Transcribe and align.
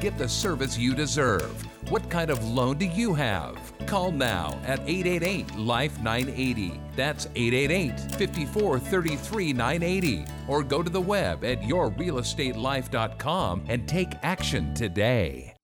get 0.00 0.18
the 0.18 0.28
service 0.28 0.78
you 0.78 0.94
deserve. 0.94 1.50
What 1.90 2.08
kind 2.10 2.30
of 2.30 2.44
loan 2.48 2.78
do 2.78 2.86
you 2.86 3.14
have? 3.14 3.56
Call 3.86 4.12
now 4.12 4.58
at 4.64 4.78
888 4.80 5.56
Life 5.56 5.98
980. 6.00 6.80
That's 6.94 7.26
888 7.34 8.14
54 8.14 8.78
33 8.78 9.52
980. 9.52 10.24
Or 10.46 10.62
go 10.62 10.82
to 10.82 10.90
the 10.90 11.00
web 11.00 11.44
at 11.44 11.62
yourrealestatelife.com 11.62 13.64
and 13.68 13.88
take 13.88 14.12
action 14.22 14.74
today. 14.74 15.54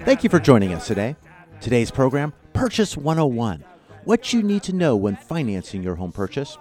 Thank 0.00 0.24
you 0.24 0.30
for 0.30 0.40
joining 0.40 0.72
us 0.72 0.86
today. 0.86 1.16
Today's 1.60 1.90
program 1.90 2.32
Purchase 2.52 2.96
101 2.96 3.64
What 4.04 4.32
you 4.32 4.42
need 4.42 4.62
to 4.64 4.72
know 4.72 4.96
when 4.96 5.16
financing 5.16 5.82
your 5.82 5.96
home 5.96 6.12
purchase. 6.12 6.56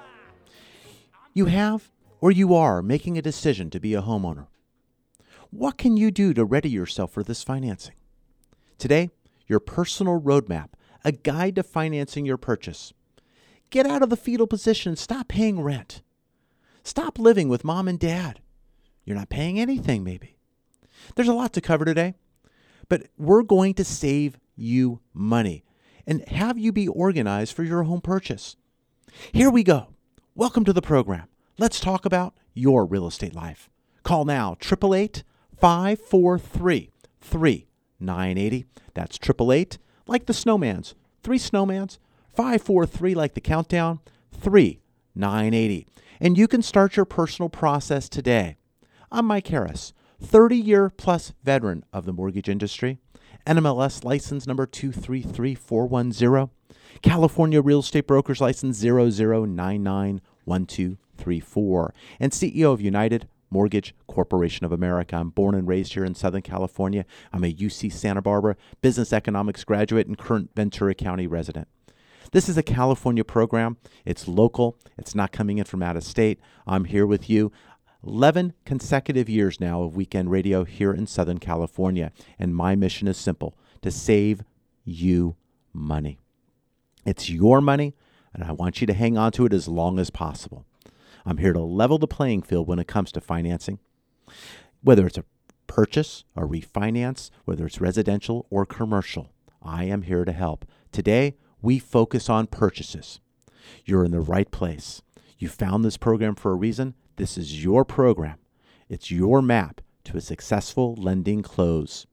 You 1.33 1.45
have 1.45 1.89
or 2.25 2.31
you 2.31 2.55
are 2.55 2.81
making 2.81 3.19
a 3.19 3.21
decision 3.21 3.69
to 3.69 3.79
be 3.79 3.93
a 3.93 4.01
homeowner. 4.01 4.47
What 5.51 5.77
can 5.77 5.95
you 5.95 6.09
do 6.09 6.33
to 6.33 6.43
ready 6.43 6.71
yourself 6.71 7.11
for 7.11 7.21
this 7.21 7.43
financing? 7.43 7.93
Today, 8.79 9.11
your 9.45 9.59
personal 9.59 10.19
roadmap, 10.19 10.69
a 11.03 11.11
guide 11.11 11.53
to 11.57 11.61
financing 11.61 12.25
your 12.25 12.37
purchase. 12.37 12.93
Get 13.69 13.85
out 13.85 14.01
of 14.01 14.09
the 14.09 14.17
fetal 14.17 14.47
position 14.47 14.95
stop 14.95 15.27
paying 15.27 15.61
rent. 15.61 16.01
Stop 16.83 17.19
living 17.19 17.47
with 17.47 17.63
mom 17.63 17.87
and 17.87 17.99
dad. 17.99 18.41
You're 19.03 19.17
not 19.17 19.29
paying 19.29 19.59
anything, 19.59 20.03
maybe. 20.03 20.35
There's 21.15 21.27
a 21.27 21.33
lot 21.33 21.53
to 21.53 21.61
cover 21.61 21.85
today, 21.85 22.15
but 22.89 23.03
we're 23.19 23.43
going 23.43 23.75
to 23.75 23.83
save 23.83 24.39
you 24.55 24.99
money 25.13 25.63
and 26.07 26.27
have 26.29 26.57
you 26.57 26.71
be 26.71 26.87
organized 26.87 27.55
for 27.55 27.61
your 27.61 27.83
home 27.83 28.01
purchase. 28.01 28.55
Here 29.31 29.51
we 29.51 29.61
go. 29.61 29.89
Welcome 30.33 30.65
to 30.65 30.73
the 30.73 30.81
program. 30.81 31.27
Let's 31.57 31.79
talk 31.79 32.05
about 32.05 32.33
your 32.53 32.85
real 32.85 33.07
estate 33.07 33.33
life. 33.33 33.69
Call 34.03 34.25
now 34.25 34.57
888 34.61 35.23
543 35.57 36.91
3980. 37.21 38.65
That's 38.93 39.15
888 39.15 39.77
like 40.05 40.25
the 40.25 40.33
snowman's, 40.33 40.95
three 41.23 41.39
snowmans, 41.39 41.97
543 42.33 43.15
like 43.15 43.35
the 43.35 43.41
countdown, 43.41 44.01
3980. 44.33 45.87
And 46.19 46.37
you 46.37 46.49
can 46.49 46.61
start 46.61 46.97
your 46.97 47.05
personal 47.05 47.47
process 47.47 48.09
today. 48.09 48.57
I'm 49.09 49.25
Mike 49.25 49.47
Harris. 49.47 49.93
30 50.21 50.57
year 50.57 50.89
plus 50.89 51.31
veteran 51.41 51.85
of 51.93 52.03
the 52.05 52.11
mortgage 52.11 52.49
industry, 52.49 52.99
NMLS 53.47 54.03
license 54.03 54.45
number 54.45 54.65
233410, 54.65 56.49
California 57.01 57.61
Real 57.61 57.79
Estate 57.79 58.07
Brokers 58.07 58.41
license 58.41 58.81
00991234, 61.17 61.89
and 62.19 62.31
CEO 62.31 62.73
of 62.73 62.81
United 62.81 63.27
Mortgage 63.49 63.95
Corporation 64.07 64.65
of 64.65 64.71
America. 64.71 65.15
I'm 65.15 65.29
born 65.29 65.55
and 65.55 65.67
raised 65.67 65.93
here 65.93 66.03
in 66.03 66.15
Southern 66.15 66.41
California. 66.41 67.05
I'm 67.31 67.43
a 67.43 67.53
UC 67.53 67.91
Santa 67.93 68.21
Barbara 68.21 68.55
business 68.81 69.13
economics 69.13 69.63
graduate 69.63 70.07
and 70.07 70.17
current 70.17 70.49
Ventura 70.55 70.93
County 70.93 71.27
resident. 71.27 71.67
This 72.31 72.49
is 72.49 72.57
a 72.57 72.63
California 72.63 73.23
program. 73.23 73.77
It's 74.03 74.27
local. 74.27 74.77
It's 74.97 75.15
not 75.15 75.31
coming 75.31 75.57
in 75.57 75.65
from 75.65 75.83
out 75.83 75.95
of 75.95 76.03
state. 76.03 76.39
I'm 76.67 76.85
here 76.85 77.05
with 77.05 77.29
you. 77.29 77.51
11 78.05 78.53
consecutive 78.65 79.29
years 79.29 79.59
now 79.59 79.81
of 79.83 79.95
weekend 79.95 80.29
radio 80.29 80.63
here 80.63 80.91
in 80.91 81.07
Southern 81.07 81.39
California. 81.39 82.11
And 82.37 82.55
my 82.55 82.75
mission 82.75 83.07
is 83.07 83.17
simple 83.17 83.57
to 83.81 83.89
save 83.89 84.43
you 84.83 85.35
money. 85.73 86.19
It's 87.05 87.29
your 87.29 87.61
money, 87.61 87.95
and 88.33 88.43
I 88.43 88.51
want 88.51 88.81
you 88.81 88.87
to 88.87 88.93
hang 88.93 89.17
on 89.17 89.31
to 89.33 89.45
it 89.45 89.53
as 89.53 89.67
long 89.67 89.99
as 89.99 90.09
possible. 90.09 90.65
I'm 91.25 91.37
here 91.37 91.53
to 91.53 91.61
level 91.61 91.97
the 91.97 92.07
playing 92.07 92.43
field 92.43 92.67
when 92.67 92.79
it 92.79 92.87
comes 92.87 93.11
to 93.13 93.21
financing, 93.21 93.79
whether 94.81 95.07
it's 95.07 95.17
a 95.17 95.25
purchase, 95.67 96.23
a 96.35 96.41
refinance, 96.41 97.31
whether 97.45 97.65
it's 97.65 97.81
residential 97.81 98.45
or 98.49 98.65
commercial. 98.65 99.31
I 99.61 99.85
am 99.85 100.03
here 100.03 100.23
to 100.23 100.31
help. 100.31 100.65
Today, 100.91 101.35
we 101.61 101.79
focus 101.79 102.29
on 102.29 102.47
purchases. 102.47 103.19
You're 103.83 104.05
in 104.05 104.11
the 104.11 104.19
right 104.19 104.51
place. 104.51 105.01
You 105.39 105.49
found 105.49 105.83
this 105.83 105.97
program 105.97 106.35
for 106.35 106.51
a 106.51 106.55
reason. 106.55 106.93
This 107.15 107.37
is 107.37 107.63
your 107.63 107.83
program. 107.83 108.37
It's 108.87 109.09
your 109.09 109.41
map 109.41 109.81
to 110.05 110.17
a 110.17 110.21
successful 110.21 110.95
lending 110.95 111.41
close. 111.41 112.05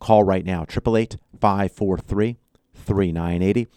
Call 0.00 0.24
right 0.24 0.44
now, 0.44 0.62
888 0.62 1.18
543 1.38 2.36
3980. 2.74 3.68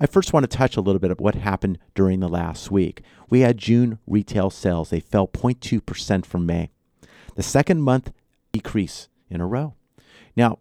I 0.00 0.06
first 0.06 0.32
want 0.32 0.48
to 0.48 0.56
touch 0.56 0.76
a 0.76 0.80
little 0.80 1.00
bit 1.00 1.10
of 1.10 1.20
what 1.20 1.34
happened 1.34 1.78
during 1.94 2.20
the 2.20 2.28
last 2.28 2.70
week. 2.70 3.02
We 3.28 3.40
had 3.40 3.58
June 3.58 3.98
retail 4.06 4.50
sales, 4.50 4.90
they 4.90 5.00
fell 5.00 5.26
0.2% 5.26 6.24
from 6.24 6.46
May. 6.46 6.70
The 7.34 7.42
second 7.42 7.82
month 7.82 8.12
decrease 8.52 9.08
in 9.28 9.40
a 9.40 9.46
row. 9.46 9.74
Now, 10.36 10.60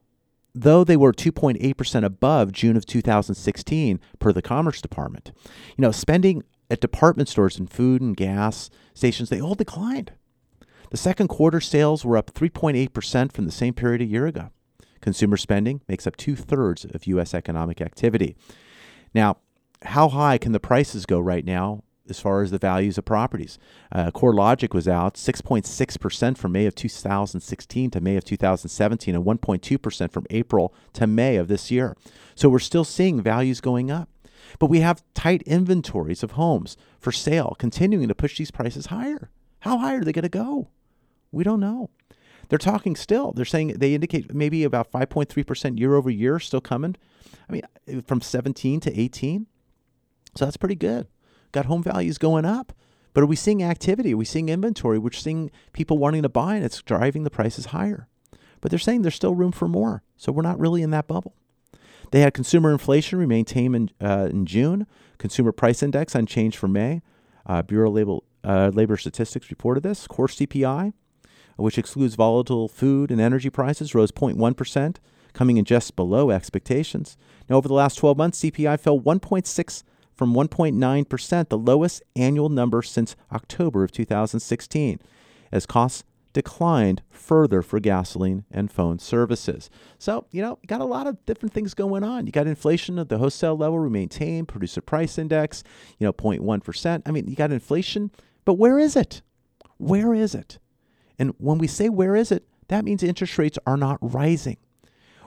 though 0.55 0.83
they 0.83 0.97
were 0.97 1.13
2.8% 1.13 2.03
above 2.03 2.51
June 2.51 2.75
of 2.75 2.85
2016 2.85 3.99
per 4.19 4.33
the 4.33 4.41
Commerce 4.41 4.81
Department, 4.81 5.31
you 5.77 5.81
know, 5.83 5.91
spending 5.91 6.43
at 6.69 6.81
department 6.81 7.29
stores 7.29 7.59
and 7.59 7.69
food 7.69 8.01
and 8.01 8.17
gas 8.17 8.69
stations, 8.93 9.29
they 9.29 9.39
all 9.39 9.55
declined. 9.55 10.13
The 10.89 10.97
second 10.97 11.27
quarter 11.27 11.61
sales 11.61 12.03
were 12.03 12.17
up 12.17 12.33
3.8% 12.33 13.31
from 13.31 13.45
the 13.45 13.51
same 13.51 13.73
period 13.73 14.01
a 14.01 14.05
year 14.05 14.25
ago. 14.25 14.49
Consumer 15.01 15.37
spending 15.37 15.81
makes 15.87 16.07
up 16.07 16.15
two 16.15 16.35
thirds 16.35 16.85
of 16.85 17.05
U.S. 17.07 17.33
economic 17.33 17.81
activity. 17.81 18.35
Now, 19.13 19.37
how 19.83 20.09
high 20.09 20.37
can 20.37 20.51
the 20.51 20.59
prices 20.59 21.05
go 21.05 21.19
right 21.19 21.45
now 21.45 21.83
as 22.09 22.19
far 22.19 22.41
as 22.41 22.51
the 22.51 22.57
values 22.57 22.97
of 22.97 23.05
properties? 23.05 23.59
Uh, 23.91 24.11
CoreLogic 24.11 24.73
was 24.73 24.87
out 24.87 25.15
6.6% 25.15 26.37
from 26.37 26.51
May 26.51 26.65
of 26.65 26.75
2016 26.75 27.91
to 27.91 28.01
May 28.01 28.17
of 28.17 28.23
2017, 28.23 29.15
and 29.15 29.25
1.2% 29.25 30.11
from 30.11 30.25
April 30.29 30.73
to 30.93 31.07
May 31.07 31.35
of 31.37 31.47
this 31.47 31.69
year. 31.71 31.95
So 32.35 32.49
we're 32.49 32.59
still 32.59 32.83
seeing 32.83 33.21
values 33.21 33.61
going 33.61 33.91
up. 33.91 34.09
But 34.59 34.69
we 34.69 34.79
have 34.79 35.03
tight 35.13 35.41
inventories 35.43 36.23
of 36.23 36.31
homes 36.31 36.77
for 36.99 37.11
sale, 37.11 37.55
continuing 37.59 38.07
to 38.07 38.15
push 38.15 38.37
these 38.37 38.51
prices 38.51 38.87
higher. 38.87 39.29
How 39.59 39.77
high 39.77 39.95
are 39.95 40.03
they 40.03 40.13
going 40.13 40.23
to 40.23 40.29
go? 40.29 40.69
We 41.31 41.43
don't 41.43 41.59
know. 41.59 41.89
They're 42.49 42.57
talking 42.57 42.95
still. 42.95 43.31
They're 43.33 43.45
saying 43.45 43.75
they 43.77 43.93
indicate 43.93 44.33
maybe 44.33 44.63
about 44.63 44.91
5.3% 44.91 45.79
year 45.79 45.95
over 45.95 46.09
year 46.09 46.39
still 46.39 46.61
coming. 46.61 46.95
I 47.49 47.53
mean, 47.53 48.01
from 48.03 48.21
17 48.21 48.79
to 48.81 48.99
18. 48.99 49.47
So 50.35 50.45
that's 50.45 50.57
pretty 50.57 50.75
good. 50.75 51.07
Got 51.51 51.65
home 51.65 51.83
values 51.83 52.17
going 52.17 52.45
up. 52.45 52.73
But 53.13 53.23
are 53.23 53.27
we 53.27 53.35
seeing 53.35 53.63
activity? 53.63 54.13
Are 54.13 54.17
we 54.17 54.25
seeing 54.25 54.49
inventory? 54.49 54.99
We're 54.99 55.11
seeing 55.11 55.49
people 55.73 55.97
wanting 55.97 56.21
to 56.21 56.29
buy, 56.29 56.55
and 56.55 56.63
it's 56.63 56.81
driving 56.83 57.23
the 57.23 57.31
prices 57.31 57.67
higher. 57.67 58.07
But 58.61 58.69
they're 58.69 58.79
saying 58.79 59.01
there's 59.01 59.15
still 59.15 59.33
room 59.33 59.51
for 59.51 59.67
more. 59.67 60.03
So 60.17 60.31
we're 60.31 60.43
not 60.43 60.59
really 60.59 60.83
in 60.83 60.91
that 60.91 61.07
bubble. 61.07 61.33
They 62.11 62.21
had 62.21 62.33
consumer 62.33 62.71
inflation 62.71 63.19
remain 63.19 63.45
tame 63.45 63.75
in, 63.75 63.89
uh, 63.99 64.29
in 64.29 64.45
June. 64.45 64.87
Consumer 65.17 65.51
price 65.51 65.81
index 65.81 66.15
unchanged 66.15 66.57
for 66.57 66.67
May. 66.67 67.01
Uh, 67.45 67.61
Bureau 67.61 67.89
Label, 67.89 68.23
uh, 68.43 68.71
Labor 68.73 68.97
Statistics 68.97 69.49
reported 69.49 69.83
this. 69.83 70.05
Core 70.07 70.27
CPI, 70.27 70.93
which 71.57 71.77
excludes 71.77 72.15
volatile 72.15 72.67
food 72.67 73.11
and 73.11 73.19
energy 73.19 73.49
prices, 73.49 73.93
rose 73.93 74.11
0.1%, 74.11 74.97
coming 75.33 75.57
in 75.57 75.65
just 75.65 75.95
below 75.95 76.31
expectations. 76.31 77.17
Now, 77.49 77.57
over 77.57 77.67
the 77.67 77.73
last 77.73 77.95
12 77.95 78.17
months, 78.17 78.39
CPI 78.41 78.79
fell 78.79 78.99
1.6 78.99 79.83
from 80.15 80.33
1.9%, 80.33 81.49
the 81.49 81.57
lowest 81.57 82.01
annual 82.15 82.49
number 82.49 82.81
since 82.81 83.15
October 83.31 83.83
of 83.83 83.91
2016, 83.91 84.99
as 85.51 85.65
costs 85.65 86.03
declined 86.33 87.01
further 87.09 87.61
for 87.61 87.79
gasoline 87.79 88.45
and 88.51 88.71
phone 88.71 88.99
services. 88.99 89.69
So, 89.97 90.25
you 90.31 90.41
know, 90.41 90.59
got 90.67 90.81
a 90.81 90.85
lot 90.85 91.07
of 91.07 91.23
different 91.25 91.53
things 91.53 91.73
going 91.73 92.03
on. 92.03 92.25
You 92.25 92.31
got 92.31 92.45
inflation 92.47 92.99
at 92.99 93.09
the 93.09 93.17
wholesale 93.17 93.57
level 93.57 93.79
remain 93.79 94.09
tame, 94.09 94.45
producer 94.45 94.81
price 94.81 95.17
index, 95.17 95.63
you 95.97 96.05
know, 96.05 96.13
0.1%. 96.13 97.01
I 97.05 97.11
mean, 97.11 97.27
you 97.27 97.35
got 97.35 97.51
inflation, 97.51 98.11
but 98.45 98.55
where 98.55 98.77
is 98.77 98.95
it? 98.95 99.21
Where 99.77 100.13
is 100.13 100.35
it? 100.35 100.59
And 101.19 101.33
when 101.37 101.57
we 101.57 101.67
say 101.67 101.89
where 101.89 102.15
is 102.15 102.31
it, 102.31 102.47
that 102.67 102.85
means 102.85 103.03
interest 103.03 103.37
rates 103.37 103.57
are 103.65 103.77
not 103.77 103.97
rising. 104.01 104.57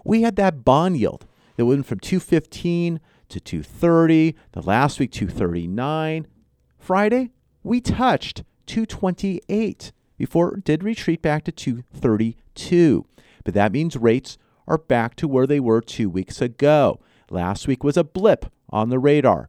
We 0.04 0.22
had 0.22 0.36
that 0.36 0.64
bond 0.64 0.98
yield 0.98 1.26
that 1.56 1.66
went 1.66 1.86
from 1.86 2.00
215 2.00 3.00
to 3.28 3.40
230, 3.40 4.36
the 4.52 4.62
last 4.62 4.98
week 4.98 5.12
239. 5.12 6.26
Friday, 6.78 7.30
we 7.62 7.80
touched 7.80 8.42
228 8.66 9.92
before 10.16 10.54
it 10.54 10.64
did 10.64 10.84
retreat 10.84 11.22
back 11.22 11.44
to 11.44 11.52
232. 11.52 13.06
But 13.44 13.54
that 13.54 13.72
means 13.72 13.96
rates 13.96 14.38
are 14.66 14.78
back 14.78 15.16
to 15.16 15.28
where 15.28 15.46
they 15.46 15.60
were 15.60 15.80
two 15.80 16.08
weeks 16.08 16.40
ago. 16.40 17.00
Last 17.30 17.66
week 17.66 17.82
was 17.84 17.96
a 17.96 18.04
blip 18.04 18.46
on 18.70 18.90
the 18.90 18.98
radar. 18.98 19.48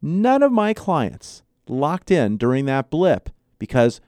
None 0.00 0.42
of 0.42 0.52
my 0.52 0.72
clients 0.74 1.42
locked 1.68 2.10
in 2.10 2.36
during 2.36 2.64
that 2.66 2.90
blip 2.90 3.30
because 3.58 4.00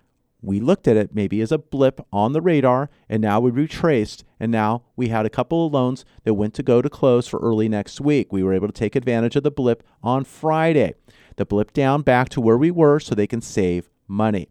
we 0.43 0.61
looked 0.61 0.89
at 0.89 0.97
it 0.97 1.15
maybe 1.15 1.41
as 1.41 1.53
a 1.53 1.59
blip 1.59 2.01
on 2.13 2.33
the 2.33 2.41
radar 2.41 2.91
and 3.09 3.23
now 3.23 3.41
we 3.41 3.51
retraced 3.51 4.25
and 4.39 4.51
now 4.51 4.83
we 4.97 5.09
had 5.09 5.27
a 5.27 5.31
couple 5.31 5.67
of 5.67 5.73
loans 5.73 6.05
that 6.25 6.35
went 6.35 6.55
to 6.55 6.63
go 6.63 6.81
to 6.81 6.89
close 6.89 7.29
for 7.29 7.39
early 7.41 7.69
next 7.69 8.01
week. 8.01 8.33
We 8.33 8.43
were 8.43 8.55
able 8.55 8.69
to 8.69 8.73
take 8.73 8.97
advantage 8.97 9.37
of 9.37 9.43
the 9.43 9.51
blip 9.51 9.83
on 10.03 10.25
friday. 10.25 10.95
The 11.37 11.45
blip 11.45 11.73
down 11.73 12.03
back 12.03 12.29
to 12.31 12.41
where 12.41 12.59
we 12.59 12.71
were 12.71 13.01
so 13.01 13.15
they 13.15 13.27
can 13.27 13.41
save 13.41 13.91
money. 14.09 14.49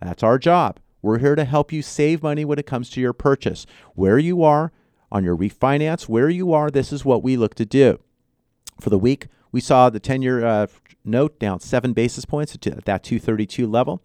That's 0.00 0.22
our 0.22 0.38
job. 0.38 0.80
We're 1.00 1.18
here 1.18 1.34
to 1.34 1.44
help 1.44 1.72
you 1.72 1.82
save 1.82 2.22
money 2.22 2.44
when 2.44 2.58
it 2.58 2.66
comes 2.66 2.90
to 2.90 3.00
your 3.00 3.12
purchase. 3.12 3.66
Where 3.94 4.18
you 4.18 4.42
are 4.42 4.72
on 5.12 5.22
your 5.22 5.36
refinance 5.36 6.08
where 6.08 6.30
you 6.30 6.54
are 6.54 6.70
this 6.70 6.90
is 6.90 7.04
what 7.04 7.22
we 7.22 7.36
look 7.36 7.54
to 7.54 7.66
do. 7.66 8.00
For 8.80 8.90
the 8.90 8.98
week 8.98 9.28
we 9.52 9.60
saw 9.60 9.90
the 9.90 10.00
10 10.00 10.22
year 10.22 10.44
uh, 10.44 10.66
note 11.04 11.38
down 11.38 11.60
seven 11.60 11.92
basis 11.92 12.24
points 12.24 12.54
at 12.54 12.62
that 12.62 13.04
232 13.04 13.66
level 13.66 14.02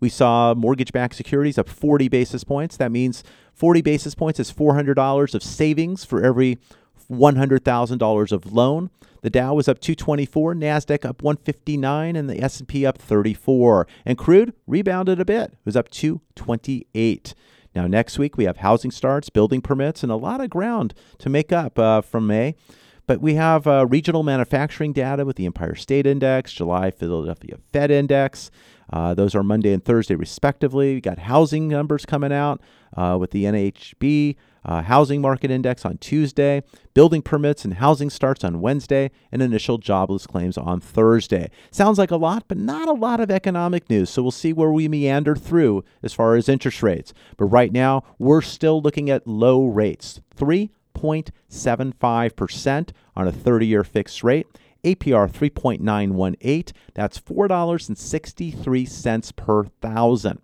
we 0.00 0.08
saw 0.08 0.54
mortgage 0.54 0.92
backed 0.92 1.14
securities 1.14 1.58
up 1.58 1.68
40 1.68 2.08
basis 2.08 2.42
points. 2.42 2.76
That 2.76 2.90
means 2.90 3.22
40 3.54 3.82
basis 3.82 4.14
points 4.14 4.40
is 4.40 4.52
$400 4.52 5.34
of 5.34 5.42
savings 5.42 6.04
for 6.04 6.24
every 6.24 6.58
$100,000 7.10 8.32
of 8.32 8.52
loan. 8.52 8.90
The 9.22 9.30
Dow 9.30 9.54
was 9.54 9.68
up 9.68 9.80
224, 9.80 10.54
Nasdaq 10.54 11.04
up 11.04 11.22
159 11.22 12.16
and 12.16 12.30
the 12.30 12.42
S&P 12.42 12.86
up 12.86 12.96
34. 12.96 13.86
And 14.06 14.16
crude 14.16 14.54
rebounded 14.66 15.20
a 15.20 15.24
bit. 15.26 15.52
It 15.52 15.58
was 15.64 15.76
up 15.76 15.90
228. 15.90 17.34
Now 17.74 17.86
next 17.86 18.18
week 18.18 18.36
we 18.36 18.44
have 18.44 18.58
housing 18.58 18.90
starts, 18.90 19.28
building 19.28 19.60
permits 19.60 20.02
and 20.02 20.10
a 20.10 20.16
lot 20.16 20.40
of 20.40 20.50
ground 20.50 20.94
to 21.18 21.28
make 21.28 21.52
up 21.52 21.78
uh, 21.78 22.00
from 22.00 22.26
May. 22.26 22.54
But 23.06 23.20
we 23.20 23.34
have 23.34 23.66
uh, 23.66 23.86
regional 23.86 24.22
manufacturing 24.22 24.92
data 24.92 25.24
with 25.24 25.36
the 25.36 25.44
Empire 25.44 25.74
State 25.74 26.06
Index, 26.06 26.52
July 26.52 26.90
Philadelphia 26.90 27.58
Fed 27.72 27.90
Index. 27.90 28.50
Uh, 28.92 29.14
those 29.14 29.34
are 29.34 29.42
Monday 29.42 29.72
and 29.72 29.84
Thursday, 29.84 30.14
respectively. 30.14 30.94
We 30.94 31.00
got 31.00 31.20
housing 31.20 31.68
numbers 31.68 32.04
coming 32.04 32.32
out 32.32 32.60
uh, 32.96 33.16
with 33.20 33.30
the 33.30 33.44
NHB 33.44 34.36
uh, 34.64 34.82
housing 34.82 35.20
market 35.20 35.50
index 35.50 35.84
on 35.84 35.98
Tuesday, 35.98 36.62
building 36.94 37.20
permits 37.22 37.64
and 37.64 37.74
housing 37.74 38.10
starts 38.10 38.42
on 38.44 38.60
Wednesday, 38.60 39.10
and 39.32 39.42
initial 39.42 39.78
jobless 39.78 40.26
claims 40.26 40.58
on 40.58 40.80
Thursday. 40.80 41.48
Sounds 41.70 41.98
like 41.98 42.10
a 42.10 42.16
lot, 42.16 42.48
but 42.48 42.58
not 42.58 42.88
a 42.88 42.92
lot 42.92 43.20
of 43.20 43.30
economic 43.30 43.88
news. 43.88 44.10
So 44.10 44.22
we'll 44.22 44.32
see 44.32 44.52
where 44.52 44.72
we 44.72 44.88
meander 44.88 45.36
through 45.36 45.84
as 46.02 46.12
far 46.12 46.34
as 46.34 46.48
interest 46.48 46.82
rates. 46.82 47.14
But 47.36 47.44
right 47.46 47.70
now, 47.72 48.02
we're 48.18 48.42
still 48.42 48.82
looking 48.82 49.08
at 49.08 49.24
low 49.26 49.66
rates 49.66 50.20
3.75% 50.36 52.90
on 53.16 53.28
a 53.28 53.32
30 53.32 53.66
year 53.66 53.84
fixed 53.84 54.22
rate 54.22 54.46
APR 54.84 55.30
3.918. 55.30 56.72
That's 56.94 57.20
$4.63 57.20 59.36
per 59.36 59.64
thousand. 59.64 60.40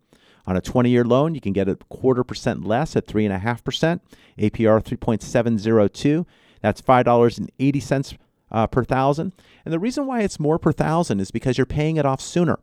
On 0.46 0.56
a 0.56 0.60
20 0.60 0.90
year 0.90 1.04
loan, 1.04 1.34
you 1.34 1.40
can 1.40 1.52
get 1.52 1.68
a 1.68 1.74
quarter 1.88 2.22
percent 2.22 2.64
less 2.64 2.94
at 2.94 3.06
3.5%, 3.06 4.00
APR 4.38 4.80
3.702. 4.82 6.26
That's 6.62 6.80
$5.80 6.80 8.16
uh, 8.50 8.66
per 8.68 8.84
thousand. 8.84 9.32
And 9.64 9.74
the 9.74 9.78
reason 9.78 10.06
why 10.06 10.22
it's 10.22 10.38
more 10.38 10.58
per 10.58 10.72
thousand 10.72 11.20
is 11.20 11.30
because 11.30 11.58
you're 11.58 11.66
paying 11.66 11.96
it 11.96 12.06
off 12.06 12.20
sooner. 12.20 12.58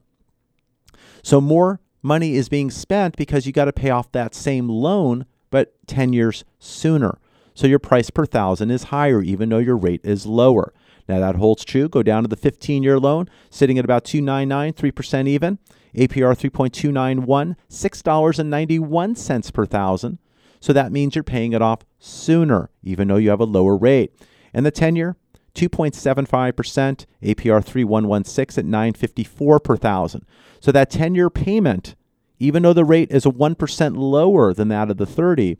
So 1.22 1.42
more 1.42 1.80
money 2.02 2.36
is 2.36 2.50
being 2.50 2.72
spent 2.72 3.18
because 3.18 3.46
you 3.46 3.54
got 3.54 3.66
to 3.66 3.74
pay 3.74 3.90
off 3.90 4.12
that 4.12 4.36
same 4.36 4.70
loan, 4.70 5.26
but 5.50 5.74
10 5.88 6.14
years 6.14 6.44
sooner. 6.60 7.18
So 7.54 7.68
your 7.68 7.80
price 7.80 8.10
per 8.10 8.26
thousand 8.26 8.72
is 8.72 8.86
higher, 8.86 9.22
even 9.22 9.50
though 9.50 9.60
your 9.60 9.78
rate 9.78 10.02
is 10.04 10.26
lower. 10.26 10.74
Now 11.08 11.20
that 11.20 11.36
holds 11.36 11.66
true. 11.66 11.90
Go 11.90 12.04
down 12.04 12.24
to 12.24 12.30
the 12.30 12.38
15 12.38 12.84
year 12.84 13.00
loan, 13.00 13.30
sitting 13.50 13.78
at 13.78 13.86
about 13.86 14.06
299, 14.06 14.74
3% 14.74 15.28
even. 15.28 15.60
APR 15.96 16.36
3.291, 16.36 17.56
$6.91 17.70 19.54
per 19.54 19.66
thousand. 19.66 20.18
So 20.60 20.74
that 20.74 20.92
means 20.92 21.14
you're 21.14 21.24
paying 21.24 21.54
it 21.54 21.62
off 21.62 21.82
sooner, 22.00 22.70
even 22.84 23.08
though 23.08 23.18
you 23.18 23.30
have 23.30 23.42
a 23.42 23.46
lower 23.46 23.78
rate. 23.78 24.14
And 24.54 24.66
the 24.66 24.72
10 24.72 24.96
year, 24.96 25.18
2.75%, 25.56 27.06
APR 27.22 27.64
3116 27.64 28.60
at 28.60 28.66
954 28.66 29.60
per 29.60 29.78
thousand. 29.78 30.26
So 30.60 30.72
that 30.72 30.90
10 30.90 31.16
year 31.16 31.30
payment, 31.30 31.96
even 32.40 32.64
though 32.64 32.74
the 32.74 32.86
rate 32.86 33.12
is 33.12 33.26
a 33.26 33.30
1% 33.30 33.98
lower 33.98 34.54
than 34.54 34.70
that 34.70 34.90
of 34.90 34.98
the 34.98 35.06
30, 35.06 35.58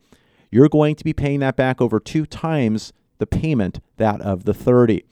you're 0.50 0.70
going 0.70 0.96
to 0.96 1.04
be 1.04 1.14
paying 1.14 1.42
that 1.42 1.56
back 1.56 1.82
over 1.82 2.00
two 2.00 2.26
times 2.26 2.94
the 3.20 3.28
payment 3.28 3.80
that 3.98 4.22
of 4.22 4.46
the 4.46 4.54
30. 4.54 5.04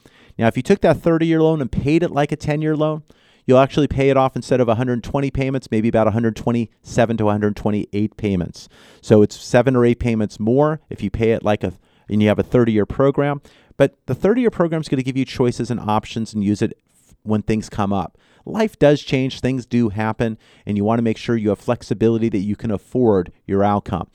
Now, 0.41 0.47
if 0.47 0.57
you 0.57 0.63
took 0.63 0.81
that 0.81 0.97
30 0.97 1.27
year 1.27 1.39
loan 1.39 1.61
and 1.61 1.71
paid 1.71 2.01
it 2.01 2.09
like 2.09 2.31
a 2.31 2.35
10 2.35 2.63
year 2.63 2.75
loan, 2.75 3.03
you'll 3.45 3.59
actually 3.59 3.87
pay 3.87 4.09
it 4.09 4.17
off 4.17 4.35
instead 4.35 4.59
of 4.59 4.67
120 4.67 5.29
payments, 5.29 5.69
maybe 5.69 5.87
about 5.87 6.07
127 6.07 7.17
to 7.17 7.25
128 7.25 8.17
payments. 8.17 8.67
So 9.01 9.21
it's 9.21 9.39
seven 9.39 9.75
or 9.75 9.85
eight 9.85 9.99
payments 9.99 10.39
more 10.39 10.81
if 10.89 11.03
you 11.03 11.11
pay 11.11 11.33
it 11.33 11.43
like 11.43 11.63
a 11.63 11.73
and 12.09 12.23
you 12.23 12.27
have 12.27 12.39
a 12.39 12.43
30 12.43 12.71
year 12.71 12.87
program. 12.87 13.43
But 13.77 14.03
the 14.07 14.15
30 14.15 14.41
year 14.41 14.49
program 14.49 14.81
is 14.81 14.87
going 14.87 14.97
to 14.97 15.03
give 15.03 15.15
you 15.15 15.25
choices 15.25 15.69
and 15.69 15.79
options 15.79 16.33
and 16.33 16.43
use 16.43 16.63
it 16.63 16.75
when 17.21 17.43
things 17.43 17.69
come 17.69 17.93
up. 17.93 18.17
Life 18.43 18.79
does 18.79 19.03
change, 19.03 19.41
things 19.41 19.67
do 19.67 19.89
happen, 19.89 20.39
and 20.65 20.75
you 20.75 20.83
want 20.83 20.97
to 20.97 21.03
make 21.03 21.17
sure 21.19 21.37
you 21.37 21.49
have 21.49 21.59
flexibility 21.59 22.29
that 22.29 22.39
you 22.39 22.55
can 22.55 22.71
afford 22.71 23.31
your 23.45 23.63
outcome 23.63 24.07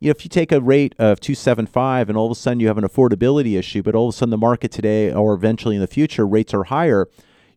you 0.00 0.08
know, 0.08 0.12
if 0.12 0.24
you 0.24 0.30
take 0.30 0.50
a 0.50 0.60
rate 0.60 0.94
of 0.98 1.20
275 1.20 2.08
and 2.08 2.16
all 2.16 2.26
of 2.26 2.32
a 2.32 2.34
sudden 2.34 2.58
you 2.58 2.68
have 2.68 2.78
an 2.78 2.84
affordability 2.84 3.58
issue, 3.58 3.82
but 3.82 3.94
all 3.94 4.08
of 4.08 4.14
a 4.14 4.16
sudden 4.16 4.30
the 4.30 4.38
market 4.38 4.72
today 4.72 5.12
or 5.12 5.34
eventually 5.34 5.76
in 5.76 5.82
the 5.82 5.86
future 5.86 6.26
rates 6.26 6.54
are 6.54 6.64
higher, 6.64 7.06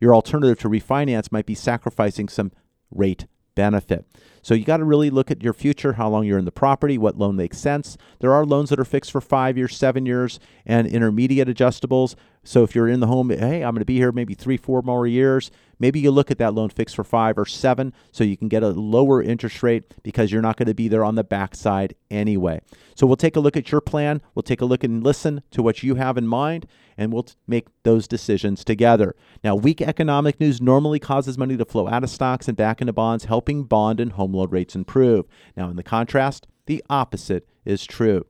your 0.01 0.13
alternative 0.13 0.59
to 0.59 0.69
refinance 0.69 1.31
might 1.31 1.45
be 1.45 1.55
sacrificing 1.55 2.27
some 2.27 2.51
rate 2.91 3.25
benefit. 3.55 4.05
So 4.41 4.53
you 4.53 4.65
got 4.65 4.77
to 4.77 4.83
really 4.83 5.09
look 5.09 5.31
at 5.31 5.41
your 5.41 5.53
future, 5.53 5.93
how 5.93 6.09
long 6.09 6.25
you're 6.25 6.37
in 6.37 6.43
the 6.43 6.51
property, 6.51 6.97
what 6.97 7.17
loan 7.17 7.37
makes 7.37 7.57
sense. 7.57 7.97
There 8.19 8.33
are 8.33 8.45
loans 8.45 8.69
that 8.71 8.79
are 8.79 8.85
fixed 8.85 9.13
for 9.13 9.21
five 9.21 9.57
years, 9.57 9.77
seven 9.77 10.05
years, 10.05 10.37
and 10.65 10.85
intermediate 10.85 11.47
adjustables. 11.47 12.15
So 12.43 12.63
if 12.63 12.75
you're 12.75 12.89
in 12.89 12.99
the 12.99 13.07
home, 13.07 13.29
hey, 13.29 13.63
I'm 13.63 13.73
going 13.73 13.79
to 13.79 13.85
be 13.85 13.97
here 13.97 14.11
maybe 14.11 14.33
three, 14.33 14.57
four 14.57 14.81
more 14.81 15.07
years. 15.07 15.49
Maybe 15.79 15.99
you 15.99 16.11
look 16.11 16.29
at 16.29 16.37
that 16.39 16.53
loan 16.53 16.69
fixed 16.69 16.95
for 16.95 17.03
five 17.03 17.37
or 17.37 17.45
seven 17.45 17.93
so 18.11 18.23
you 18.23 18.35
can 18.35 18.49
get 18.49 18.63
a 18.63 18.69
lower 18.69 19.21
interest 19.21 19.63
rate 19.63 19.85
because 20.03 20.31
you're 20.31 20.41
not 20.41 20.57
going 20.57 20.67
to 20.67 20.73
be 20.73 20.87
there 20.87 21.05
on 21.05 21.15
the 21.15 21.23
backside 21.23 21.95
anyway. 22.11 22.61
So 22.95 23.07
we'll 23.07 23.15
take 23.15 23.35
a 23.35 23.39
look 23.39 23.55
at 23.55 23.71
your 23.71 23.81
plan. 23.81 24.21
We'll 24.35 24.43
take 24.43 24.61
a 24.61 24.65
look 24.65 24.83
and 24.83 25.03
listen 25.03 25.41
to 25.51 25.63
what 25.63 25.83
you 25.83 25.95
have 25.95 26.17
in 26.17 26.27
mind, 26.27 26.67
and 26.97 27.11
we'll 27.11 27.27
make 27.47 27.67
those 27.83 28.07
decisions 28.07 28.63
together. 28.63 29.15
Now, 29.43 29.55
weak 29.55 29.81
economic 29.81 30.39
news 30.39 30.61
normally 30.61 30.99
causes 30.99 31.37
money 31.37 31.57
to 31.57 31.65
flow 31.65 31.87
out 31.87 32.03
of 32.03 32.09
stocks 32.09 32.47
and 32.47 32.57
back 32.57 32.81
into 32.81 32.93
bonds, 32.93 33.25
helping 33.25 33.63
bond 33.63 33.99
and 33.99 34.11
home 34.11 34.33
loan 34.33 34.49
rates 34.49 34.75
improve. 34.75 35.25
Now, 35.55 35.69
in 35.69 35.75
the 35.75 35.83
contrast, 35.83 36.47
the 36.65 36.83
opposite 36.89 37.47
is 37.65 37.85
true. 37.85 38.25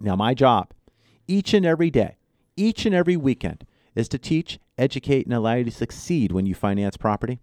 Now, 0.00 0.16
my 0.16 0.34
job 0.34 0.72
each 1.28 1.54
and 1.54 1.64
every 1.64 1.90
day, 1.90 2.16
each 2.56 2.86
and 2.86 2.94
every 2.94 3.16
weekend, 3.16 3.66
is 3.94 4.08
to 4.08 4.18
teach, 4.18 4.58
educate, 4.78 5.26
and 5.26 5.34
allow 5.34 5.54
you 5.54 5.64
to 5.64 5.70
succeed 5.70 6.32
when 6.32 6.46
you 6.46 6.54
finance 6.54 6.96
property. 6.96 7.38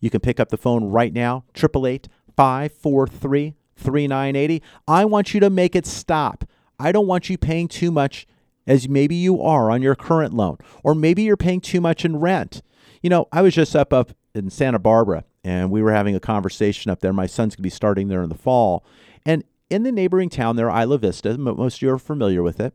You 0.00 0.10
can 0.10 0.20
pick 0.20 0.38
up 0.38 0.50
the 0.50 0.56
phone 0.56 0.84
right 0.84 1.12
now, 1.12 1.44
888 1.56 2.08
543 2.36 3.54
3980. 3.76 4.62
I 4.86 5.04
want 5.04 5.34
you 5.34 5.40
to 5.40 5.50
make 5.50 5.74
it 5.74 5.86
stop. 5.86 6.44
I 6.78 6.92
don't 6.92 7.06
want 7.06 7.28
you 7.28 7.36
paying 7.36 7.68
too 7.68 7.90
much 7.90 8.26
as 8.66 8.88
maybe 8.88 9.14
you 9.14 9.42
are 9.42 9.70
on 9.70 9.82
your 9.82 9.94
current 9.94 10.34
loan, 10.34 10.58
or 10.84 10.94
maybe 10.94 11.22
you're 11.22 11.36
paying 11.36 11.60
too 11.60 11.80
much 11.80 12.04
in 12.04 12.18
rent. 12.18 12.62
You 13.02 13.10
know, 13.10 13.26
I 13.32 13.42
was 13.42 13.54
just 13.54 13.74
up 13.74 13.92
up 13.92 14.12
in 14.34 14.50
Santa 14.50 14.78
Barbara 14.78 15.24
and 15.42 15.70
we 15.70 15.82
were 15.82 15.92
having 15.92 16.14
a 16.14 16.20
conversation 16.20 16.90
up 16.90 17.00
there. 17.00 17.12
My 17.12 17.26
son's 17.26 17.54
going 17.54 17.62
to 17.62 17.62
be 17.62 17.70
starting 17.70 18.08
there 18.08 18.22
in 18.22 18.28
the 18.28 18.34
fall. 18.34 18.84
And 19.24 19.44
in 19.70 19.82
the 19.82 19.92
neighboring 19.92 20.28
town 20.28 20.56
there, 20.56 20.68
Isla 20.68 20.98
Vista, 20.98 21.36
most 21.38 21.76
of 21.76 21.82
you 21.82 21.90
are 21.90 21.98
familiar 21.98 22.42
with 22.42 22.60
it, 22.60 22.74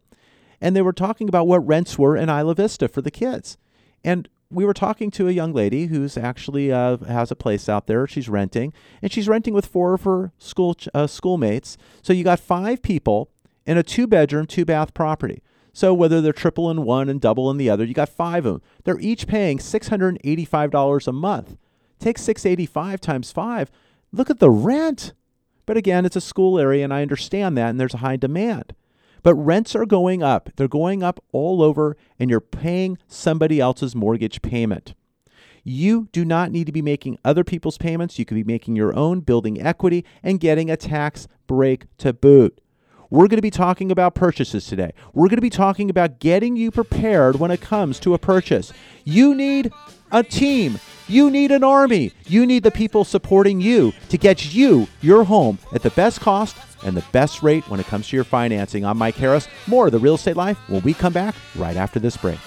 and 0.64 0.76
they 0.76 0.82
were 0.82 0.94
talking 0.94 1.28
about 1.28 1.46
what 1.46 1.68
rents 1.68 2.00
were 2.00 2.16
in 2.16 2.30
Isla 2.30 2.56
Vista 2.56 2.88
for 2.88 3.02
the 3.02 3.12
kids. 3.12 3.58
And 4.04 4.30
we 4.50 4.66
were 4.66 4.74
talking 4.74 5.12
to 5.12 5.28
a 5.28 5.32
young 5.32 5.52
lady 5.52 5.88
who's 5.88 6.18
actually 6.18 6.72
uh, 6.72 6.98
has 7.06 7.32
a 7.32 7.36
place 7.36 7.68
out 7.68 7.88
there. 7.88 8.08
She's 8.08 8.30
renting, 8.30 8.72
and 9.02 9.12
she's 9.12 9.28
renting 9.28 9.54
with 9.54 9.66
four 9.66 9.94
of 9.94 10.04
her 10.04 10.32
school 10.38 10.76
uh, 10.94 11.06
schoolmates. 11.06 11.78
So 12.02 12.14
you 12.14 12.24
got 12.24 12.40
five 12.40 12.82
people 12.82 13.30
in 13.66 13.78
a 13.78 13.84
two 13.84 14.08
bedroom, 14.08 14.46
two 14.46 14.64
bath 14.64 14.94
property. 14.94 15.44
So 15.74 15.94
whether 15.94 16.22
they're 16.22 16.32
triple 16.32 16.72
in 16.72 16.84
one 16.84 17.10
and 17.10 17.20
double 17.20 17.52
in 17.52 17.58
the 17.58 17.70
other, 17.70 17.84
you 17.84 17.94
got 17.94 18.10
five 18.10 18.46
of 18.46 18.54
them. 18.54 18.62
They're 18.86 19.00
each 19.00 19.28
paying 19.28 19.60
six 19.60 19.90
hundred 19.90 20.10
and 20.10 20.22
eighty-five 20.24 20.72
dollars 20.72 21.08
a 21.08 21.12
month. 21.12 21.58
Take 22.00 22.18
six 22.18 22.46
eighty-five 22.46 23.02
times 23.02 23.32
five. 23.34 23.70
Look 24.14 24.30
at 24.30 24.40
the 24.40 24.52
rent. 24.52 25.14
But 25.66 25.78
again, 25.78 26.06
it's 26.06 26.16
a 26.16 26.22
school 26.22 26.60
area, 26.60 26.84
and 26.84 26.94
I 26.94 27.02
understand 27.02 27.58
that, 27.58 27.70
and 27.70 27.80
there's 27.80 27.96
a 27.96 27.98
high 27.98 28.18
demand. 28.18 28.76
But 29.24 29.36
rents 29.36 29.76
are 29.76 29.86
going 29.86 30.22
up. 30.22 30.50
They're 30.56 30.68
going 30.68 31.02
up 31.02 31.24
all 31.32 31.62
over, 31.64 31.98
and 32.20 32.30
you're 32.30 32.42
paying 32.42 32.98
somebody 33.08 33.60
else's 33.60 33.96
mortgage 33.96 34.42
payment. 34.42 34.94
You 35.64 36.10
do 36.12 36.26
not 36.26 36.52
need 36.52 36.66
to 36.66 36.74
be 36.74 36.82
making 36.82 37.18
other 37.24 37.46
people's 37.46 37.78
payments. 37.78 38.20
You 38.20 38.26
could 38.26 38.36
be 38.36 38.44
making 38.44 38.76
your 38.76 38.94
own, 38.94 39.22
building 39.22 39.62
equity, 39.62 40.04
and 40.22 40.40
getting 40.40 40.70
a 40.70 40.76
tax 40.76 41.28
break 41.48 41.86
to 42.00 42.12
boot. 42.12 42.60
We're 43.10 43.28
going 43.28 43.38
to 43.38 43.44
be 43.44 43.52
talking 43.52 43.92
about 43.92 44.16
purchases 44.16 44.66
today. 44.66 44.92
We're 45.14 45.28
going 45.28 45.38
to 45.38 45.42
be 45.42 45.50
talking 45.50 45.90
about 45.90 46.20
getting 46.20 46.56
you 46.56 46.72
prepared 46.72 47.36
when 47.36 47.52
it 47.52 47.62
comes 47.62 48.00
to 48.00 48.16
a 48.16 48.18
purchase. 48.18 48.74
You 49.06 49.36
need 49.36 49.72
a 50.14 50.24
team. 50.24 50.80
You 51.10 51.30
need 51.30 51.52
an 51.52 51.64
army. 51.64 52.14
You 52.28 52.46
need 52.46 52.64
the 52.64 52.72
people 52.72 53.04
supporting 53.04 53.60
you 53.60 53.92
to 54.08 54.18
get 54.18 54.54
you 54.54 54.88
your 55.02 55.26
home 55.26 55.60
at 55.74 55.82
the 55.82 55.90
best 55.90 56.22
cost 56.22 56.56
and 56.86 56.96
the 56.96 57.04
best 57.12 57.44
rate 57.44 57.68
when 57.70 57.80
it 57.80 57.88
comes 57.88 58.08
to 58.08 58.16
your 58.16 58.24
financing. 58.24 58.86
I'm 58.86 58.98
Mike 58.98 59.16
Harris. 59.16 59.48
More 59.68 59.88
of 59.88 59.92
the 59.92 60.00
real 60.00 60.16
estate 60.16 60.38
life 60.38 60.58
when 60.70 60.82
we 60.84 60.94
come 60.94 61.12
back 61.12 61.36
right 61.56 61.76
after 61.76 62.00
this 62.00 62.16
break. 62.16 62.40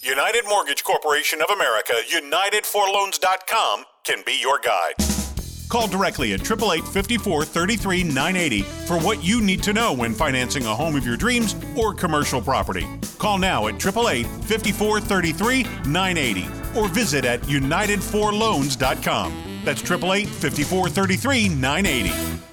United 0.00 0.44
Mortgage 0.48 0.84
Corporation 0.84 1.42
of 1.42 1.50
America, 1.50 1.94
UnitedForLoans.com 2.10 3.84
can 4.04 4.22
be 4.24 4.38
your 4.40 4.60
guide. 4.60 4.94
Call 5.70 5.86
directly 5.86 6.34
at 6.34 6.40
888 6.40 6.86
54 6.86 7.44
33 7.44 8.04
980 8.04 8.62
for 8.62 8.98
what 8.98 9.22
you 9.22 9.40
need 9.40 9.62
to 9.62 9.72
know 9.72 9.92
when 9.92 10.12
financing 10.12 10.66
a 10.66 10.74
home 10.74 10.96
of 10.96 11.06
your 11.06 11.16
dreams 11.16 11.54
or 11.76 11.94
commercial 11.94 12.42
property. 12.42 12.86
Call 13.18 13.38
now 13.38 13.68
at 13.68 13.76
888 13.76 14.26
54 14.44 15.00
33 15.00 15.62
980 15.86 16.78
or 16.78 16.88
visit 16.88 17.24
at 17.24 17.40
UnitedForLoans.com. 17.42 19.62
That's 19.64 19.82
888 19.82 20.28
54 20.28 20.88
33 20.88 21.48
980. 21.48 22.49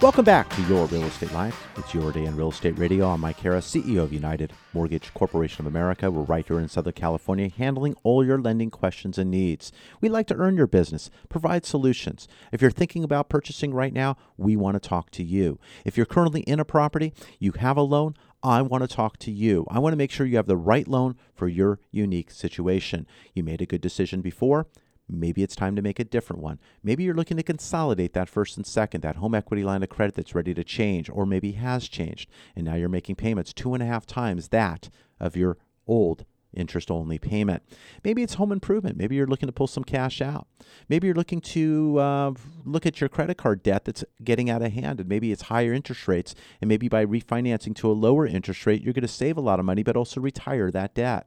Welcome 0.00 0.24
back 0.24 0.48
to 0.50 0.62
Your 0.62 0.86
Real 0.86 1.02
Estate 1.02 1.32
Life. 1.32 1.66
It's 1.76 1.92
your 1.92 2.12
day 2.12 2.24
in 2.24 2.36
real 2.36 2.50
estate 2.50 2.78
radio. 2.78 3.08
I'm 3.08 3.20
Mike 3.20 3.40
Harris, 3.40 3.68
CEO 3.68 4.04
of 4.04 4.12
United 4.12 4.52
Mortgage 4.72 5.12
Corporation 5.12 5.66
of 5.66 5.66
America. 5.66 6.08
We're 6.08 6.22
right 6.22 6.46
here 6.46 6.60
in 6.60 6.68
Southern 6.68 6.92
California 6.92 7.48
handling 7.48 7.96
all 8.04 8.24
your 8.24 8.40
lending 8.40 8.70
questions 8.70 9.18
and 9.18 9.28
needs. 9.28 9.72
We 10.00 10.08
like 10.08 10.28
to 10.28 10.36
earn 10.36 10.56
your 10.56 10.68
business, 10.68 11.10
provide 11.28 11.66
solutions. 11.66 12.28
If 12.52 12.62
you're 12.62 12.70
thinking 12.70 13.02
about 13.02 13.28
purchasing 13.28 13.74
right 13.74 13.92
now, 13.92 14.16
we 14.36 14.54
want 14.54 14.80
to 14.80 14.88
talk 14.88 15.10
to 15.10 15.24
you. 15.24 15.58
If 15.84 15.96
you're 15.96 16.06
currently 16.06 16.42
in 16.42 16.60
a 16.60 16.64
property, 16.64 17.12
you 17.40 17.50
have 17.58 17.76
a 17.76 17.82
loan, 17.82 18.14
I 18.40 18.62
want 18.62 18.88
to 18.88 18.94
talk 18.94 19.18
to 19.18 19.32
you. 19.32 19.66
I 19.68 19.80
want 19.80 19.94
to 19.94 19.98
make 19.98 20.12
sure 20.12 20.26
you 20.26 20.36
have 20.36 20.46
the 20.46 20.56
right 20.56 20.86
loan 20.86 21.16
for 21.34 21.48
your 21.48 21.80
unique 21.90 22.30
situation. 22.30 23.04
You 23.34 23.42
made 23.42 23.60
a 23.60 23.66
good 23.66 23.80
decision 23.80 24.20
before 24.20 24.68
Maybe 25.08 25.42
it's 25.42 25.56
time 25.56 25.74
to 25.76 25.82
make 25.82 25.98
a 25.98 26.04
different 26.04 26.42
one. 26.42 26.58
Maybe 26.82 27.04
you're 27.04 27.14
looking 27.14 27.36
to 27.38 27.42
consolidate 27.42 28.12
that 28.12 28.28
first 28.28 28.56
and 28.56 28.66
second, 28.66 29.00
that 29.02 29.16
home 29.16 29.34
equity 29.34 29.64
line 29.64 29.82
of 29.82 29.88
credit 29.88 30.14
that's 30.14 30.34
ready 30.34 30.54
to 30.54 30.64
change, 30.64 31.08
or 31.08 31.24
maybe 31.24 31.52
has 31.52 31.88
changed, 31.88 32.28
and 32.54 32.66
now 32.66 32.74
you're 32.74 32.88
making 32.88 33.16
payments 33.16 33.52
two 33.52 33.74
and 33.74 33.82
a 33.82 33.86
half 33.86 34.06
times 34.06 34.48
that 34.48 34.90
of 35.18 35.36
your 35.36 35.56
old 35.86 36.24
interest 36.54 36.90
only 36.90 37.18
payment. 37.18 37.62
Maybe 38.04 38.22
it's 38.22 38.34
home 38.34 38.52
improvement. 38.52 38.96
Maybe 38.96 39.16
you're 39.16 39.26
looking 39.26 39.48
to 39.48 39.52
pull 39.52 39.66
some 39.66 39.84
cash 39.84 40.20
out. 40.20 40.46
Maybe 40.88 41.06
you're 41.06 41.14
looking 41.14 41.40
to 41.42 41.98
uh, 41.98 42.32
look 42.64 42.86
at 42.86 43.00
your 43.00 43.08
credit 43.08 43.36
card 43.36 43.62
debt 43.62 43.84
that's 43.84 44.04
getting 44.24 44.48
out 44.48 44.62
of 44.62 44.72
hand, 44.72 45.00
and 45.00 45.08
maybe 45.08 45.30
it's 45.30 45.42
higher 45.42 45.72
interest 45.72 46.08
rates. 46.08 46.34
And 46.60 46.68
maybe 46.68 46.88
by 46.88 47.04
refinancing 47.04 47.76
to 47.76 47.90
a 47.90 47.92
lower 47.92 48.26
interest 48.26 48.66
rate, 48.66 48.82
you're 48.82 48.94
going 48.94 49.02
to 49.02 49.08
save 49.08 49.36
a 49.36 49.42
lot 49.42 49.60
of 49.60 49.66
money, 49.66 49.82
but 49.82 49.96
also 49.96 50.20
retire 50.20 50.70
that 50.70 50.94
debt. 50.94 51.26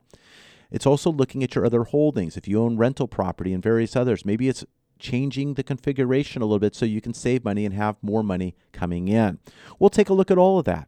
It's 0.71 0.85
also 0.85 1.11
looking 1.11 1.43
at 1.43 1.53
your 1.53 1.65
other 1.65 1.83
holdings. 1.83 2.37
If 2.37 2.47
you 2.47 2.61
own 2.61 2.77
rental 2.77 3.07
property 3.07 3.53
and 3.53 3.61
various 3.61 3.95
others, 3.95 4.25
maybe 4.25 4.47
it's 4.47 4.65
changing 4.99 5.55
the 5.55 5.63
configuration 5.63 6.41
a 6.41 6.45
little 6.45 6.59
bit 6.59 6.75
so 6.75 6.85
you 6.85 7.01
can 7.01 7.13
save 7.13 7.43
money 7.43 7.65
and 7.65 7.73
have 7.73 7.97
more 8.01 8.23
money 8.23 8.55
coming 8.71 9.07
in. 9.07 9.39
We'll 9.79 9.89
take 9.89 10.09
a 10.09 10.13
look 10.13 10.31
at 10.31 10.37
all 10.37 10.59
of 10.59 10.65
that. 10.65 10.87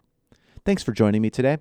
Thanks 0.63 0.83
for 0.83 0.93
joining 0.93 1.21
me 1.21 1.29
today. 1.29 1.57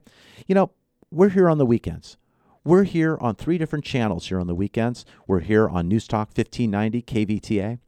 You 0.46 0.54
know, 0.54 0.70
we're 1.10 1.30
here 1.30 1.48
on 1.48 1.58
the 1.58 1.66
weekends. 1.66 2.16
We're 2.64 2.84
here 2.84 3.18
on 3.20 3.34
three 3.34 3.58
different 3.58 3.84
channels 3.84 4.28
here 4.28 4.38
on 4.38 4.46
the 4.46 4.54
weekends. 4.54 5.04
We're 5.26 5.40
here 5.40 5.68
on 5.68 5.88
News 5.88 6.06
Talk 6.06 6.28
1590 6.28 7.02
KVTA, 7.02 7.78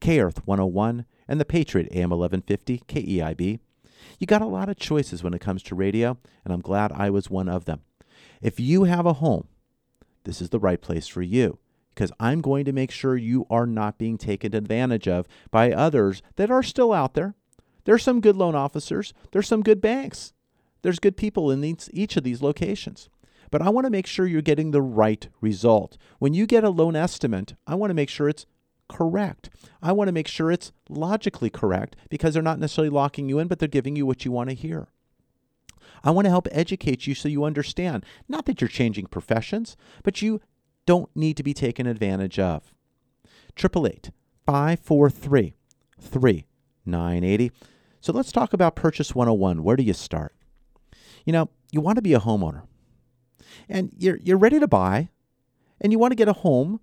K 0.00 0.20
Earth 0.20 0.46
101, 0.46 1.04
and 1.28 1.38
the 1.38 1.44
Patriot 1.44 1.88
AM 1.92 2.10
1150 2.10 2.82
KEIB. 2.88 3.60
You 4.18 4.26
got 4.26 4.40
a 4.40 4.46
lot 4.46 4.70
of 4.70 4.78
choices 4.78 5.22
when 5.22 5.34
it 5.34 5.40
comes 5.42 5.62
to 5.64 5.74
radio, 5.74 6.16
and 6.44 6.54
I'm 6.54 6.62
glad 6.62 6.92
I 6.92 7.10
was 7.10 7.28
one 7.28 7.48
of 7.48 7.66
them. 7.66 7.80
If 8.40 8.58
you 8.58 8.84
have 8.84 9.04
a 9.04 9.14
home 9.14 9.48
this 10.24 10.40
is 10.40 10.50
the 10.50 10.58
right 10.58 10.80
place 10.80 11.06
for 11.06 11.22
you 11.22 11.58
because 11.94 12.12
I'm 12.18 12.40
going 12.40 12.64
to 12.64 12.72
make 12.72 12.90
sure 12.90 13.16
you 13.16 13.46
are 13.50 13.66
not 13.66 13.98
being 13.98 14.18
taken 14.18 14.54
advantage 14.54 15.06
of 15.06 15.26
by 15.50 15.72
others 15.72 16.22
that 16.36 16.50
are 16.50 16.62
still 16.62 16.92
out 16.92 17.14
there. 17.14 17.34
There's 17.84 18.02
some 18.02 18.20
good 18.20 18.36
loan 18.36 18.54
officers, 18.54 19.12
there's 19.32 19.48
some 19.48 19.62
good 19.62 19.80
banks, 19.80 20.32
there's 20.82 20.98
good 20.98 21.16
people 21.16 21.50
in 21.50 21.60
these, 21.60 21.90
each 21.92 22.16
of 22.16 22.24
these 22.24 22.42
locations. 22.42 23.08
But 23.50 23.60
I 23.60 23.68
want 23.68 23.84
to 23.84 23.90
make 23.90 24.06
sure 24.06 24.26
you're 24.26 24.40
getting 24.40 24.70
the 24.70 24.80
right 24.80 25.28
result. 25.40 25.98
When 26.18 26.32
you 26.32 26.46
get 26.46 26.64
a 26.64 26.70
loan 26.70 26.96
estimate, 26.96 27.54
I 27.66 27.74
want 27.74 27.90
to 27.90 27.94
make 27.94 28.08
sure 28.08 28.28
it's 28.28 28.46
correct. 28.88 29.50
I 29.82 29.92
want 29.92 30.08
to 30.08 30.12
make 30.12 30.28
sure 30.28 30.50
it's 30.50 30.72
logically 30.88 31.50
correct 31.50 31.96
because 32.08 32.34
they're 32.34 32.42
not 32.42 32.58
necessarily 32.58 32.90
locking 32.90 33.28
you 33.28 33.38
in, 33.38 33.48
but 33.48 33.58
they're 33.58 33.68
giving 33.68 33.96
you 33.96 34.06
what 34.06 34.24
you 34.24 34.32
want 34.32 34.50
to 34.50 34.54
hear. 34.54 34.88
I 36.04 36.10
want 36.10 36.26
to 36.26 36.30
help 36.30 36.48
educate 36.50 37.06
you 37.06 37.14
so 37.14 37.28
you 37.28 37.44
understand. 37.44 38.04
Not 38.28 38.46
that 38.46 38.60
you're 38.60 38.68
changing 38.68 39.06
professions, 39.06 39.76
but 40.02 40.22
you 40.22 40.40
don't 40.86 41.14
need 41.14 41.36
to 41.36 41.42
be 41.42 41.54
taken 41.54 41.86
advantage 41.86 42.38
of. 42.38 42.74
888 43.56 44.10
543 44.44 45.54
3980. 46.00 47.52
So 48.00 48.12
let's 48.12 48.32
talk 48.32 48.52
about 48.52 48.74
Purchase 48.74 49.14
101. 49.14 49.62
Where 49.62 49.76
do 49.76 49.82
you 49.82 49.92
start? 49.92 50.34
You 51.24 51.32
know, 51.32 51.50
you 51.70 51.80
want 51.80 51.96
to 51.96 52.02
be 52.02 52.14
a 52.14 52.20
homeowner 52.20 52.62
and 53.68 53.92
you're, 53.96 54.18
you're 54.22 54.38
ready 54.38 54.58
to 54.58 54.66
buy 54.66 55.10
and 55.80 55.92
you 55.92 55.98
want 55.98 56.10
to 56.10 56.16
get 56.16 56.28
a 56.28 56.32
home 56.32 56.80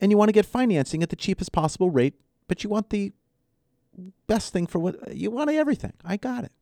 and 0.00 0.10
you 0.10 0.16
want 0.16 0.28
to 0.28 0.32
get 0.32 0.46
financing 0.46 1.02
at 1.02 1.10
the 1.10 1.16
cheapest 1.16 1.52
possible 1.52 1.90
rate, 1.90 2.14
but 2.46 2.62
you 2.62 2.70
want 2.70 2.90
the 2.90 3.12
best 4.26 4.52
thing 4.52 4.66
for 4.66 4.78
what 4.78 5.14
you 5.14 5.30
want 5.30 5.50
everything. 5.50 5.92
I 6.04 6.16
got 6.16 6.44
it. 6.44 6.52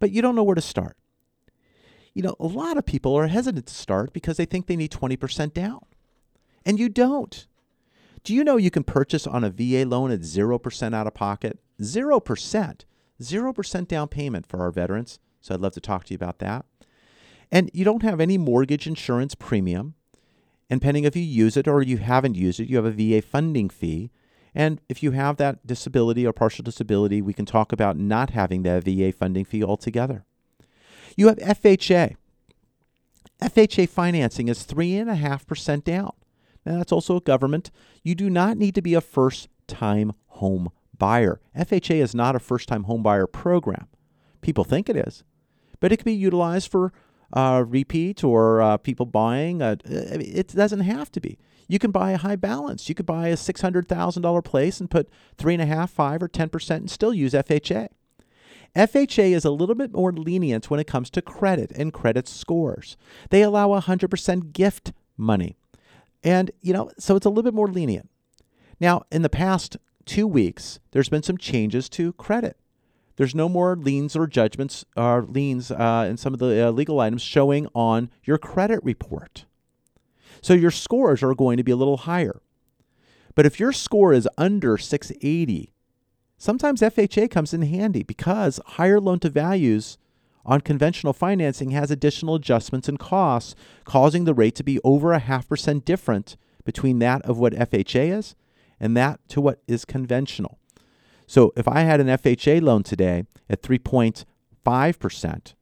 But 0.00 0.10
you 0.10 0.20
don't 0.20 0.34
know 0.34 0.42
where 0.42 0.54
to 0.54 0.60
start 0.60 0.96
you 2.18 2.24
know, 2.24 2.34
a 2.40 2.48
lot 2.48 2.76
of 2.76 2.84
people 2.84 3.14
are 3.14 3.28
hesitant 3.28 3.66
to 3.66 3.72
start 3.72 4.12
because 4.12 4.38
they 4.38 4.44
think 4.44 4.66
they 4.66 4.74
need 4.74 4.90
20% 4.90 5.54
down. 5.54 5.84
And 6.66 6.76
you 6.76 6.88
don't. 6.88 7.46
Do 8.24 8.34
you 8.34 8.42
know 8.42 8.56
you 8.56 8.72
can 8.72 8.82
purchase 8.82 9.24
on 9.24 9.44
a 9.44 9.50
VA 9.50 9.88
loan 9.88 10.10
at 10.10 10.22
0% 10.22 10.94
out 10.96 11.06
of 11.06 11.14
pocket? 11.14 11.60
0%. 11.80 12.84
0% 13.22 13.86
down 13.88 14.08
payment 14.08 14.46
for 14.48 14.60
our 14.60 14.72
veterans. 14.72 15.20
So 15.40 15.54
I'd 15.54 15.60
love 15.60 15.74
to 15.74 15.80
talk 15.80 16.06
to 16.06 16.12
you 16.12 16.16
about 16.16 16.40
that. 16.40 16.66
And 17.52 17.70
you 17.72 17.84
don't 17.84 18.02
have 18.02 18.18
any 18.18 18.36
mortgage 18.36 18.88
insurance 18.88 19.36
premium. 19.36 19.94
And 20.68 20.82
pending 20.82 21.04
if 21.04 21.14
you 21.14 21.22
use 21.22 21.56
it 21.56 21.68
or 21.68 21.82
you 21.82 21.98
haven't 21.98 22.34
used 22.34 22.58
it, 22.58 22.68
you 22.68 22.82
have 22.82 22.84
a 22.84 22.90
VA 22.90 23.22
funding 23.22 23.70
fee. 23.70 24.10
And 24.56 24.80
if 24.88 25.04
you 25.04 25.12
have 25.12 25.36
that 25.36 25.64
disability 25.64 26.26
or 26.26 26.32
partial 26.32 26.64
disability, 26.64 27.22
we 27.22 27.32
can 27.32 27.46
talk 27.46 27.70
about 27.70 27.96
not 27.96 28.30
having 28.30 28.64
that 28.64 28.82
VA 28.82 29.12
funding 29.12 29.44
fee 29.44 29.62
altogether. 29.62 30.24
You 31.16 31.28
have 31.28 31.38
FHA. 31.38 32.16
FHA 33.42 33.88
financing 33.88 34.48
is 34.48 34.66
3.5% 34.66 35.84
down. 35.84 36.12
Now, 36.66 36.78
that's 36.78 36.92
also 36.92 37.16
a 37.16 37.20
government. 37.20 37.70
You 38.02 38.14
do 38.14 38.28
not 38.28 38.56
need 38.56 38.74
to 38.74 38.82
be 38.82 38.94
a 38.94 39.00
first 39.00 39.48
time 39.66 40.12
home 40.26 40.70
buyer. 40.96 41.40
FHA 41.56 42.02
is 42.02 42.14
not 42.14 42.34
a 42.36 42.40
first 42.40 42.68
time 42.68 42.84
home 42.84 43.02
buyer 43.02 43.26
program. 43.26 43.86
People 44.40 44.64
think 44.64 44.88
it 44.88 44.96
is, 44.96 45.24
but 45.80 45.92
it 45.92 45.98
can 45.98 46.04
be 46.04 46.12
utilized 46.12 46.70
for 46.70 46.92
uh, 47.32 47.64
repeat 47.66 48.24
or 48.24 48.60
uh, 48.60 48.76
people 48.76 49.06
buying. 49.06 49.62
A, 49.62 49.78
it 49.84 50.48
doesn't 50.48 50.80
have 50.80 51.12
to 51.12 51.20
be. 51.20 51.38
You 51.68 51.78
can 51.78 51.90
buy 51.90 52.12
a 52.12 52.18
high 52.18 52.36
balance. 52.36 52.88
You 52.88 52.94
could 52.94 53.06
buy 53.06 53.28
a 53.28 53.36
$600,000 53.36 54.44
place 54.44 54.80
and 54.80 54.90
put 54.90 55.08
3.5, 55.36 55.90
5, 55.90 56.22
or 56.22 56.28
10% 56.28 56.70
and 56.76 56.90
still 56.90 57.12
use 57.12 57.34
FHA. 57.34 57.88
FHA 58.76 59.32
is 59.32 59.44
a 59.44 59.50
little 59.50 59.74
bit 59.74 59.92
more 59.92 60.12
lenient 60.12 60.70
when 60.70 60.80
it 60.80 60.86
comes 60.86 61.10
to 61.10 61.22
credit 61.22 61.72
and 61.74 61.92
credit 61.92 62.28
scores. 62.28 62.96
They 63.30 63.42
allow 63.42 63.68
100% 63.68 64.52
gift 64.52 64.92
money. 65.16 65.56
And, 66.22 66.50
you 66.60 66.72
know, 66.72 66.90
so 66.98 67.16
it's 67.16 67.26
a 67.26 67.28
little 67.28 67.44
bit 67.44 67.54
more 67.54 67.68
lenient. 67.68 68.08
Now, 68.80 69.02
in 69.10 69.22
the 69.22 69.28
past 69.28 69.76
two 70.04 70.26
weeks, 70.26 70.78
there's 70.92 71.08
been 71.08 71.22
some 71.22 71.38
changes 71.38 71.88
to 71.90 72.12
credit. 72.14 72.56
There's 73.16 73.34
no 73.34 73.48
more 73.48 73.74
liens 73.74 74.14
or 74.14 74.28
judgments 74.28 74.84
or 74.96 75.22
liens 75.22 75.72
uh, 75.72 76.06
in 76.08 76.16
some 76.16 76.32
of 76.32 76.38
the 76.38 76.68
uh, 76.68 76.70
legal 76.70 77.00
items 77.00 77.22
showing 77.22 77.66
on 77.74 78.10
your 78.22 78.38
credit 78.38 78.78
report. 78.84 79.44
So 80.40 80.54
your 80.54 80.70
scores 80.70 81.22
are 81.22 81.34
going 81.34 81.56
to 81.56 81.64
be 81.64 81.72
a 81.72 81.76
little 81.76 81.96
higher. 81.96 82.40
But 83.34 83.44
if 83.44 83.58
your 83.58 83.72
score 83.72 84.12
is 84.12 84.28
under 84.38 84.78
680, 84.78 85.72
sometimes 86.38 86.80
FHA 86.80 87.30
comes 87.30 87.52
in 87.52 87.62
handy 87.62 88.02
because 88.02 88.60
higher 88.64 89.00
loan 89.00 89.18
to 89.20 89.28
values 89.28 89.98
on 90.46 90.62
conventional 90.62 91.12
financing 91.12 91.72
has 91.72 91.90
additional 91.90 92.36
adjustments 92.36 92.88
and 92.88 92.98
costs, 92.98 93.54
causing 93.84 94.24
the 94.24 94.32
rate 94.32 94.54
to 94.54 94.64
be 94.64 94.80
over 94.82 95.12
a 95.12 95.18
half 95.18 95.46
percent 95.46 95.84
different 95.84 96.36
between 96.64 96.98
that 97.00 97.20
of 97.22 97.38
what 97.38 97.52
FHA 97.52 98.16
is 98.16 98.34
and 98.80 98.96
that 98.96 99.20
to 99.28 99.40
what 99.40 99.60
is 99.66 99.84
conventional. 99.84 100.58
So 101.26 101.52
if 101.56 101.68
I 101.68 101.80
had 101.80 102.00
an 102.00 102.06
FHA 102.06 102.62
loan 102.62 102.82
today 102.82 103.24
at 103.50 103.60
3.5%, 103.60 105.54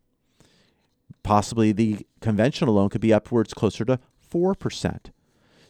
possibly 1.25 1.73
the 1.73 2.07
conventional 2.21 2.75
loan 2.75 2.89
could 2.89 3.01
be 3.01 3.13
upwards 3.13 3.53
closer 3.53 3.85
to 3.85 3.99
4%. 4.33 5.07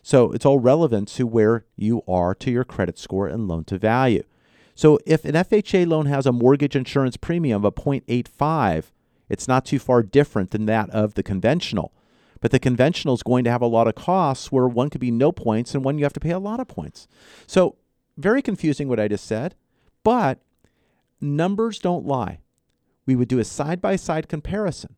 So 0.02 0.32
it's 0.32 0.44
all 0.44 0.58
relevant 0.58 1.08
to 1.08 1.26
where 1.26 1.64
you 1.76 2.02
are 2.06 2.34
to 2.34 2.50
your 2.50 2.64
credit 2.64 2.98
score 2.98 3.26
and 3.26 3.48
loan 3.48 3.64
to 3.64 3.78
value. 3.78 4.22
So 4.76 4.98
if 5.06 5.24
an 5.24 5.34
FHA 5.34 5.88
loan 5.88 6.04
has 6.06 6.26
a 6.26 6.32
mortgage 6.32 6.76
insurance 6.76 7.16
premium 7.16 7.64
of 7.64 7.74
0.85, 7.74 8.84
it's 9.28 9.48
not 9.48 9.64
too 9.64 9.78
far 9.78 10.02
different 10.02 10.50
than 10.50 10.66
that 10.66 10.90
of 10.90 11.14
the 11.14 11.22
conventional. 11.22 11.92
But 12.40 12.50
the 12.50 12.58
conventional 12.58 13.14
is 13.14 13.22
going 13.22 13.42
to 13.44 13.50
have 13.50 13.62
a 13.62 13.66
lot 13.66 13.88
of 13.88 13.94
costs 13.94 14.52
where 14.52 14.68
one 14.68 14.90
could 14.90 15.00
be 15.00 15.10
no 15.10 15.32
points 15.32 15.74
and 15.74 15.82
one 15.82 15.96
you 15.96 16.04
have 16.04 16.12
to 16.12 16.20
pay 16.20 16.30
a 16.30 16.38
lot 16.38 16.60
of 16.60 16.68
points. 16.68 17.08
So 17.46 17.76
very 18.18 18.42
confusing 18.42 18.86
what 18.86 19.00
I 19.00 19.08
just 19.08 19.24
said, 19.24 19.54
but 20.04 20.40
numbers 21.22 21.78
don't 21.78 22.06
lie. 22.06 22.40
We 23.06 23.16
would 23.16 23.28
do 23.28 23.38
a 23.38 23.44
side 23.44 23.80
by 23.80 23.96
side 23.96 24.28
comparison. 24.28 24.96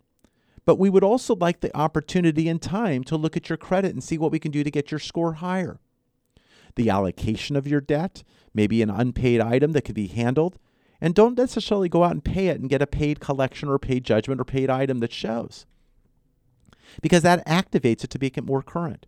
But 0.65 0.77
we 0.77 0.89
would 0.89 1.05
also 1.05 1.35
like 1.35 1.61
the 1.61 1.75
opportunity 1.75 2.49
and 2.49 2.61
time 2.61 3.05
to 3.05 3.15
look 3.15 3.37
at 3.37 3.47
your 3.47 3.57
credit 3.57 3.93
and 3.93 4.03
see 4.03 4.17
what 4.17 4.31
we 4.31 4.39
can 4.39 4.51
do 4.51 4.63
to 4.63 4.69
get 4.69 4.91
your 4.91 4.99
score 4.99 5.33
higher. 5.33 5.79
The 6.79 6.89
allocation 6.89 7.57
of 7.57 7.67
your 7.67 7.81
debt, 7.81 8.23
maybe 8.53 8.81
an 8.81 8.89
unpaid 8.89 9.41
item 9.41 9.73
that 9.73 9.81
could 9.81 9.95
be 9.95 10.07
handled, 10.07 10.57
and 11.01 11.13
don't 11.13 11.37
necessarily 11.37 11.89
go 11.89 12.05
out 12.05 12.13
and 12.13 12.23
pay 12.23 12.47
it 12.47 12.57
and 12.57 12.69
get 12.69 12.81
a 12.81 12.87
paid 12.87 13.19
collection 13.19 13.67
or 13.67 13.77
paid 13.77 14.05
judgment 14.05 14.39
or 14.39 14.45
paid 14.45 14.69
item 14.69 14.99
that 14.99 15.11
shows. 15.11 15.65
Because 17.01 17.21
that 17.23 17.45
activates 17.45 18.05
it 18.05 18.09
to 18.11 18.17
make 18.21 18.37
it 18.37 18.45
more 18.45 18.63
current. 18.63 19.07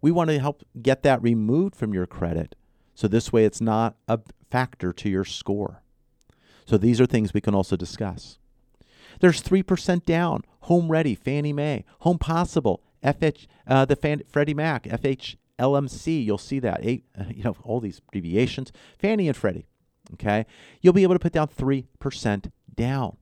We 0.00 0.12
want 0.12 0.30
to 0.30 0.38
help 0.38 0.62
get 0.80 1.02
that 1.02 1.20
removed 1.20 1.74
from 1.74 1.92
your 1.92 2.06
credit 2.06 2.54
so 2.94 3.08
this 3.08 3.32
way 3.32 3.44
it's 3.44 3.60
not 3.60 3.96
a 4.06 4.20
factor 4.48 4.92
to 4.92 5.08
your 5.08 5.24
score. 5.24 5.82
So 6.66 6.78
these 6.78 7.00
are 7.00 7.06
things 7.06 7.34
we 7.34 7.40
can 7.40 7.52
also 7.52 7.74
discuss. 7.74 8.38
There's 9.18 9.42
3% 9.42 10.04
down, 10.04 10.44
Home 10.60 10.88
Ready, 10.88 11.16
Fannie 11.16 11.52
Mae, 11.52 11.84
Home 12.02 12.18
Possible, 12.18 12.80
FH, 13.02 13.48
uh, 13.66 13.86
the 13.86 14.22
Freddie 14.28 14.54
Mac, 14.54 14.84
FHLMC. 15.58 16.24
You'll 16.24 16.38
see 16.38 16.58
that. 16.60 16.80
Eight, 16.82 17.04
uh, 17.18 17.24
you 17.30 17.42
know, 17.42 17.56
all 17.62 17.80
these 17.80 18.00
abbreviations. 18.08 18.72
Fannie 18.98 19.28
and 19.28 19.36
Freddie. 19.36 19.66
Okay. 20.14 20.46
You'll 20.80 20.92
be 20.92 21.02
able 21.02 21.14
to 21.14 21.18
put 21.18 21.32
down 21.32 21.48
3% 21.48 22.50
down. 22.74 23.16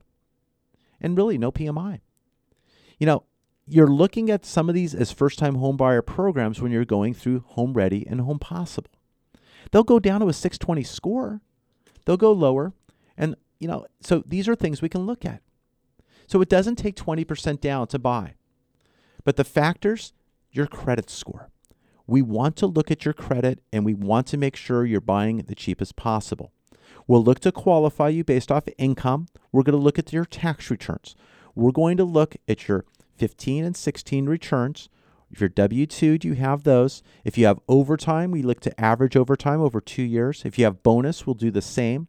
And 0.99 1.17
really, 1.17 1.37
no 1.37 1.51
PMI. 1.51 1.99
You 2.97 3.05
know, 3.05 3.23
you're 3.67 3.87
looking 3.87 4.31
at 4.31 4.45
some 4.45 4.69
of 4.69 4.75
these 4.75 4.95
as 4.95 5.11
first 5.11 5.37
time 5.37 5.55
home 5.55 5.77
buyer 5.77 6.01
programs 6.01 6.61
when 6.61 6.71
you're 6.71 6.85
going 6.85 7.13
through 7.13 7.43
Home 7.49 7.73
Ready 7.73 8.07
and 8.07 8.21
Home 8.21 8.39
Possible. 8.39 8.89
They'll 9.71 9.83
go 9.83 9.99
down 9.99 10.21
to 10.21 10.29
a 10.29 10.33
620 10.33 10.83
score, 10.83 11.41
they'll 12.05 12.17
go 12.17 12.31
lower. 12.31 12.73
And, 13.17 13.35
you 13.59 13.67
know, 13.67 13.85
so 13.99 14.23
these 14.25 14.47
are 14.47 14.55
things 14.55 14.81
we 14.81 14.89
can 14.89 15.05
look 15.05 15.25
at. 15.25 15.41
So 16.27 16.41
it 16.41 16.49
doesn't 16.49 16.75
take 16.75 16.95
20% 16.95 17.59
down 17.59 17.87
to 17.87 17.99
buy. 17.99 18.35
But 19.23 19.37
the 19.37 19.43
factors, 19.43 20.13
your 20.51 20.67
credit 20.67 21.09
score. 21.09 21.49
We 22.07 22.21
want 22.21 22.55
to 22.57 22.67
look 22.67 22.89
at 22.89 23.03
your 23.03 23.13
credit 23.13 23.59
and 23.71 23.83
we 23.83 23.93
want 23.93 24.27
to 24.27 24.37
make 24.37 24.55
sure 24.55 24.85
you're 24.85 25.01
buying 25.01 25.37
the 25.39 25.55
cheapest 25.55 25.97
possible. 25.97 26.53
We'll 27.05 27.23
look 27.23 27.39
to 27.41 27.51
qualify 27.51 28.09
you 28.09 28.23
based 28.23 28.51
off 28.51 28.63
income. 28.77 29.27
We're 29.51 29.63
going 29.63 29.77
to 29.77 29.83
look 29.83 29.99
at 29.99 30.13
your 30.13 30.25
tax 30.25 30.71
returns. 30.71 31.15
We're 31.53 31.71
going 31.71 31.97
to 31.97 32.03
look 32.03 32.37
at 32.47 32.67
your 32.67 32.85
15 33.17 33.63
and 33.65 33.75
16 33.75 34.25
returns. 34.25 34.89
If 35.29 35.41
you're 35.41 35.49
W 35.49 35.85
2, 35.85 36.17
do 36.17 36.27
you 36.29 36.35
have 36.35 36.63
those? 36.63 37.03
If 37.25 37.37
you 37.37 37.45
have 37.45 37.59
overtime, 37.67 38.31
we 38.31 38.41
look 38.41 38.61
to 38.61 38.79
average 38.79 39.17
overtime 39.17 39.59
over 39.59 39.81
two 39.81 40.03
years. 40.03 40.43
If 40.45 40.57
you 40.57 40.65
have 40.65 40.83
bonus, 40.83 41.25
we'll 41.25 41.33
do 41.33 41.51
the 41.51 41.61
same. 41.61 42.07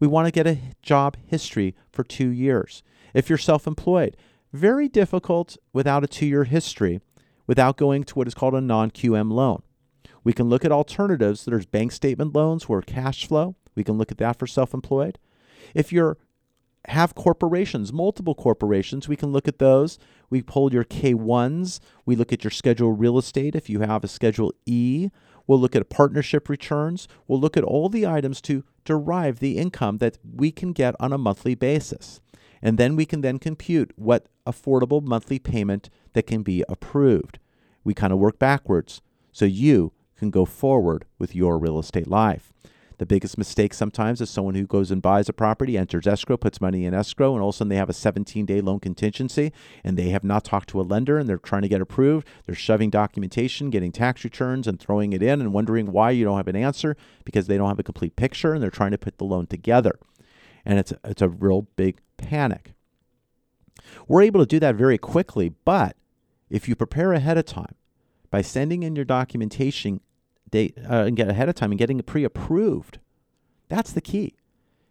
We 0.00 0.08
want 0.08 0.26
to 0.26 0.32
get 0.32 0.46
a 0.46 0.58
job 0.82 1.16
history 1.26 1.74
for 1.92 2.02
two 2.02 2.28
years. 2.28 2.82
If 3.14 3.28
you're 3.28 3.38
self 3.38 3.66
employed, 3.66 4.16
very 4.52 4.88
difficult 4.88 5.56
without 5.72 6.04
a 6.04 6.08
two 6.08 6.26
year 6.26 6.44
history, 6.44 7.00
without 7.46 7.76
going 7.76 8.04
to 8.04 8.14
what 8.14 8.28
is 8.28 8.34
called 8.34 8.54
a 8.54 8.60
non 8.60 8.90
QM 8.90 9.32
loan. 9.32 9.62
We 10.24 10.32
can 10.32 10.48
look 10.48 10.64
at 10.64 10.72
alternatives. 10.72 11.44
There's 11.44 11.66
bank 11.66 11.92
statement 11.92 12.34
loans 12.34 12.68
where 12.68 12.82
cash 12.82 13.26
flow. 13.26 13.54
We 13.74 13.84
can 13.84 13.96
look 13.98 14.10
at 14.10 14.18
that 14.18 14.38
for 14.38 14.46
self 14.46 14.74
employed. 14.74 15.18
If 15.74 15.92
you 15.92 16.16
have 16.88 17.14
corporations, 17.14 17.92
multiple 17.92 18.34
corporations, 18.34 19.08
we 19.08 19.16
can 19.16 19.32
look 19.32 19.48
at 19.48 19.58
those. 19.58 19.98
We 20.30 20.42
pull 20.42 20.72
your 20.72 20.84
K1s. 20.84 21.80
We 22.04 22.16
look 22.16 22.32
at 22.32 22.44
your 22.44 22.50
schedule 22.50 22.92
real 22.92 23.18
estate 23.18 23.54
if 23.54 23.68
you 23.68 23.80
have 23.80 24.04
a 24.04 24.08
schedule 24.08 24.52
E. 24.66 25.10
We'll 25.46 25.60
look 25.60 25.76
at 25.76 25.88
partnership 25.88 26.48
returns. 26.48 27.06
We'll 27.28 27.40
look 27.40 27.56
at 27.56 27.64
all 27.64 27.88
the 27.88 28.06
items 28.06 28.40
to 28.42 28.64
derive 28.84 29.38
the 29.38 29.58
income 29.58 29.98
that 29.98 30.18
we 30.24 30.50
can 30.50 30.72
get 30.72 30.94
on 30.98 31.12
a 31.12 31.18
monthly 31.18 31.54
basis. 31.54 32.20
And 32.62 32.78
then 32.78 32.96
we 32.96 33.06
can 33.06 33.20
then 33.20 33.38
compute 33.38 33.92
what 33.96 34.28
affordable 34.46 35.02
monthly 35.02 35.38
payment 35.38 35.90
that 36.16 36.26
can 36.26 36.42
be 36.42 36.64
approved. 36.66 37.38
We 37.84 37.92
kind 37.92 38.10
of 38.10 38.18
work 38.18 38.38
backwards 38.38 39.02
so 39.32 39.44
you 39.44 39.92
can 40.16 40.30
go 40.30 40.46
forward 40.46 41.04
with 41.18 41.36
your 41.36 41.58
real 41.58 41.78
estate 41.78 42.08
life. 42.08 42.54
The 42.96 43.04
biggest 43.04 43.36
mistake 43.36 43.74
sometimes 43.74 44.22
is 44.22 44.30
someone 44.30 44.54
who 44.54 44.66
goes 44.66 44.90
and 44.90 45.02
buys 45.02 45.28
a 45.28 45.34
property, 45.34 45.76
enters 45.76 46.06
escrow, 46.06 46.38
puts 46.38 46.58
money 46.58 46.86
in 46.86 46.94
escrow, 46.94 47.34
and 47.34 47.42
all 47.42 47.50
of 47.50 47.54
a 47.54 47.58
sudden 47.58 47.68
they 47.68 47.76
have 47.76 47.90
a 47.90 47.92
17 47.92 48.46
day 48.46 48.62
loan 48.62 48.80
contingency 48.80 49.52
and 49.84 49.98
they 49.98 50.08
have 50.08 50.24
not 50.24 50.42
talked 50.42 50.70
to 50.70 50.80
a 50.80 50.88
lender 50.88 51.18
and 51.18 51.28
they're 51.28 51.36
trying 51.36 51.60
to 51.60 51.68
get 51.68 51.82
approved. 51.82 52.26
They're 52.46 52.54
shoving 52.54 52.88
documentation, 52.88 53.68
getting 53.68 53.92
tax 53.92 54.24
returns, 54.24 54.66
and 54.66 54.80
throwing 54.80 55.12
it 55.12 55.22
in 55.22 55.42
and 55.42 55.52
wondering 55.52 55.92
why 55.92 56.12
you 56.12 56.24
don't 56.24 56.38
have 56.38 56.48
an 56.48 56.56
answer 56.56 56.96
because 57.26 57.46
they 57.46 57.58
don't 57.58 57.68
have 57.68 57.78
a 57.78 57.82
complete 57.82 58.16
picture 58.16 58.54
and 58.54 58.62
they're 58.62 58.70
trying 58.70 58.92
to 58.92 58.98
put 58.98 59.18
the 59.18 59.24
loan 59.24 59.48
together. 59.48 59.98
And 60.64 60.78
it's, 60.78 60.94
it's 61.04 61.20
a 61.20 61.28
real 61.28 61.68
big 61.76 61.98
panic. 62.16 62.72
We're 64.08 64.22
able 64.22 64.40
to 64.40 64.46
do 64.46 64.58
that 64.60 64.76
very 64.76 64.96
quickly, 64.96 65.50
but 65.66 65.94
if 66.50 66.68
you 66.68 66.76
prepare 66.76 67.12
ahead 67.12 67.38
of 67.38 67.44
time 67.44 67.74
by 68.30 68.42
sending 68.42 68.82
in 68.82 68.96
your 68.96 69.04
documentation 69.04 70.00
date 70.50 70.76
uh, 70.88 71.04
and 71.04 71.16
get 71.16 71.28
ahead 71.28 71.48
of 71.48 71.54
time 71.54 71.72
and 71.72 71.78
getting 71.78 71.98
it 71.98 72.06
pre-approved, 72.06 72.98
that's 73.68 73.92
the 73.92 74.00
key. 74.00 74.34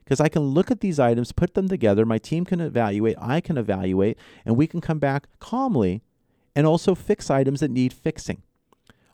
Because 0.04 0.20
I 0.20 0.30
can 0.30 0.44
look 0.44 0.70
at 0.70 0.82
these 0.82 1.00
items, 1.00 1.32
put 1.32 1.56
them 1.56 1.68
together, 1.68 2.06
my 2.06 2.20
team 2.20 2.46
can 2.46 2.62
evaluate, 2.62 3.16
I 3.20 3.42
can 3.42 3.58
evaluate, 3.58 4.18
and 4.46 4.56
we 4.56 4.68
can 4.68 4.82
come 4.82 5.00
back 5.00 5.28
calmly 5.40 6.04
and 6.56 6.68
also 6.68 6.94
fix 6.94 7.30
items 7.30 7.60
that 7.62 7.72
need 7.72 7.92
fixing. 7.92 8.44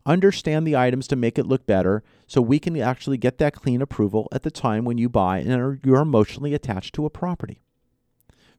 Understand 0.05 0.65
the 0.65 0.75
items 0.75 1.07
to 1.07 1.15
make 1.15 1.37
it 1.37 1.45
look 1.45 1.65
better 1.65 2.03
so 2.27 2.41
we 2.41 2.59
can 2.59 2.77
actually 2.79 3.17
get 3.17 3.37
that 3.37 3.55
clean 3.55 3.81
approval 3.81 4.27
at 4.31 4.43
the 4.43 4.51
time 4.51 4.83
when 4.83 4.97
you 4.97 5.07
buy 5.07 5.37
and 5.37 5.53
are, 5.53 5.79
you're 5.83 6.01
emotionally 6.01 6.53
attached 6.53 6.93
to 6.95 7.05
a 7.05 7.09
property. 7.09 7.61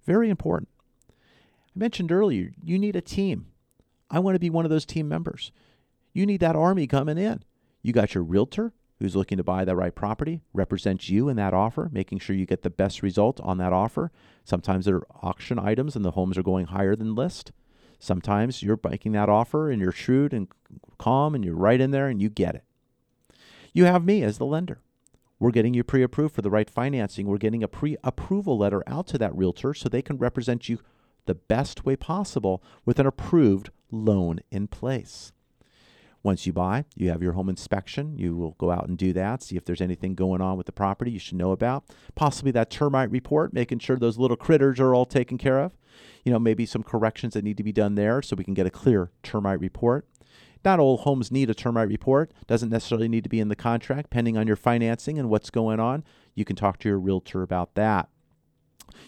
Very 0.07 0.31
important. 0.31 0.69
I 1.11 1.79
mentioned 1.79 2.13
earlier, 2.13 2.53
you 2.63 2.79
need 2.79 2.97
a 2.97 3.01
team. 3.01 3.47
I 4.13 4.19
want 4.19 4.35
to 4.35 4.41
be 4.41 4.51
one 4.51 4.67
of 4.67 4.71
those 4.71 4.85
team 4.85 5.09
members. 5.09 5.51
You 6.13 6.27
need 6.27 6.41
that 6.41 6.55
army 6.55 6.87
coming 6.87 7.17
in. 7.17 7.43
You 7.83 7.93
got 7.93 8.15
your 8.15 8.23
realtor 8.23 8.75
who's 9.01 9.17
looking 9.17 9.39
to 9.39 9.43
buy 9.43 9.65
the 9.65 9.75
right 9.75 9.95
property, 9.95 10.43
represents 10.53 11.09
you 11.09 11.29
in 11.29 11.37
that 11.37 11.55
offer, 11.55 11.89
making 11.91 12.21
sure 12.21 12.37
you 12.37 12.47
get 12.47 12.63
the 12.63 12.71
best 12.71 13.03
result 13.03 13.41
on 13.41 13.59
that 13.59 13.73
offer. 13.73 14.13
Sometimes 14.45 14.85
there 14.85 14.97
are 14.97 15.07
auction 15.23 15.59
items 15.59 15.97
and 15.97 16.05
the 16.05 16.13
homes 16.13 16.39
are 16.39 16.43
going 16.43 16.67
higher 16.67 16.95
than 16.95 17.17
list. 17.17 17.51
Sometimes 17.99 18.63
you're 18.63 18.79
making 18.89 19.13
that 19.13 19.29
offer 19.29 19.71
and 19.71 19.81
you're 19.81 19.91
shrewd 19.91 20.33
and 20.33 20.47
calm 20.99 21.35
and 21.35 21.45
you're 21.45 21.57
right 21.57 21.81
in 21.81 21.91
there 21.91 22.07
and 22.07 22.21
you 22.21 22.29
get 22.29 22.55
it. 22.55 22.65
You 23.73 23.87
have 23.87 24.05
me 24.05 24.23
as 24.23 24.39
the 24.39 24.47
lender. 24.47 24.83
We're 25.41 25.51
getting 25.51 25.75
you 25.75 25.83
pre 25.83 26.03
approved 26.03 26.35
for 26.35 26.43
the 26.43 26.51
right 26.51 26.71
financing. 26.71 27.27
We're 27.27 27.39
getting 27.39 27.65
a 27.65 27.69
pre 27.69 27.97
approval 28.05 28.59
letter 28.59 28.85
out 28.87 29.09
to 29.09 29.19
that 29.19 29.35
realtor 29.35 29.75
so 29.75 29.89
they 29.89 30.03
can 30.03 30.19
represent 30.19 30.69
you 30.69 30.79
the 31.27 31.35
best 31.35 31.85
way 31.85 31.97
possible 31.97 32.63
with 32.85 32.99
an 32.99 33.07
approved 33.07 33.71
loan 33.91 34.41
in 34.51 34.67
place. 34.67 35.33
Once 36.25 36.47
you 36.47 36.53
buy, 36.53 36.85
you 36.95 37.11
have 37.11 37.23
your 37.23 37.33
home 37.33 37.49
inspection. 37.49 38.17
You 38.17 38.37
will 38.37 38.53
go 38.53 38.71
out 38.71 38.87
and 38.87 38.97
do 38.97 39.13
that, 39.13 39.43
see 39.43 39.57
if 39.57 39.65
there's 39.65 39.81
anything 39.81 40.15
going 40.15 40.41
on 40.41 40.57
with 40.57 40.67
the 40.67 40.73
property 40.73 41.11
you 41.11 41.19
should 41.19 41.37
know 41.37 41.51
about. 41.51 41.85
Possibly 42.15 42.53
that 42.53 42.71
termite 42.71 43.11
report, 43.11 43.53
making 43.53 43.81
sure 43.81 43.97
those 43.97 44.19
little 44.19 44.37
critters 44.37 44.79
are 44.79 44.95
all 44.95 45.05
taken 45.05 45.37
care 45.37 45.59
of. 45.59 45.73
You 46.25 46.33
know, 46.33 46.39
maybe 46.39 46.65
some 46.65 46.85
corrections 46.85 47.35
that 47.35 47.45
need 47.45 47.57
to 47.57 47.65
be 47.65 47.73
done 47.73 47.97
there 47.97 48.23
so 48.23 48.37
we 48.37 48.45
can 48.45 48.55
get 48.55 48.67
a 48.67 48.71
clear 48.71 49.11
termite 49.25 49.61
report. 49.61 50.07
Not 50.65 50.79
all 50.79 50.99
homes 50.99 51.33
need 51.33 51.51
a 51.51 51.55
termite 51.55 51.89
report. 51.89 52.33
Doesn't 52.47 52.71
necessarily 52.71 53.09
need 53.09 53.25
to 53.25 53.31
be 53.31 53.41
in 53.41 53.49
the 53.49 53.57
contract, 53.57 54.11
depending 54.11 54.37
on 54.37 54.47
your 54.47 54.57
financing 54.57 55.19
and 55.19 55.29
what's 55.29 55.51
going 55.51 55.81
on. 55.81 56.05
You 56.37 56.45
can 56.45 56.55
talk 56.55 56.79
to 56.79 56.89
your 56.89 57.01
realtor 57.01 57.43
about 57.43 57.75
that. 57.75 58.09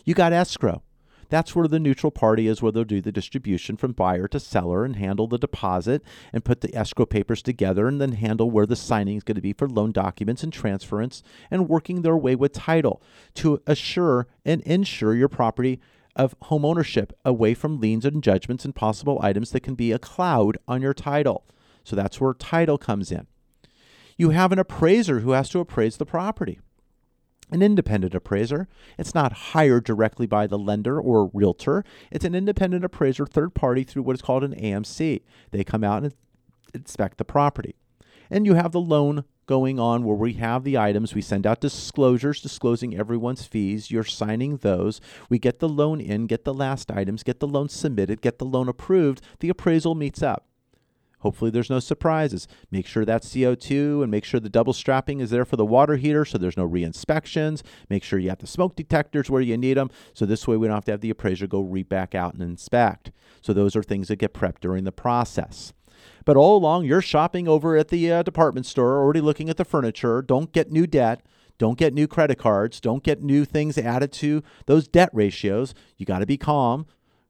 You 0.05 0.15
got 0.15 0.33
escrow. 0.33 0.83
That's 1.29 1.55
where 1.55 1.69
the 1.69 1.81
neutral 1.81 2.11
party 2.11 2.47
is, 2.47 2.63
where 2.63 2.73
they'll 2.73 2.85
do 2.85 3.01
the 3.01 3.13
distribution 3.13 3.77
from 3.77 3.93
buyer 3.93 4.29
to 4.29 4.41
seller 4.41 4.85
and 4.85 4.97
handle 4.97 5.27
the 5.27 5.39
deposit 5.39 6.03
and 6.33 6.45
put 6.45 6.61
the 6.61 6.75
escrow 6.75 7.07
papers 7.07 7.43
together 7.43 7.89
and 7.89 8.01
then 8.01 8.13
handle 8.13 8.51
where 8.51 8.67
the 8.67 8.77
signing 8.77 9.17
is 9.17 9.25
going 9.25 9.37
to 9.37 9.41
be 9.41 9.53
for 9.53 9.69
loan 9.69 9.93
documents 9.93 10.43
and 10.43 10.53
transference 10.53 11.23
and 11.51 11.69
working 11.69 12.03
their 12.03 12.17
way 12.17 12.35
with 12.35 12.53
title 12.53 13.03
to 13.35 13.61
assure 13.67 14.27
and 14.45 14.61
insure 14.63 15.15
your 15.15 15.29
property 15.29 15.81
of 16.17 16.37
home 16.43 16.65
ownership 16.65 17.13
away 17.25 17.55
from 17.55 17.81
liens 17.81 18.05
and 18.05 18.23
judgments 18.23 18.65
and 18.65 18.75
possible 18.75 19.19
items 19.23 19.51
that 19.51 19.61
can 19.61 19.75
be 19.75 19.93
a 19.93 19.99
cloud 19.99 20.57
on 20.69 20.81
your 20.81 20.95
title. 20.95 21.45
So 21.83 21.97
that's 21.97 22.21
where 22.21 22.35
title 22.35 22.79
comes 22.79 23.11
in. 23.11 23.27
You 24.17 24.31
have 24.31 24.53
an 24.53 24.61
appraiser 24.61 25.21
who 25.21 25.33
has 25.33 25.49
to 25.51 25.59
appraise 25.59 25.97
the 25.97 26.07
property 26.07 26.61
an 27.51 27.63
independent 27.63 28.15
appraiser. 28.15 28.69
It's 28.99 29.15
not 29.15 29.33
hired 29.33 29.85
directly 29.85 30.27
by 30.27 30.47
the 30.47 30.59
lender 30.59 31.01
or 31.01 31.31
realtor. 31.33 31.85
It's 32.11 32.25
an 32.25 32.35
independent 32.35 32.85
appraiser, 32.85 33.27
third 33.27 33.55
party, 33.55 33.85
through 33.85 34.03
what 34.03 34.17
is 34.17 34.23
called 34.23 34.45
an 34.45 34.55
AMC. 34.55 35.23
They 35.51 35.65
come 35.65 35.85
out 35.85 36.03
and 36.03 36.15
inspect 36.73 37.19
the 37.19 37.25
property. 37.25 37.75
And 38.31 38.47
you 38.47 38.55
have 38.55 38.73
the 38.73 38.81
loan 38.81 39.25
going 39.47 39.79
on 39.79 40.05
where 40.05 40.17
we 40.17 40.33
have 40.35 40.65
the 40.65 40.79
items. 40.79 41.15
We 41.15 41.21
send 41.21 41.47
out 41.47 41.61
disclosures 41.61 42.41
disclosing 42.41 42.97
everyone's 42.97 43.45
fees. 43.45 43.91
You're 43.91 44.05
signing 44.05 44.57
those. 44.59 45.01
We 45.29 45.39
get 45.39 45.59
the 45.59 45.69
loan 45.69 46.01
in, 46.01 46.27
get 46.27 46.45
the 46.45 46.55
last 46.55 46.91
items, 46.91 47.23
get 47.23 47.41
the 47.41 47.47
loan 47.47 47.69
submitted, 47.69 48.23
get 48.23 48.39
the 48.39 48.47
loan 48.47 48.69
approved. 48.69 49.21
The 49.41 49.51
appraisal 49.51 49.95
meets 49.95 50.23
up. 50.23 50.47
Hopefully, 51.25 51.51
there's 51.51 51.71
no 51.71 51.81
surprises. 51.81 52.47
Make 52.71 52.87
sure 52.87 53.07
that 53.07 53.23
CO2 53.23 54.03
and 54.03 54.11
make 54.11 54.27
sure 54.27 54.41
the 54.41 54.51
double 54.51 54.75
strapping 54.75 55.21
is 55.21 55.31
there 55.31 55.47
for 55.47 55.57
the 55.57 55.65
water 55.65 55.97
heater 55.97 56.27
so 56.27 56.37
there's 56.37 56.59
no 56.59 56.65
re-inspections. 56.65 57.63
Make 57.89 58.05
sure 58.05 58.19
you 58.19 58.29
have 58.29 58.41
the 58.41 58.47
smoke 58.47 58.77
detectors 58.77 59.31
where 59.31 59.41
you 59.41 59.57
need 59.57 59.79
them 59.79 59.91
so 60.13 60.27
this 60.27 60.47
way 60.47 60.59
we 60.59 60.67
don't 60.67 60.77
have 60.77 60.85
to 60.85 60.91
have 60.93 61.01
the 61.01 61.09
appraiser 61.09 61.47
go 61.47 61.63
re 61.63 61.83
back 61.83 62.15
out 62.15 62.35
and 62.35 62.43
inspect. 62.43 63.11
So, 63.41 63.55
those 63.55 63.75
are 63.75 63.83
things 63.83 64.09
that 64.09 64.17
get 64.17 64.35
prepped 64.35 64.61
during 64.61 64.85
the 64.85 64.93
process. 64.93 65.73
But 66.27 66.37
all 66.37 66.59
along, 66.59 66.85
you're 66.85 67.01
shopping 67.01 67.49
over 67.49 67.75
at 67.75 67.89
the 67.89 68.13
uh, 68.13 68.23
department 68.23 68.67
store, 68.67 68.99
already 68.99 69.23
looking 69.23 69.49
at 69.49 69.57
the 69.57 69.65
furniture. 69.65 70.21
Don't 70.21 70.53
get 70.53 70.71
new 70.71 70.87
debt. 70.87 71.23
Don't 71.57 71.79
get 71.79 71.95
new 71.95 72.07
credit 72.07 72.37
cards. 72.37 72.81
Don't 72.81 73.03
get 73.03 73.23
new 73.23 73.47
things 73.47 73.79
added 73.79 74.13
to 74.13 74.43
those 74.67 74.89
debt 74.89 75.09
ratios. 75.15 75.73
You 75.97 76.05
got 76.05 76.19
to 76.19 76.27
be 76.27 76.37
calm. 76.37 76.85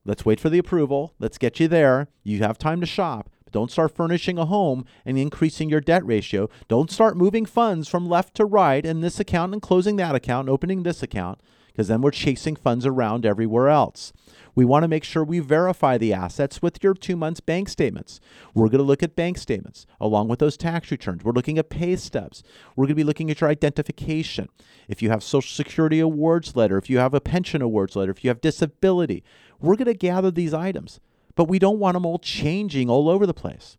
Let's 0.04 0.24
wait 0.24 0.40
for 0.40 0.50
the 0.50 0.58
approval. 0.58 1.14
Let's 1.20 1.38
get 1.38 1.60
you 1.60 1.68
there. 1.68 2.08
You 2.24 2.40
have 2.40 2.58
time 2.58 2.80
to 2.80 2.86
shop. 2.86 3.30
Don't 3.54 3.70
start 3.70 3.94
furnishing 3.94 4.36
a 4.36 4.46
home 4.46 4.84
and 5.06 5.16
increasing 5.16 5.70
your 5.70 5.80
debt 5.80 6.04
ratio. 6.04 6.50
Don't 6.66 6.90
start 6.90 7.16
moving 7.16 7.46
funds 7.46 7.88
from 7.88 8.08
left 8.08 8.34
to 8.34 8.44
right 8.44 8.84
in 8.84 9.00
this 9.00 9.20
account 9.20 9.52
and 9.52 9.62
closing 9.62 9.94
that 9.94 10.16
account 10.16 10.48
and 10.48 10.52
opening 10.52 10.82
this 10.82 11.04
account 11.04 11.40
because 11.68 11.86
then 11.86 12.00
we're 12.00 12.10
chasing 12.10 12.56
funds 12.56 12.84
around 12.84 13.24
everywhere 13.24 13.68
else. 13.68 14.12
We 14.56 14.64
want 14.64 14.82
to 14.82 14.88
make 14.88 15.04
sure 15.04 15.22
we 15.22 15.38
verify 15.38 15.96
the 15.96 16.12
assets 16.12 16.62
with 16.62 16.82
your 16.82 16.94
two 16.94 17.14
months 17.14 17.38
bank 17.38 17.68
statements. 17.68 18.18
We're 18.54 18.66
going 18.66 18.78
to 18.78 18.84
look 18.84 19.04
at 19.04 19.14
bank 19.14 19.38
statements 19.38 19.86
along 20.00 20.26
with 20.26 20.40
those 20.40 20.56
tax 20.56 20.90
returns. 20.90 21.22
We're 21.22 21.30
looking 21.30 21.56
at 21.56 21.70
pay 21.70 21.94
stubs. 21.94 22.42
We're 22.74 22.86
going 22.86 22.96
to 22.96 22.96
be 22.96 23.04
looking 23.04 23.30
at 23.30 23.40
your 23.40 23.50
identification. 23.50 24.48
If 24.88 25.00
you 25.00 25.10
have 25.10 25.22
Social 25.22 25.54
Security 25.54 26.00
awards 26.00 26.56
letter, 26.56 26.76
if 26.76 26.90
you 26.90 26.98
have 26.98 27.14
a 27.14 27.20
pension 27.20 27.62
awards 27.62 27.94
letter, 27.94 28.10
if 28.10 28.24
you 28.24 28.30
have 28.30 28.40
disability, 28.40 29.22
we're 29.60 29.76
going 29.76 29.86
to 29.86 29.94
gather 29.94 30.32
these 30.32 30.52
items 30.52 30.98
but 31.34 31.48
we 31.48 31.58
don't 31.58 31.78
want 31.78 31.94
them 31.94 32.06
all 32.06 32.18
changing 32.18 32.88
all 32.88 33.08
over 33.08 33.26
the 33.26 33.34
place. 33.34 33.76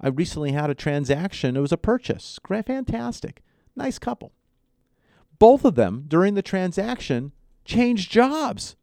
I 0.00 0.08
recently 0.08 0.52
had 0.52 0.70
a 0.70 0.74
transaction. 0.74 1.56
It 1.56 1.60
was 1.60 1.72
a 1.72 1.76
purchase. 1.76 2.38
Fantastic. 2.46 3.42
Nice 3.76 3.98
couple. 3.98 4.32
Both 5.38 5.64
of 5.64 5.74
them 5.74 6.04
during 6.08 6.34
the 6.34 6.42
transaction 6.42 7.32
changed 7.64 8.10
jobs. 8.10 8.76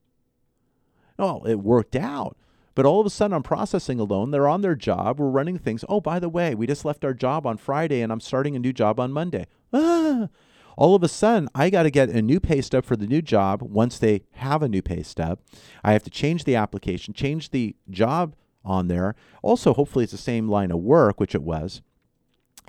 Oh, 1.20 1.44
it 1.46 1.60
worked 1.60 1.96
out. 1.96 2.38
But 2.76 2.86
all 2.86 3.00
of 3.00 3.08
a 3.08 3.10
sudden, 3.10 3.34
I'm 3.34 3.42
processing 3.42 4.00
a 4.00 4.04
loan. 4.04 4.30
They're 4.30 4.48
on 4.48 4.62
their 4.62 4.76
job. 4.76 5.20
We're 5.20 5.30
running 5.30 5.58
things. 5.58 5.84
Oh, 5.90 6.00
by 6.00 6.20
the 6.20 6.30
way, 6.30 6.54
we 6.54 6.68
just 6.68 6.86
left 6.86 7.04
our 7.04 7.14
job 7.14 7.48
on 7.48 7.58
Friday 7.58 8.02
and 8.02 8.12
I'm 8.12 8.20
starting 8.20 8.56
a 8.56 8.60
new 8.60 8.72
job 8.72 9.00
on 9.00 9.12
Monday. 9.12 9.48
Ah, 9.74 10.30
all 10.78 10.96
of 10.96 11.04
a 11.04 11.10
sudden 11.10 11.50
I 11.54 11.70
got 11.70 11.84
to 11.84 11.90
get 11.90 12.10
a 12.10 12.22
new 12.22 12.40
pay 12.40 12.62
stub 12.62 12.86
for 12.86 12.96
the 12.96 13.08
new 13.08 13.22
job 13.22 13.62
once 13.62 14.00
they 14.00 14.22
have 14.34 14.64
a 14.64 14.70
new 14.70 14.82
pay 14.82 15.04
stub. 15.04 15.40
I 15.84 15.92
have 15.92 16.04
to 16.04 16.10
change 16.10 16.46
the 16.46 16.56
application, 16.56 17.14
change 17.14 17.50
the 17.50 17.76
job 17.90 18.36
on 18.64 18.88
there. 18.88 19.16
Also, 19.42 19.74
hopefully, 19.74 20.04
it's 20.04 20.12
the 20.12 20.18
same 20.18 20.48
line 20.48 20.72
of 20.72 20.80
work, 20.80 21.20
which 21.20 21.36
it 21.36 21.44
was. 21.44 21.82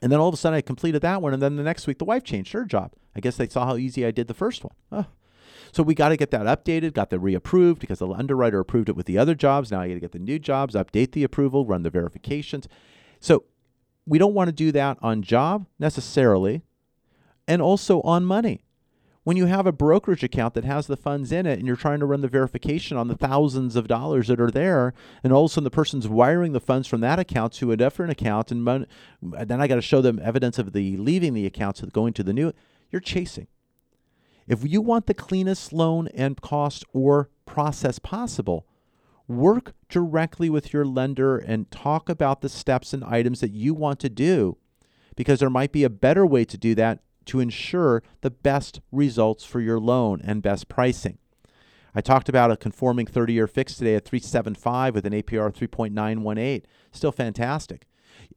And 0.00 0.10
then 0.12 0.20
all 0.20 0.28
of 0.28 0.34
a 0.34 0.36
sudden 0.36 0.56
I 0.56 0.60
completed 0.60 1.02
that 1.02 1.22
one. 1.22 1.34
And 1.34 1.42
then 1.42 1.56
the 1.56 1.62
next 1.62 1.86
week 1.86 1.98
the 1.98 2.04
wife 2.04 2.24
changed 2.24 2.52
her 2.52 2.64
job. 2.64 2.92
I 3.16 3.20
guess 3.20 3.36
they 3.36 3.48
saw 3.48 3.66
how 3.66 3.76
easy 3.76 4.06
I 4.06 4.10
did 4.10 4.28
the 4.28 4.34
first 4.34 4.64
one. 4.64 4.74
Oh. 4.92 5.06
So 5.72 5.82
we 5.82 5.94
got 5.94 6.10
to 6.10 6.16
get 6.16 6.30
that 6.30 6.42
updated, 6.42 6.94
got 6.94 7.10
the 7.10 7.18
reapproved 7.18 7.80
because 7.80 7.98
the 7.98 8.08
underwriter 8.08 8.60
approved 8.60 8.88
it 8.88 8.96
with 8.96 9.06
the 9.06 9.18
other 9.18 9.34
jobs. 9.34 9.70
Now 9.70 9.80
I 9.80 9.88
got 9.88 9.94
to 9.94 10.00
get 10.00 10.12
the 10.12 10.18
new 10.18 10.38
jobs, 10.38 10.74
update 10.74 11.12
the 11.12 11.24
approval, 11.24 11.66
run 11.66 11.82
the 11.82 11.90
verifications. 11.90 12.68
So 13.20 13.44
we 14.06 14.18
don't 14.18 14.34
want 14.34 14.48
to 14.48 14.52
do 14.52 14.72
that 14.72 14.98
on 15.02 15.22
job 15.22 15.66
necessarily 15.78 16.62
and 17.48 17.62
also 17.62 18.02
on 18.02 18.24
money. 18.24 18.62
When 19.24 19.36
you 19.36 19.46
have 19.46 19.66
a 19.66 19.72
brokerage 19.72 20.22
account 20.22 20.54
that 20.54 20.64
has 20.64 20.86
the 20.86 20.96
funds 20.96 21.32
in 21.32 21.44
it 21.44 21.58
and 21.58 21.66
you're 21.66 21.76
trying 21.76 22.00
to 22.00 22.06
run 22.06 22.20
the 22.20 22.28
verification 22.28 22.96
on 22.96 23.08
the 23.08 23.16
thousands 23.16 23.76
of 23.76 23.88
dollars 23.88 24.28
that 24.28 24.40
are 24.40 24.50
there, 24.50 24.94
and 25.22 25.32
all 25.32 25.44
of 25.44 25.50
a 25.50 25.54
sudden 25.54 25.64
the 25.64 25.70
person's 25.70 26.08
wiring 26.08 26.52
the 26.52 26.60
funds 26.60 26.86
from 26.86 27.00
that 27.00 27.18
account 27.18 27.52
to 27.54 27.72
a 27.72 27.76
different 27.76 28.12
account, 28.12 28.50
and 28.50 28.62
mon- 28.62 28.86
then 29.20 29.60
I 29.60 29.66
got 29.66 29.74
to 29.74 29.82
show 29.82 30.00
them 30.00 30.20
evidence 30.22 30.58
of 30.58 30.72
the 30.72 30.96
leaving 30.96 31.34
the 31.34 31.46
account 31.46 31.76
to 31.76 31.86
going 31.86 32.12
to 32.14 32.22
the 32.22 32.32
new, 32.32 32.52
you're 32.90 33.00
chasing. 33.00 33.48
If 34.46 34.60
you 34.64 34.80
want 34.80 35.06
the 35.06 35.14
cleanest 35.14 35.74
loan 35.74 36.08
and 36.08 36.40
cost 36.40 36.84
or 36.94 37.28
process 37.44 37.98
possible, 37.98 38.66
work 39.26 39.74
directly 39.90 40.48
with 40.48 40.72
your 40.72 40.86
lender 40.86 41.36
and 41.36 41.70
talk 41.70 42.08
about 42.08 42.40
the 42.40 42.48
steps 42.48 42.94
and 42.94 43.04
items 43.04 43.40
that 43.40 43.52
you 43.52 43.74
want 43.74 44.00
to 44.00 44.08
do 44.08 44.56
because 45.16 45.40
there 45.40 45.50
might 45.50 45.72
be 45.72 45.84
a 45.84 45.90
better 45.90 46.24
way 46.24 46.46
to 46.46 46.56
do 46.56 46.74
that 46.76 47.00
to 47.28 47.40
ensure 47.40 48.02
the 48.22 48.30
best 48.30 48.80
results 48.90 49.44
for 49.44 49.60
your 49.60 49.78
loan 49.78 50.20
and 50.24 50.42
best 50.42 50.68
pricing. 50.68 51.18
I 51.94 52.00
talked 52.00 52.28
about 52.28 52.50
a 52.50 52.56
conforming 52.56 53.06
30 53.06 53.32
year 53.32 53.46
fix 53.46 53.74
today 53.74 53.94
at 53.94 54.04
375 54.04 54.94
with 54.94 55.06
an 55.06 55.12
APR 55.12 55.52
3.918. 55.52 56.64
Still 56.92 57.12
fantastic. 57.12 57.86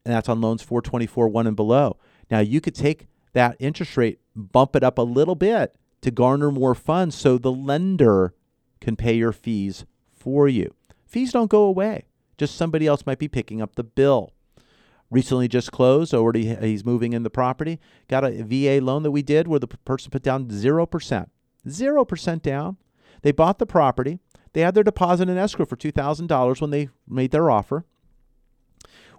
And 0.05 0.13
that's 0.13 0.29
on 0.29 0.41
loans 0.41 0.61
424 0.61 1.27
1 1.27 1.47
and 1.47 1.55
below. 1.55 1.97
Now 2.29 2.39
you 2.39 2.61
could 2.61 2.75
take 2.75 3.07
that 3.33 3.57
interest 3.59 3.97
rate, 3.97 4.19
bump 4.35 4.75
it 4.75 4.83
up 4.83 4.97
a 4.97 5.03
little 5.03 5.35
bit 5.35 5.75
to 6.01 6.11
garner 6.11 6.51
more 6.51 6.75
funds 6.75 7.15
so 7.15 7.37
the 7.37 7.51
lender 7.51 8.33
can 8.79 8.95
pay 8.95 9.13
your 9.13 9.31
fees 9.31 9.85
for 10.11 10.47
you. 10.47 10.73
Fees 11.05 11.31
don't 11.31 11.49
go 11.49 11.63
away, 11.63 12.05
just 12.37 12.55
somebody 12.55 12.87
else 12.87 13.05
might 13.05 13.19
be 13.19 13.27
picking 13.27 13.61
up 13.61 13.75
the 13.75 13.83
bill 13.83 14.33
recently 15.11 15.47
just 15.47 15.71
closed. 15.71 16.13
Already, 16.13 16.55
he's 16.55 16.83
moving 16.83 17.13
in 17.13 17.21
the 17.21 17.29
property. 17.29 17.79
Got 18.07 18.23
a 18.23 18.43
VA 18.43 18.83
loan 18.83 19.03
that 19.03 19.11
we 19.11 19.21
did 19.21 19.47
where 19.47 19.59
the 19.59 19.67
person 19.67 20.09
put 20.09 20.23
down 20.23 20.49
zero 20.49 20.87
percent, 20.87 21.29
zero 21.69 22.03
percent 22.03 22.41
down. 22.41 22.77
They 23.21 23.31
bought 23.31 23.59
the 23.59 23.67
property. 23.67 24.17
They 24.53 24.61
had 24.61 24.73
their 24.73 24.83
deposit 24.83 25.29
in 25.29 25.37
escrow 25.37 25.65
for 25.65 25.75
two 25.75 25.91
thousand 25.91 26.27
dollars 26.27 26.59
when 26.59 26.71
they 26.71 26.89
made 27.07 27.31
their 27.31 27.51
offer. 27.51 27.85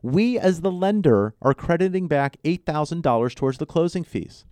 We, 0.02 0.36
as 0.36 0.62
the 0.62 0.72
lender, 0.72 1.34
are 1.40 1.54
crediting 1.54 2.08
back 2.08 2.36
eight 2.44 2.66
thousand 2.66 3.02
dollars 3.02 3.34
towards 3.34 3.58
the 3.58 3.66
closing 3.66 4.02
fees. 4.02 4.44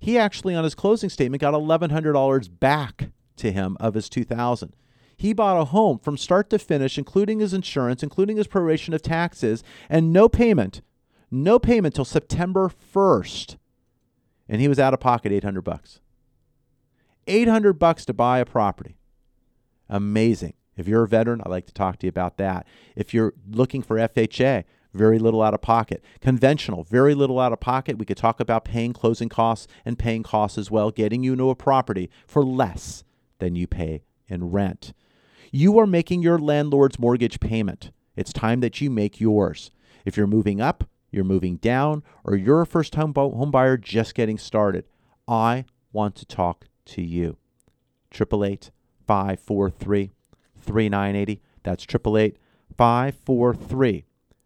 He 0.00 0.16
actually, 0.16 0.54
on 0.54 0.64
his 0.64 0.74
closing 0.74 1.10
statement, 1.10 1.40
got 1.40 1.54
eleven 1.54 1.90
hundred 1.90 2.12
dollars 2.14 2.48
back 2.48 3.10
to 3.36 3.52
him 3.52 3.76
of 3.80 3.94
his 3.94 4.08
two 4.08 4.24
thousand. 4.24 4.74
He 5.18 5.34
bought 5.34 5.60
a 5.60 5.66
home 5.66 5.98
from 5.98 6.16
start 6.16 6.48
to 6.50 6.58
finish, 6.58 6.96
including 6.96 7.40
his 7.40 7.52
insurance, 7.52 8.02
including 8.02 8.38
his 8.38 8.48
proration 8.48 8.94
of 8.94 9.02
taxes, 9.02 9.62
and 9.90 10.12
no 10.12 10.30
payment, 10.30 10.80
no 11.30 11.58
payment 11.58 11.94
till 11.94 12.06
September 12.06 12.70
1st 12.94 13.56
and 14.48 14.60
he 14.60 14.68
was 14.68 14.78
out 14.78 14.94
of 14.94 15.00
pocket 15.00 15.30
800 15.30 15.62
bucks. 15.62 16.00
800 17.26 17.74
bucks 17.74 18.06
to 18.06 18.14
buy 18.14 18.38
a 18.38 18.46
property. 18.46 18.96
Amazing. 19.88 20.54
If 20.76 20.88
you're 20.88 21.04
a 21.04 21.08
veteran, 21.08 21.42
I'd 21.44 21.50
like 21.50 21.66
to 21.66 21.74
talk 21.74 21.98
to 21.98 22.06
you 22.06 22.08
about 22.08 22.38
that. 22.38 22.66
If 22.96 23.12
you're 23.12 23.34
looking 23.50 23.82
for 23.82 23.96
FHA, 23.96 24.64
very 24.94 25.18
little 25.18 25.42
out 25.42 25.52
of 25.52 25.60
pocket. 25.60 26.02
Conventional, 26.20 26.84
very 26.84 27.14
little 27.14 27.38
out 27.38 27.52
of 27.52 27.60
pocket. 27.60 27.98
We 27.98 28.06
could 28.06 28.16
talk 28.16 28.40
about 28.40 28.64
paying 28.64 28.92
closing 28.92 29.28
costs 29.28 29.66
and 29.84 29.98
paying 29.98 30.22
costs 30.22 30.56
as 30.56 30.70
well, 30.70 30.90
getting 30.90 31.22
you 31.22 31.32
into 31.32 31.50
a 31.50 31.54
property 31.54 32.08
for 32.26 32.42
less 32.42 33.04
than 33.38 33.54
you 33.54 33.66
pay 33.66 34.04
in 34.28 34.50
rent. 34.50 34.94
You 35.50 35.78
are 35.78 35.86
making 35.86 36.22
your 36.22 36.38
landlord's 36.38 36.98
mortgage 36.98 37.40
payment. 37.40 37.90
It's 38.16 38.32
time 38.32 38.60
that 38.60 38.80
you 38.80 38.90
make 38.90 39.20
yours. 39.20 39.70
If 40.04 40.16
you're 40.16 40.26
moving 40.26 40.60
up, 40.60 40.84
you're 41.10 41.24
moving 41.24 41.56
down, 41.56 42.02
or 42.24 42.36
you're 42.36 42.60
a 42.60 42.66
first 42.66 42.92
time 42.92 43.14
home 43.14 43.50
buyer 43.50 43.76
just 43.76 44.14
getting 44.14 44.36
started, 44.36 44.84
I 45.26 45.64
want 45.92 46.16
to 46.16 46.26
talk 46.26 46.66
to 46.86 47.02
you. 47.02 47.38
888 48.12 48.70
543 49.06 50.12
3980. 50.60 51.40
That's 51.62 51.84
888 51.84 52.36
543 52.76 54.04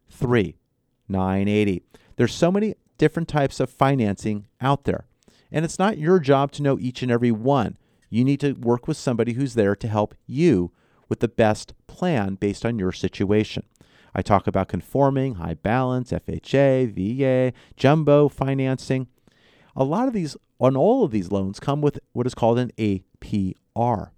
3980. 0.08 1.82
There's 2.16 2.34
so 2.34 2.52
many 2.52 2.74
different 2.98 3.28
types 3.28 3.58
of 3.58 3.70
financing 3.70 4.46
out 4.60 4.84
there. 4.84 5.06
And 5.50 5.64
it's 5.64 5.78
not 5.78 5.98
your 5.98 6.20
job 6.20 6.52
to 6.52 6.62
know 6.62 6.78
each 6.78 7.02
and 7.02 7.10
every 7.10 7.32
one. 7.32 7.76
You 8.08 8.24
need 8.24 8.40
to 8.40 8.52
work 8.52 8.86
with 8.86 8.96
somebody 8.96 9.32
who's 9.32 9.54
there 9.54 9.74
to 9.74 9.88
help 9.88 10.14
you 10.26 10.70
with 11.12 11.20
the 11.20 11.28
best 11.28 11.74
plan 11.86 12.36
based 12.36 12.64
on 12.64 12.78
your 12.78 12.90
situation. 12.90 13.62
I 14.14 14.22
talk 14.22 14.46
about 14.46 14.68
conforming, 14.68 15.34
high 15.34 15.52
balance, 15.52 16.10
FHA, 16.10 16.88
VA, 16.94 17.52
jumbo 17.76 18.30
financing. 18.30 19.08
A 19.76 19.84
lot 19.84 20.08
of 20.08 20.14
these, 20.14 20.38
on 20.58 20.74
all 20.74 21.04
of 21.04 21.10
these 21.10 21.30
loans, 21.30 21.60
come 21.60 21.82
with 21.82 22.00
what 22.14 22.26
is 22.26 22.34
called 22.34 22.58
an 22.58 22.72
APR, 22.78 24.12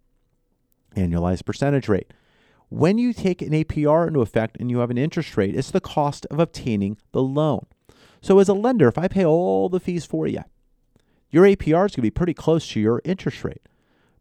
annualized 0.94 1.44
percentage 1.44 1.88
rate. 1.88 2.14
When 2.68 2.96
you 2.96 3.12
take 3.12 3.42
an 3.42 3.50
APR 3.50 4.06
into 4.06 4.20
effect 4.20 4.56
and 4.60 4.70
you 4.70 4.78
have 4.78 4.90
an 4.90 4.96
interest 4.96 5.36
rate, 5.36 5.56
it's 5.56 5.72
the 5.72 5.80
cost 5.80 6.26
of 6.26 6.38
obtaining 6.38 6.96
the 7.10 7.24
loan. 7.24 7.66
So, 8.20 8.38
as 8.38 8.48
a 8.48 8.54
lender, 8.54 8.86
if 8.86 8.98
I 8.98 9.08
pay 9.08 9.24
all 9.24 9.68
the 9.68 9.80
fees 9.80 10.06
for 10.06 10.28
you, 10.28 10.44
your 11.28 11.42
APR 11.42 11.86
is 11.86 11.96
going 11.96 12.02
to 12.02 12.02
be 12.02 12.10
pretty 12.12 12.34
close 12.34 12.68
to 12.68 12.78
your 12.78 13.02
interest 13.04 13.42
rate. 13.42 13.62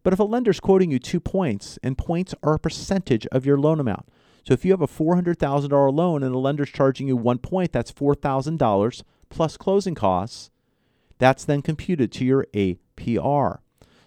But 0.04 0.12
if 0.12 0.20
a 0.20 0.24
lender's 0.24 0.60
quoting 0.60 0.92
you 0.92 1.00
two 1.00 1.18
points, 1.18 1.78
and 1.82 1.98
points 1.98 2.34
are 2.42 2.54
a 2.54 2.58
percentage 2.58 3.26
of 3.32 3.44
your 3.44 3.58
loan 3.58 3.80
amount. 3.80 4.06
So 4.46 4.52
if 4.52 4.64
you 4.64 4.70
have 4.72 4.82
a 4.82 4.86
$400,000 4.86 5.92
loan 5.92 6.22
and 6.22 6.32
the 6.32 6.38
lender's 6.38 6.68
charging 6.68 7.08
you 7.08 7.16
one 7.16 7.38
point, 7.38 7.72
that's 7.72 7.90
$4,000 7.90 9.02
plus 9.30 9.56
closing 9.56 9.94
costs. 9.94 10.50
That's 11.18 11.44
then 11.46 11.62
computed 11.62 12.12
to 12.12 12.24
your 12.24 12.46
APR. 12.52 13.58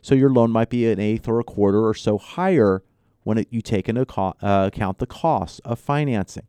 So 0.04 0.14
your 0.14 0.30
loan 0.30 0.52
might 0.52 0.70
be 0.70 0.90
an 0.90 1.00
eighth 1.00 1.28
or 1.28 1.40
a 1.40 1.44
quarter 1.44 1.86
or 1.86 1.96
so 1.96 2.20
higher 2.20 2.84
when 3.24 3.40
it, 3.40 3.48
you 3.50 3.62
take 3.62 3.90
into 3.90 4.06
co- 4.06 4.36
uh, 4.42 4.70
account 4.72 5.00
the 5.00 5.08
cost 5.08 5.60
of 5.66 5.80
financing. 5.80 6.46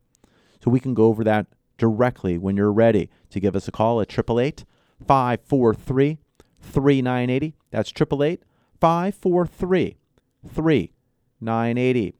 So 0.62 0.70
we 0.70 0.78
can 0.78 0.92
go 0.92 1.06
over 1.06 1.24
that 1.24 1.46
directly 1.78 2.36
when 2.36 2.56
you're 2.56 2.72
ready 2.72 3.08
to 3.30 3.40
give 3.40 3.56
us 3.56 3.66
a 3.66 3.72
call 3.72 4.02
at 4.02 4.12
888 4.12 4.66
543 5.06 6.18
3980. 6.60 7.54
That's 7.70 7.90
888 7.90 8.42
543 8.80 9.96
3980. 10.46 12.14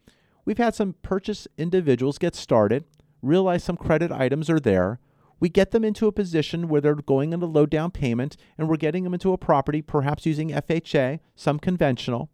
We've 0.44 0.58
had 0.58 0.74
some 0.74 0.94
purchase 1.02 1.46
individuals 1.56 2.18
get 2.18 2.34
started, 2.34 2.84
realize 3.22 3.62
some 3.62 3.76
credit 3.76 4.10
items 4.10 4.48
are 4.48 4.60
there. 4.60 4.98
We 5.40 5.48
get 5.48 5.70
them 5.70 5.84
into 5.84 6.06
a 6.06 6.12
position 6.12 6.68
where 6.68 6.80
they're 6.80 6.94
going 6.94 7.32
into 7.32 7.46
low 7.46 7.66
down 7.66 7.90
payment 7.90 8.36
and 8.56 8.68
we're 8.68 8.76
getting 8.76 9.04
them 9.04 9.14
into 9.14 9.32
a 9.32 9.38
property, 9.38 9.82
perhaps 9.82 10.26
using 10.26 10.50
FHA, 10.50 11.20
some 11.36 11.58
conventional. 11.58 12.30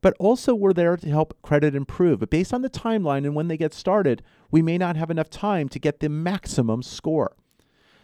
But 0.00 0.14
also, 0.20 0.54
we're 0.54 0.74
there 0.74 0.98
to 0.98 1.08
help 1.08 1.40
credit 1.40 1.74
improve. 1.74 2.20
But 2.20 2.28
based 2.28 2.52
on 2.52 2.60
the 2.60 2.68
timeline 2.68 3.24
and 3.24 3.34
when 3.34 3.48
they 3.48 3.56
get 3.56 3.72
started, 3.72 4.22
we 4.50 4.60
may 4.60 4.76
not 4.76 4.96
have 4.96 5.10
enough 5.10 5.30
time 5.30 5.68
to 5.70 5.78
get 5.78 6.00
the 6.00 6.10
maximum 6.10 6.82
score. 6.82 7.34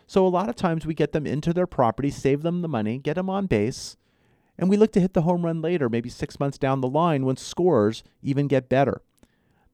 So, 0.06 0.26
a 0.26 0.28
lot 0.28 0.48
of 0.48 0.56
times 0.56 0.86
we 0.86 0.94
get 0.94 1.12
them 1.12 1.26
into 1.26 1.52
their 1.52 1.66
property, 1.66 2.10
save 2.10 2.40
them 2.40 2.62
the 2.62 2.68
money, 2.68 2.96
get 2.96 3.16
them 3.16 3.28
on 3.28 3.44
base, 3.44 3.98
and 4.60 4.68
we 4.68 4.76
look 4.76 4.92
to 4.92 5.00
hit 5.00 5.14
the 5.14 5.22
home 5.22 5.46
run 5.46 5.62
later, 5.62 5.88
maybe 5.88 6.10
six 6.10 6.38
months 6.38 6.58
down 6.58 6.82
the 6.82 6.88
line 6.88 7.24
when 7.24 7.36
scores 7.36 8.04
even 8.22 8.46
get 8.46 8.68
better. 8.68 9.00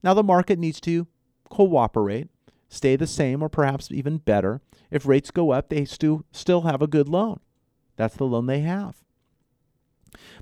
Now, 0.01 0.14
the 0.14 0.22
market 0.22 0.61
needs 0.61 0.81
to 0.83 1.09
cooperate, 1.51 2.29
stay 2.68 2.94
the 2.94 3.09
same, 3.09 3.42
or 3.42 3.49
perhaps 3.49 3.90
even 3.90 4.18
better. 4.18 4.61
If 4.92 5.05
rates 5.05 5.33
go 5.33 5.51
up, 5.51 5.68
they 5.68 5.85
still, 5.87 6.25
still 6.31 6.62
have 6.62 6.81
a 6.81 6.87
good 6.87 7.09
loan. 7.09 7.40
That's 7.96 8.14
the 8.14 8.27
loan 8.27 8.46
they 8.46 8.61
have. 8.61 9.03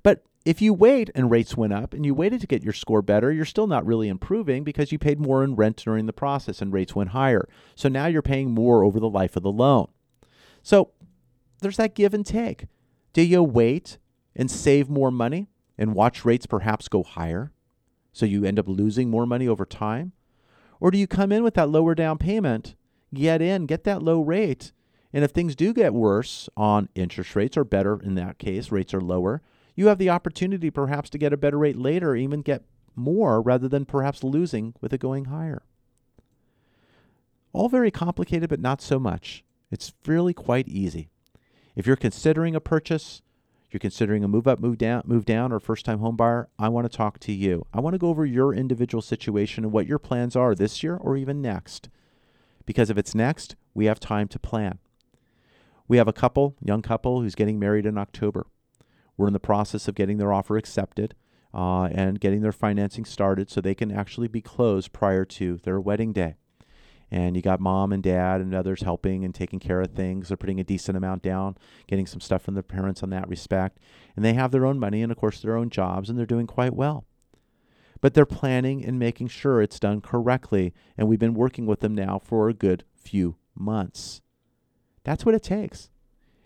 But 0.02 0.24
if 0.44 0.61
you 0.61 0.74
wait 0.74 1.11
and 1.14 1.30
rates 1.30 1.57
went 1.57 1.72
up 1.72 1.94
and 1.94 2.04
you 2.04 2.14
waited 2.14 2.42
to 2.42 2.46
get 2.46 2.62
your 2.62 2.74
score 2.74 3.00
better, 3.00 3.33
you're 3.33 3.46
still 3.46 3.66
not 3.66 3.87
really 3.87 4.09
improving 4.09 4.62
because 4.62 4.92
you 4.92 4.98
paid 4.98 5.18
more 5.18 5.42
in 5.42 5.57
rent 5.57 5.78
during 5.78 6.04
the 6.04 6.12
process 6.12 6.61
and 6.61 6.70
rates 6.70 6.94
went 6.94 7.11
higher. 7.11 7.48
So 7.74 7.88
now 7.88 8.07
you're 8.09 8.20
paying 8.20 8.50
more 8.50 8.85
over 8.85 9.00
the 9.00 9.09
life 9.09 9.37
of 9.37 9.42
the 9.42 9.50
loan. 9.50 9.88
So 10.62 10.90
there's 11.62 11.78
that 11.78 11.94
give 11.94 12.12
and 12.12 12.26
take. 12.26 12.66
Do 13.14 13.22
you 13.22 13.42
wait 13.42 13.96
and 14.37 14.51
save 14.51 14.88
more 14.88 15.11
money 15.11 15.49
and 15.79 15.94
watch 15.94 16.25
rates 16.25 16.47
perhaps 16.47 16.88
go 16.88 17.03
higher 17.03 17.53
so 18.12 18.27
you 18.27 18.44
end 18.44 18.59
up 18.59 18.68
losing 18.68 19.11
more 19.11 19.27
money 19.27 19.49
over 19.49 19.64
time? 19.64 20.12
Or 20.81 20.90
do 20.90 20.99
you 20.99 21.07
come 21.07 21.33
in 21.33 21.42
with 21.42 21.55
that 21.55 21.70
lower 21.70 21.94
down 21.94 22.18
payment, 22.18 22.75
get 23.12 23.40
in, 23.40 23.66
get 23.66 23.85
that 23.85 24.03
low 24.03 24.20
rate, 24.20 24.73
and 25.12 25.23
if 25.23 25.31
things 25.31 25.55
do 25.55 25.73
get 25.73 25.94
worse 25.94 26.49
on 26.57 26.88
interest 26.97 27.37
rates 27.37 27.57
or 27.57 27.64
better 27.64 28.01
in 28.03 28.16
that 28.16 28.38
case, 28.38 28.73
rates 28.73 28.92
are 28.92 29.01
lower, 29.01 29.42
you 29.77 29.87
have 29.87 29.99
the 29.99 30.11
opportunity 30.11 30.70
perhaps 30.70 31.09
to 31.11 31.18
get 31.18 31.33
a 31.33 31.37
better 31.37 31.59
rate 31.59 31.77
later, 31.77 32.16
even 32.16 32.42
get 32.42 32.64
more 32.97 33.40
rather 33.40 33.68
than 33.68 33.85
perhaps 33.85 34.25
losing 34.25 34.75
with 34.81 34.92
it 34.92 35.01
going 35.01 35.27
higher. 35.27 35.62
All 37.53 37.68
very 37.68 37.92
complicated, 37.92 38.49
but 38.49 38.61
not 38.61 38.83
so 38.83 38.99
much. 38.99 39.44
It's 39.70 39.92
really 40.07 40.35
quite 40.35 40.68
easy. 40.68 41.09
If 41.77 41.87
you're 41.87 41.97
considering 41.97 42.57
a 42.57 42.61
purchase, 42.61 43.23
you're 43.75 43.81
considering 43.81 44.23
a 44.23 44.29
move 44.29 44.47
up, 44.47 44.61
move 44.61 44.79
down, 44.79 45.03
move 45.05 45.25
down, 45.25 45.51
or 45.51 45.59
first 45.59 45.85
time 45.85 45.99
home 45.99 46.15
buyer, 46.17 46.49
I 46.61 46.69
want 46.69 46.89
to 46.89 46.97
talk 46.97 47.19
to 47.19 47.33
you. 47.33 47.67
I 47.75 47.81
want 47.81 47.95
to 47.95 47.99
go 47.99 48.09
over 48.09 48.25
your 48.25 48.55
individual 48.55 49.03
situation 49.03 49.65
and 49.65 49.73
what 49.73 49.89
your 49.89 49.99
plans 49.99 50.37
are 50.37 50.55
this 50.55 50.85
year 50.85 50.97
or 50.97 51.17
even 51.17 51.43
next. 51.43 51.89
Because 52.67 52.89
if 52.89 52.97
it's 52.97 53.17
next, 53.17 53.57
we 53.75 53.87
have 53.87 53.99
time 53.99 54.29
to 54.29 54.39
plan. 54.39 54.79
We 55.89 55.97
have 55.97 56.07
a 56.07 56.13
couple, 56.13 56.55
young 56.63 56.83
couple, 56.83 57.21
who's 57.21 57.35
getting 57.35 57.59
married 57.59 57.85
in 57.85 57.99
October. 57.99 58.47
We're 59.17 59.27
in 59.27 59.33
the 59.33 59.41
process 59.41 59.89
of 59.89 59.97
getting 59.97 60.19
their 60.19 60.33
offer 60.33 60.57
accepted 60.57 61.17
uh, 61.53 61.87
and 61.87 62.21
getting 62.21 62.43
their 62.43 62.53
financing 62.53 63.05
started 63.05 63.51
so 63.51 63.61
they 63.61 63.75
can 63.75 63.91
actually 63.91 64.29
be 64.29 64.41
closed 64.41 64.93
prior 64.93 65.25
to 65.25 65.57
their 65.65 65.81
wedding 65.81 66.13
day 66.13 66.37
and 67.11 67.37
you 67.37 67.43
got 67.43 67.61
mom 67.61 67.93
and 67.93 68.03
dad 68.03 68.40
and 68.40 68.55
others 68.55 68.83
helping 68.83 69.25
and 69.25 69.35
taking 69.35 69.61
care 69.61 69.81
of 69.81 69.93
things. 69.93 70.29
They're 70.29 70.37
putting 70.37 70.61
a 70.61 70.64
decent 70.64 70.97
amount 70.97 71.23
down, 71.23 71.57
getting 71.87 72.07
some 72.07 72.21
stuff 72.21 72.43
from 72.43 72.55
their 72.55 72.62
parents 72.62 73.03
on 73.03 73.11
that 73.11 73.29
respect. 73.29 73.79
And 74.17 74.25
they 74.25 74.35
have 74.35 74.51
their 74.51 74.67
own 74.67 74.79
money 74.79 75.03
and, 75.03 75.12
of 75.12 75.19
course, 75.19 75.40
their 75.40 75.57
own 75.57 75.71
jobs, 75.71 76.09
and 76.09 76.19
they're 76.19 76.27
doing 76.27 76.47
quite 76.47 76.75
well. 76.75 77.05
But 78.01 78.14
they're 78.14 78.27
planning 78.27 78.85
and 78.85 78.99
making 78.99 79.29
sure 79.29 79.62
it's 79.62 79.81
done 79.81 80.01
correctly. 80.01 80.75
And 80.99 81.09
we've 81.09 81.19
been 81.19 81.35
working 81.35 81.67
with 81.67 81.81
them 81.81 81.95
now 81.95 82.21
for 82.23 82.49
a 82.49 82.55
good 82.55 82.85
few 82.95 83.37
months. 83.55 84.21
That's 85.05 85.25
what 85.25 85.35
it 85.35 85.43
takes. 85.43 85.90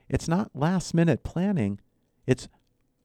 It's 0.08 0.28
not 0.28 0.50
last 0.54 0.94
minute 0.94 1.22
planning, 1.22 1.80
it's 2.26 2.48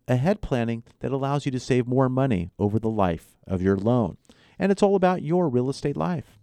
ahead 0.08 0.42
planning 0.42 0.84
that 1.00 1.12
allows 1.12 1.46
you 1.46 1.52
to 1.52 1.60
save 1.60 1.88
more 1.88 2.10
money 2.10 2.50
over 2.60 2.80
the 2.80 2.90
life 2.90 3.38
of 3.48 3.62
your 3.62 3.78
loan. 3.78 4.18
And 4.60 4.72
it's 4.72 4.84
all 4.84 4.96
about 4.96 5.22
your 5.22 5.50
real 5.50 5.70
estate 5.70 5.98
life. 5.98 6.40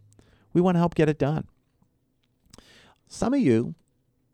We 0.53 0.61
want 0.61 0.75
to 0.75 0.81
help 0.81 0.95
get 0.95 1.09
it 1.09 1.19
done. 1.19 1.47
Some 3.09 3.35
of 3.35 3.41
you 3.41 3.75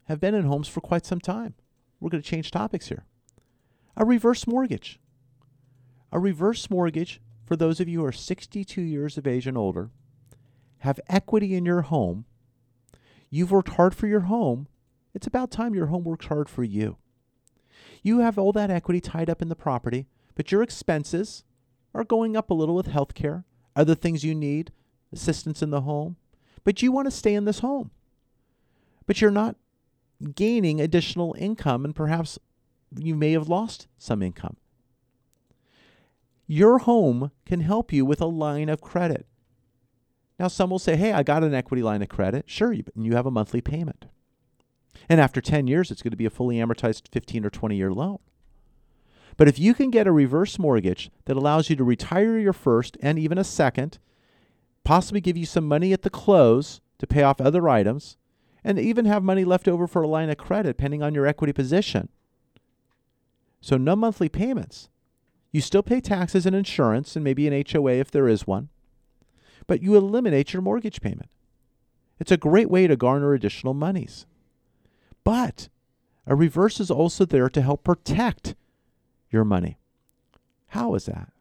have 0.05 0.21
been 0.21 0.35
in 0.35 0.45
homes 0.45 0.69
for 0.69 0.81
quite 0.81 1.07
some 1.07 1.21
time. 1.21 1.55
We're 2.01 2.11
going 2.11 2.23
to 2.23 2.29
change 2.29 2.51
topics 2.51 2.89
here. 2.89 3.05
A 3.97 4.05
reverse 4.05 4.47
mortgage. 4.47 5.01
A 6.13 6.19
reverse 6.19 6.71
mortgage, 6.71 7.21
for 7.45 7.57
those 7.57 7.81
of 7.81 7.89
you 7.89 8.01
who 8.01 8.07
are 8.07 8.13
62 8.13 8.81
years 8.81 9.17
of 9.17 9.27
age 9.27 9.47
and 9.47 9.57
older, 9.57 9.91
have 10.79 11.01
equity 11.09 11.55
in 11.55 11.65
your 11.65 11.83
home. 11.83 12.27
You've 13.31 13.51
worked 13.51 13.71
hard 13.71 13.95
for 13.95 14.07
your 14.07 14.21
home. 14.21 14.69
It's 15.15 15.27
about 15.27 15.51
time 15.51 15.75
your 15.75 15.87
home 15.87 16.05
works 16.05 16.27
hard 16.27 16.49
for 16.49 16.63
you. 16.63 16.99
You 18.03 18.21
have 18.21 18.39
all 18.39 18.53
that 18.53 18.71
equity 18.71 19.01
tied 19.01 19.31
up 19.31 19.43
in 19.43 19.49
the 19.49 19.57
property, 19.57 20.07
but 20.35 20.53
your 20.53 20.63
expenses 20.63 21.45
are 21.95 22.05
going 22.05 22.37
up 22.37 22.51
a 22.51 22.55
little 22.55 22.77
with 22.77 22.87
health 22.87 23.15
care, 23.15 23.45
other 23.75 23.95
things 23.95 24.23
you 24.23 24.35
need, 24.35 24.71
assistance 25.13 25.63
in 25.63 25.71
the 25.71 25.83
home, 25.83 26.17
but 26.65 26.83
you 26.83 26.93
want 26.93 27.07
to 27.07 27.11
stay 27.11 27.35
in 27.35 27.45
this 27.45 27.61
home. 27.61 27.91
But 29.07 29.21
you're 29.21 29.31
not 29.31 29.57
gaining 30.35 30.81
additional 30.81 31.35
income, 31.39 31.85
and 31.85 31.95
perhaps 31.95 32.39
you 32.97 33.15
may 33.15 33.33
have 33.33 33.49
lost 33.49 33.87
some 33.99 34.23
income. 34.23 34.57
Your 36.47 36.79
home 36.79 37.31
can 37.45 37.61
help 37.61 37.93
you 37.93 38.05
with 38.05 38.21
a 38.21 38.27
line 38.27 38.69
of 38.69 38.81
credit. 38.81 39.27
Now, 40.39 40.49
some 40.49 40.71
will 40.71 40.79
say, 40.79 40.97
hey, 40.97 41.13
I 41.13 41.23
got 41.23 41.43
an 41.43 41.55
equity 41.55 41.83
line 41.83 42.03
of 42.03 42.09
credit. 42.09 42.45
Sure, 42.47 42.73
you, 42.73 42.85
you 42.95 43.15
have 43.15 43.27
a 43.27 43.31
monthly 43.31 43.61
payment. 43.61 44.07
And 45.09 45.21
after 45.21 45.41
10 45.41 45.67
years, 45.67 45.91
it's 45.91 46.03
going 46.03 46.11
to 46.11 46.17
be 46.17 46.27
a 46.27 46.31
fully 46.31 46.57
amortized 46.57 47.09
15 47.11 47.45
or 47.45 47.51
20 47.51 47.77
year 47.77 47.93
loan. 47.93 48.19
But 49.37 49.49
if 49.49 49.59
you 49.59 49.75
can 49.75 49.91
get 49.91 50.07
a 50.07 50.13
reverse 50.13 50.59
mortgage 50.59 51.11
that 51.27 51.37
allows 51.37 51.69
you 51.69 51.77
to 51.77 51.85
retire 51.85 52.39
your 52.39 52.53
first 52.53 52.97
and 53.03 53.19
even 53.19 53.39
a 53.39 53.45
second, 53.45 53.99
possibly 54.87 55.21
give 55.21 55.37
you 55.37 55.45
some 55.45 55.67
money 55.67 55.93
at 55.93 56.03
the 56.03 56.11
close 56.11 56.81
to 56.99 57.09
pay 57.09 57.25
off 57.25 57.41
other 57.41 57.69
items, 57.69 58.17
and 58.63 58.79
even 58.79 59.05
have 59.05 59.23
money 59.23 59.45
left 59.45 59.67
over 59.67 59.89
for 59.89 60.03
a 60.03 60.09
line 60.09 60.31
of 60.31 60.39
credit, 60.39 60.77
depending 60.77 61.03
on 61.03 61.13
your 61.13 61.27
equity 61.27 61.53
position. 61.53 62.09
So, 63.61 63.77
no 63.77 63.97
monthly 63.97 64.29
payments. 64.29 64.89
You 65.51 65.61
still 65.61 65.83
pay 65.83 66.01
taxes 66.01 66.47
and 66.47 66.55
insurance 66.55 67.17
and 67.17 67.25
maybe 67.25 67.49
an 67.49 67.65
HOA 67.69 67.95
if 67.95 68.13
there 68.13 68.29
is 68.29 68.47
one, 68.47 68.69
but 69.67 69.83
you 69.83 69.97
eliminate 69.97 70.53
your 70.53 70.63
mortgage 70.63 71.01
payment. 71.01 71.31
It's 72.21 72.33
a 72.33 72.37
great 72.37 72.71
way 72.71 72.87
to 72.87 72.97
garner 72.97 73.35
additional 73.35 73.75
monies. 73.75 74.25
But 75.25 75.69
a 76.27 76.37
reverse 76.37 76.79
is 76.79 76.93
also 76.93 77.25
there 77.25 77.49
to 77.49 77.63
help 77.63 77.83
protect 77.83 78.55
your 79.31 79.45
money. 79.45 79.79
How 80.69 80.95
is 80.95 81.07
that? 81.07 81.33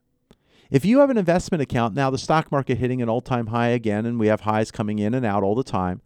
If 0.72 0.84
you 0.84 1.00
have 1.00 1.10
an 1.10 1.18
investment 1.18 1.62
account, 1.62 1.94
now 1.94 2.10
the 2.10 2.18
stock 2.18 2.52
market 2.52 2.80
hitting 2.80 3.02
an 3.02 3.10
all 3.10 3.22
time 3.22 3.48
high 3.48 3.70
again, 3.70 4.06
and 4.06 4.20
we 4.20 4.28
have 4.28 4.42
highs 4.42 4.72
coming 4.72 5.00
in 5.00 5.14
and 5.14 5.26
out 5.26 5.44
all 5.44 5.56
the 5.56 5.64
time, 5.64 6.02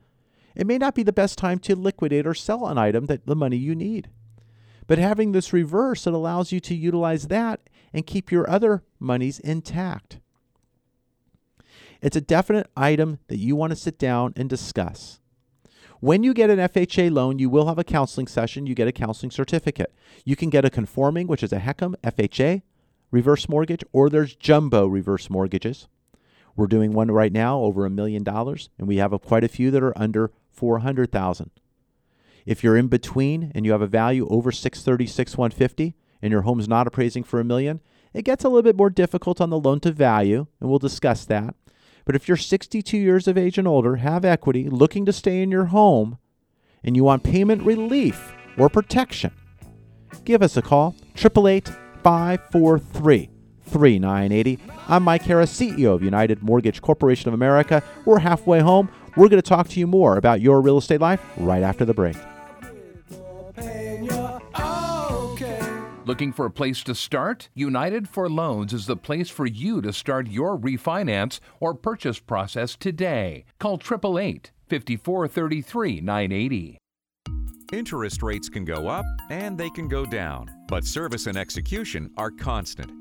it 0.55 0.67
may 0.67 0.77
not 0.77 0.95
be 0.95 1.03
the 1.03 1.13
best 1.13 1.37
time 1.37 1.59
to 1.59 1.75
liquidate 1.75 2.27
or 2.27 2.33
sell 2.33 2.67
an 2.67 2.77
item 2.77 3.05
that 3.05 3.25
the 3.25 3.35
money 3.35 3.55
you 3.55 3.75
need. 3.75 4.09
But 4.87 4.97
having 4.97 5.31
this 5.31 5.53
reverse, 5.53 6.07
it 6.07 6.13
allows 6.13 6.51
you 6.51 6.59
to 6.61 6.75
utilize 6.75 7.27
that 7.27 7.61
and 7.93 8.05
keep 8.05 8.31
your 8.31 8.49
other 8.49 8.83
monies 8.99 9.39
intact. 9.39 10.19
It's 12.01 12.15
a 12.15 12.21
definite 12.21 12.69
item 12.75 13.19
that 13.27 13.37
you 13.37 13.55
want 13.55 13.71
to 13.71 13.75
sit 13.75 13.99
down 13.99 14.33
and 14.35 14.49
discuss. 14.49 15.19
When 15.99 16.23
you 16.23 16.33
get 16.33 16.49
an 16.49 16.59
FHA 16.59 17.11
loan, 17.11 17.39
you 17.39 17.49
will 17.49 17.67
have 17.67 17.77
a 17.77 17.83
counseling 17.83 18.27
session. 18.27 18.65
You 18.65 18.73
get 18.73 18.87
a 18.87 18.93
counseling 18.93 19.31
certificate. 19.31 19.93
You 20.23 20.35
can 20.35 20.49
get 20.49 20.63
a 20.65 20.69
conforming, 20.69 21.27
which 21.27 21.43
is 21.43 21.51
a 21.51 21.59
HECM, 21.59 21.95
FHA, 22.03 22.61
reverse 23.11 23.49
mortgage, 23.49 23.83
or 23.91 24.09
there's 24.09 24.35
jumbo 24.35 24.87
reverse 24.87 25.29
mortgages. 25.29 25.87
We're 26.55 26.67
doing 26.67 26.93
one 26.93 27.11
right 27.11 27.31
now 27.31 27.59
over 27.59 27.85
a 27.85 27.89
million 27.89 28.23
dollars, 28.23 28.69
and 28.77 28.87
we 28.87 28.97
have 28.97 29.13
a, 29.13 29.19
quite 29.19 29.43
a 29.43 29.47
few 29.47 29.71
that 29.71 29.83
are 29.83 29.97
under 29.97 30.31
400,000. 30.51 31.51
If 32.45 32.63
you're 32.63 32.77
in 32.77 32.87
between 32.87 33.51
and 33.55 33.65
you 33.65 33.71
have 33.71 33.81
a 33.81 33.87
value 33.87 34.27
over 34.27 34.51
636 34.51 35.37
150 35.37 35.95
and 36.21 36.31
your 36.31 36.41
home's 36.41 36.67
not 36.67 36.87
appraising 36.87 37.23
for 37.23 37.39
a 37.39 37.45
million, 37.45 37.79
it 38.13 38.25
gets 38.25 38.43
a 38.43 38.49
little 38.49 38.63
bit 38.63 38.75
more 38.75 38.89
difficult 38.89 39.39
on 39.39 39.49
the 39.49 39.59
loan 39.59 39.79
to 39.81 39.91
value, 39.91 40.47
and 40.59 40.69
we'll 40.69 40.79
discuss 40.79 41.25
that. 41.25 41.55
But 42.05 42.15
if 42.15 42.27
you're 42.27 42.37
62 42.37 42.97
years 42.97 43.27
of 43.27 43.37
age 43.37 43.57
and 43.57 43.67
older, 43.67 43.97
have 43.97 44.25
equity, 44.25 44.67
looking 44.67 45.05
to 45.05 45.13
stay 45.13 45.41
in 45.41 45.51
your 45.51 45.65
home, 45.65 46.17
and 46.83 46.95
you 46.95 47.03
want 47.03 47.23
payment 47.23 47.61
relief 47.63 48.33
or 48.57 48.67
protection, 48.67 49.31
give 50.25 50.41
us 50.41 50.57
a 50.57 50.61
call 50.61 50.95
888 51.15 51.88
543 52.09 53.29
3980. 53.65 54.57
I'm 54.87 55.03
Mike 55.03 55.21
Harris, 55.21 55.55
CEO 55.55 55.93
of 55.93 56.01
United 56.01 56.41
Mortgage 56.41 56.81
Corporation 56.81 57.27
of 57.27 57.35
America. 57.35 57.83
We're 58.03 58.17
halfway 58.17 58.61
home. 58.61 58.89
We're 59.15 59.29
going 59.29 59.39
to 59.39 59.47
talk 59.47 59.67
to 59.67 59.79
you 59.79 59.85
more 59.85 60.17
about 60.17 60.41
your 60.41 60.59
real 60.59 60.79
estate 60.79 61.01
life 61.01 61.21
right 61.37 61.61
after 61.61 61.85
the 61.85 61.93
break. 61.93 62.17
Looking 66.05 66.33
for 66.33 66.47
a 66.47 66.51
place 66.51 66.81
to 66.85 66.95
start? 66.95 67.49
United 67.53 68.09
for 68.09 68.27
Loans 68.27 68.73
is 68.73 68.87
the 68.87 68.97
place 68.97 69.29
for 69.29 69.45
you 69.45 69.79
to 69.83 69.93
start 69.93 70.27
your 70.29 70.57
refinance 70.57 71.39
or 71.59 71.75
purchase 71.75 72.17
process 72.17 72.75
today. 72.75 73.45
Call 73.59 73.75
888 73.75 74.49
5433 74.67 76.01
980. 76.01 76.78
Interest 77.71 78.23
rates 78.23 78.49
can 78.49 78.65
go 78.65 78.87
up 78.87 79.05
and 79.29 79.55
they 79.55 79.69
can 79.69 79.87
go 79.87 80.03
down, 80.03 80.49
but 80.67 80.83
service 80.83 81.27
and 81.27 81.37
execution 81.37 82.09
are 82.17 82.31
constant. 82.31 82.91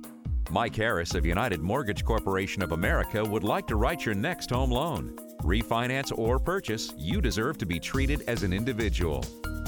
Mike 0.50 0.76
Harris 0.76 1.14
of 1.14 1.24
United 1.24 1.62
Mortgage 1.62 2.04
Corporation 2.04 2.62
of 2.62 2.72
America 2.72 3.24
would 3.24 3.44
like 3.44 3.66
to 3.68 3.76
write 3.76 4.04
your 4.04 4.14
next 4.14 4.50
home 4.50 4.70
loan. 4.70 5.16
Refinance 5.42 6.12
or 6.18 6.38
purchase, 6.38 6.92
you 6.98 7.22
deserve 7.22 7.56
to 7.58 7.66
be 7.66 7.80
treated 7.80 8.22
as 8.28 8.42
an 8.42 8.52
individual. 8.52 9.24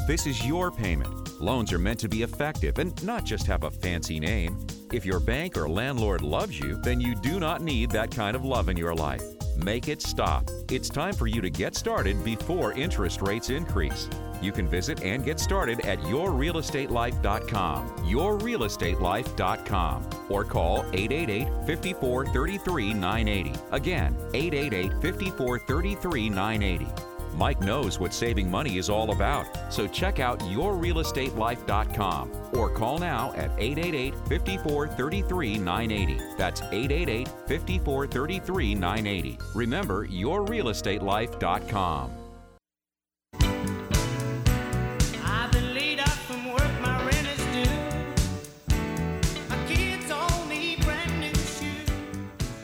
This 0.06 0.26
is 0.26 0.46
your 0.46 0.70
payment. 0.70 1.40
Loans 1.40 1.72
are 1.72 1.78
meant 1.78 2.00
to 2.00 2.08
be 2.08 2.22
effective 2.22 2.78
and 2.78 3.02
not 3.02 3.24
just 3.24 3.46
have 3.46 3.64
a 3.64 3.70
fancy 3.70 4.20
name. 4.20 4.58
If 4.92 5.06
your 5.06 5.20
bank 5.20 5.56
or 5.56 5.66
landlord 5.66 6.20
loves 6.20 6.58
you, 6.58 6.76
then 6.82 7.00
you 7.00 7.14
do 7.14 7.40
not 7.40 7.62
need 7.62 7.90
that 7.92 8.10
kind 8.10 8.36
of 8.36 8.44
love 8.44 8.68
in 8.68 8.76
your 8.76 8.94
life. 8.94 9.22
Make 9.64 9.88
it 9.88 10.01
stop. 10.01 10.49
It's 10.70 10.88
time 10.88 11.14
for 11.14 11.27
you 11.27 11.40
to 11.40 11.51
get 11.51 11.75
started 11.75 12.23
before 12.25 12.73
interest 12.73 13.23
rates 13.23 13.51
increase. 13.51 14.09
You 14.40 14.53
can 14.53 14.68
visit 14.68 15.03
and 15.03 15.25
get 15.25 15.38
started 15.38 15.81
at 15.81 15.99
yourrealestatelife.com, 16.01 17.88
yourrealestatelife.com, 17.99 20.11
or 20.31 20.44
call 20.44 20.79
888 20.92 21.49
54 21.66 22.27
33 22.27 22.94
980. 22.94 23.61
Again, 23.73 24.16
888 24.33 25.03
54 25.03 25.59
33 25.59 26.31
980. 26.31 27.10
Mike 27.40 27.61
knows 27.62 27.98
what 27.98 28.12
saving 28.12 28.50
money 28.50 28.76
is 28.76 28.90
all 28.90 29.12
about, 29.12 29.72
so 29.72 29.87
check 29.87 30.20
out 30.20 30.38
yourrealestatelife.com 30.40 32.31
or 32.53 32.68
call 32.68 32.98
now 32.98 33.33
at 33.35 33.50
888 33.57 34.14
54 34.29 34.88
33 34.88 35.57
980. 35.57 36.22
That's 36.37 36.61
888 36.61 37.31
54 37.46 38.07
33 38.09 38.74
980. 38.74 39.38
Remember, 39.55 40.07
yourrealestatelife.com. 40.07 42.19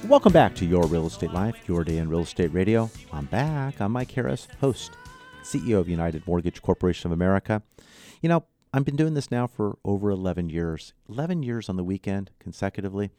Welcome 0.09 0.33
back 0.33 0.55
to 0.57 0.65
Your 0.65 0.87
Real 0.87 1.09
Estate 1.09 1.33
Life, 1.33 1.67
your 1.67 1.83
day 1.83 1.99
in 1.99 2.09
real 2.09 2.21
estate 2.21 2.53
radio. 2.53 2.89
I'm 3.13 3.25
back. 3.25 3.81
I'm 3.81 3.91
Mike 3.91 4.13
Harris, 4.13 4.47
host, 4.61 4.93
CEO 5.43 5.81
of 5.81 5.89
United 5.89 6.25
Mortgage 6.29 6.63
Corporation 6.63 7.09
of 7.09 7.13
America. 7.13 7.61
You 8.23 8.29
know, 8.29 8.45
I've 8.73 8.85
been 8.85 8.95
doing 8.95 9.15
this 9.15 9.33
now 9.33 9.49
for 9.49 9.79
over 9.85 10.11
11 10.11 10.49
years, 10.49 10.95
11 11.09 11.43
years 11.43 11.69
on 11.69 11.75
the 11.75 11.83
weekend 11.83 12.31
consecutively, 12.39 13.11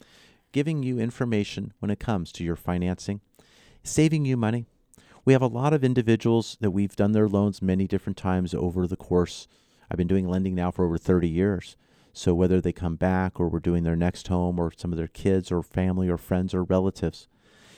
giving 0.54 0.82
you 0.82 0.98
information 0.98 1.74
when 1.80 1.92
it 1.92 2.00
comes 2.00 2.32
to 2.32 2.44
your 2.46 2.56
financing, 2.56 3.20
saving 3.84 4.24
you 4.24 4.38
money. 4.38 4.66
We 5.26 5.34
have 5.34 5.42
a 5.42 5.48
lot 5.48 5.74
of 5.74 5.84
individuals 5.84 6.58
that 6.62 6.72
we've 6.72 6.96
done 6.96 7.12
their 7.12 7.28
loans 7.28 7.62
many 7.62 7.86
different 7.86 8.18
times 8.18 8.54
over 8.54 8.88
the 8.88 8.96
course. 8.96 9.50
I've 9.92 9.98
been 9.98 10.08
doing 10.08 10.26
lending 10.26 10.56
now 10.56 10.72
for 10.72 10.86
over 10.86 10.98
30 10.98 11.28
years. 11.28 11.76
So 12.18 12.34
whether 12.34 12.60
they 12.60 12.72
come 12.72 12.96
back 12.96 13.40
or 13.40 13.48
we're 13.48 13.60
doing 13.60 13.84
their 13.84 13.96
next 13.96 14.28
home 14.28 14.60
or 14.60 14.72
some 14.76 14.92
of 14.92 14.98
their 14.98 15.08
kids 15.08 15.52
or 15.52 15.62
family 15.62 16.10
or 16.10 16.18
friends 16.18 16.52
or 16.56 16.64
relatives, 16.64 17.28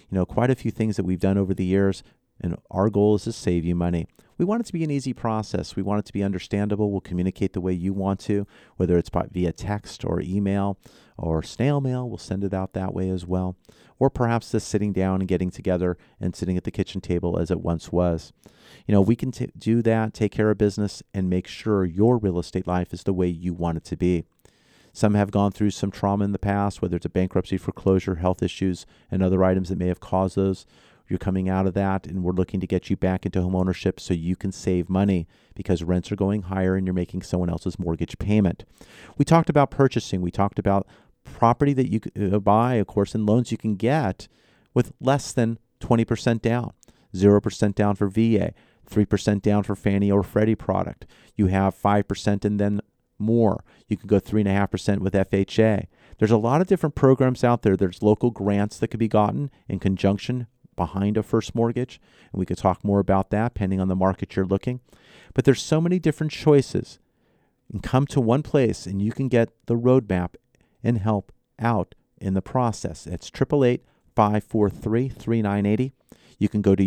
you 0.10 0.16
know, 0.16 0.26
quite 0.26 0.50
a 0.50 0.56
few 0.56 0.72
things 0.72 0.96
that 0.96 1.04
we've 1.04 1.20
done 1.20 1.38
over 1.38 1.54
the 1.54 1.66
years. 1.66 2.04
And 2.40 2.56
our 2.72 2.90
goal 2.90 3.16
is 3.16 3.26
to 3.26 3.34
save 3.34 3.66
you 3.66 3.76
money. 3.76 4.08
We 4.38 4.46
want 4.46 4.62
it 4.62 4.66
to 4.68 4.74
be 4.74 4.86
an 4.86 4.92
easy 4.92 5.12
process. 5.12 5.76
We 5.76 5.84
want 5.84 6.00
it 6.00 6.06
to 6.06 6.14
be 6.14 6.24
understandable. 6.24 6.90
We'll 6.90 7.02
communicate 7.02 7.52
the 7.52 7.60
way 7.60 7.74
you 7.74 7.92
want 7.92 8.22
to, 8.22 8.48
whether 8.78 8.98
it's 8.98 9.10
via 9.10 9.52
text 9.52 10.06
or 10.06 10.22
email 10.22 10.80
or 11.18 11.44
snail 11.44 11.82
mail. 11.82 12.08
We'll 12.08 12.18
send 12.18 12.46
it 12.46 12.54
out 12.54 12.72
that 12.72 12.94
way 12.94 13.10
as 13.10 13.26
well. 13.26 13.58
Or 14.00 14.10
perhaps 14.10 14.54
just 14.54 14.70
sitting 14.70 14.94
down 14.94 15.20
and 15.20 15.28
getting 15.28 15.52
together 15.52 15.98
and 16.18 16.34
sitting 16.34 16.56
at 16.56 16.64
the 16.64 16.72
kitchen 16.72 17.02
table 17.02 17.38
as 17.38 17.52
it 17.52 17.60
once 17.60 17.92
was. 17.92 18.32
You 18.90 18.96
know, 18.96 19.02
we 19.02 19.16
can 19.16 19.32
t- 19.32 19.52
do 19.56 19.84
that, 19.84 20.16
take 20.16 20.32
care 20.32 20.50
of 20.50 20.58
business, 20.58 21.04
and 21.14 21.30
make 21.30 21.46
sure 21.46 21.86
your 21.86 22.18
real 22.18 22.40
estate 22.40 22.66
life 22.66 22.92
is 22.92 23.04
the 23.04 23.14
way 23.14 23.28
you 23.28 23.54
want 23.54 23.78
it 23.78 23.84
to 23.84 23.96
be. 23.96 24.24
Some 24.94 25.14
have 25.14 25.30
gone 25.30 25.52
through 25.52 25.70
some 25.70 25.92
trauma 25.92 26.26
in 26.26 26.32
the 26.32 26.40
past, 26.40 26.82
whether 26.82 26.96
it's 26.96 27.06
a 27.06 27.10
bankruptcy, 27.10 27.58
foreclosure, 27.60 28.16
health 28.16 28.42
issues, 28.42 28.88
and 29.12 29.22
other 29.22 29.44
items 29.44 29.70
that 29.70 29.78
may 29.78 29.86
have 29.90 30.00
caused 30.00 30.36
those. 30.36 30.66
You're 31.08 31.20
coming 31.20 31.48
out 31.48 31.68
of 31.68 31.76
that, 31.76 32.08
and 32.08 32.24
we're 32.24 32.32
looking 32.32 32.60
to 32.62 32.66
get 32.66 32.90
you 32.90 32.98
back 32.98 33.28
into 33.28 33.44
home 33.44 33.56
ownership 33.56 34.00
so 34.00 34.16
you 34.16 34.36
can 34.36 34.52
save 34.52 34.90
money 34.90 35.28
because 35.54 35.84
rents 35.84 36.12
are 36.12 36.16
going 36.16 36.42
higher 36.42 36.76
and 36.76 36.88
you're 36.88 36.94
making 36.96 37.22
someone 37.22 37.52
else's 37.52 37.78
mortgage 37.78 38.18
payment. 38.18 38.66
We 39.20 39.24
talked 39.24 39.52
about 39.52 39.70
purchasing. 39.70 40.22
We 40.22 40.32
talked 40.32 40.58
about 40.58 40.88
property 41.24 41.74
that 41.74 41.92
you 41.92 42.02
uh, 42.20 42.40
buy, 42.40 42.74
of 42.78 42.88
course, 42.88 43.14
and 43.14 43.28
loans 43.28 43.52
you 43.52 43.58
can 43.60 43.76
get 43.76 44.28
with 44.74 44.94
less 45.00 45.32
than 45.32 45.60
20% 45.80 46.42
down, 46.42 46.74
0% 47.14 47.76
down 47.76 47.96
for 47.96 48.08
VA, 48.08 48.52
3% 48.90 49.42
down 49.42 49.64
for 49.64 49.76
Fannie 49.76 50.12
or 50.12 50.24
Freddie 50.24 50.56
product. 50.56 51.06
You 51.36 51.48
have 51.48 51.80
5% 51.80 52.46
and 52.46 52.60
then 52.60 52.82
more. 53.18 53.64
You 53.88 53.98
can 53.98 54.08
go 54.08 54.20
3.5% 54.20 55.00
with 55.00 55.14
FHA. 55.14 55.88
There's 56.18 56.32
a 56.32 56.38
lot 56.38 56.62
of 56.62 56.68
different 56.68 56.96
programs 56.96 57.44
out 57.44 57.62
there. 57.62 57.78
There's 57.78 58.02
local 58.02 58.32
grants 58.32 58.78
that 58.80 58.90
could 58.90 59.00
be 59.00 59.08
gotten 59.08 59.52
in 59.68 59.80
conjunction 59.80 60.48
behind 60.76 61.18
a 61.18 61.24
first 61.24 61.54
mortgage, 61.54 62.00
and 62.32 62.40
we 62.40 62.46
could 62.46 62.58
talk 62.58 62.84
more 62.84 63.00
about 63.00 63.30
that 63.32 63.54
depending 63.54 63.82
on 63.82 63.90
the 63.90 63.96
market 63.96 64.36
you're 64.36 64.46
looking. 64.46 64.80
But 65.34 65.46
there's 65.46 65.62
so 65.62 65.82
many 65.82 66.00
different 66.00 66.32
choices. 66.32 67.00
And 67.72 67.84
come 67.84 68.08
to 68.08 68.20
one 68.20 68.42
place 68.42 68.88
and 68.88 69.02
you 69.02 69.12
can 69.12 69.28
get 69.28 69.50
the 69.68 69.76
roadmap 69.76 70.34
and 70.84 70.98
help 70.98 71.32
out 71.60 71.94
in 72.18 72.34
the 72.34 72.42
process. 72.42 73.06
It's 73.06 73.30
888 73.30 73.84
543 74.16 75.10
3980. 75.10 75.94
You 76.40 76.50
can 76.50 76.62
go 76.62 76.76
to 76.76 76.84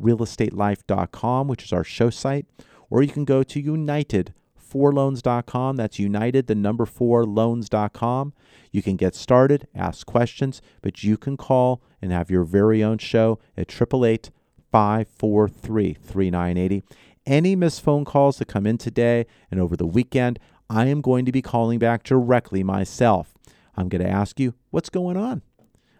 yourrealestatelife.com, 0.00 1.48
which 1.48 1.64
is 1.64 1.72
our 1.72 1.84
show 1.84 2.10
site, 2.10 2.46
or 2.90 3.02
you 3.02 3.08
can 3.08 3.24
go 3.24 3.42
to 3.42 3.62
united4loans.com. 3.62 5.76
That's 5.76 5.98
united, 5.98 6.46
the 6.46 6.54
number 6.54 6.86
four 6.86 7.24
loans.com. 7.24 8.32
You 8.70 8.82
can 8.82 8.96
get 8.96 9.14
started, 9.14 9.66
ask 9.74 10.06
questions, 10.06 10.62
but 10.82 11.02
you 11.02 11.16
can 11.16 11.36
call 11.36 11.82
and 12.02 12.12
have 12.12 12.30
your 12.30 12.44
very 12.44 12.84
own 12.84 12.98
show 12.98 13.38
at 13.56 13.72
888 13.72 14.30
543 14.70 15.94
3980. 15.94 16.82
Any 17.26 17.56
missed 17.56 17.82
phone 17.82 18.04
calls 18.04 18.38
that 18.38 18.48
come 18.48 18.66
in 18.66 18.78
today 18.78 19.26
and 19.50 19.58
over 19.58 19.76
the 19.76 19.86
weekend, 19.86 20.38
I 20.68 20.86
am 20.86 21.00
going 21.00 21.24
to 21.24 21.32
be 21.32 21.42
calling 21.42 21.78
back 21.78 22.02
directly 22.02 22.62
myself. 22.62 23.34
I'm 23.76 23.88
going 23.88 24.02
to 24.02 24.10
ask 24.10 24.38
you 24.38 24.54
what's 24.70 24.90
going 24.90 25.16
on. 25.16 25.42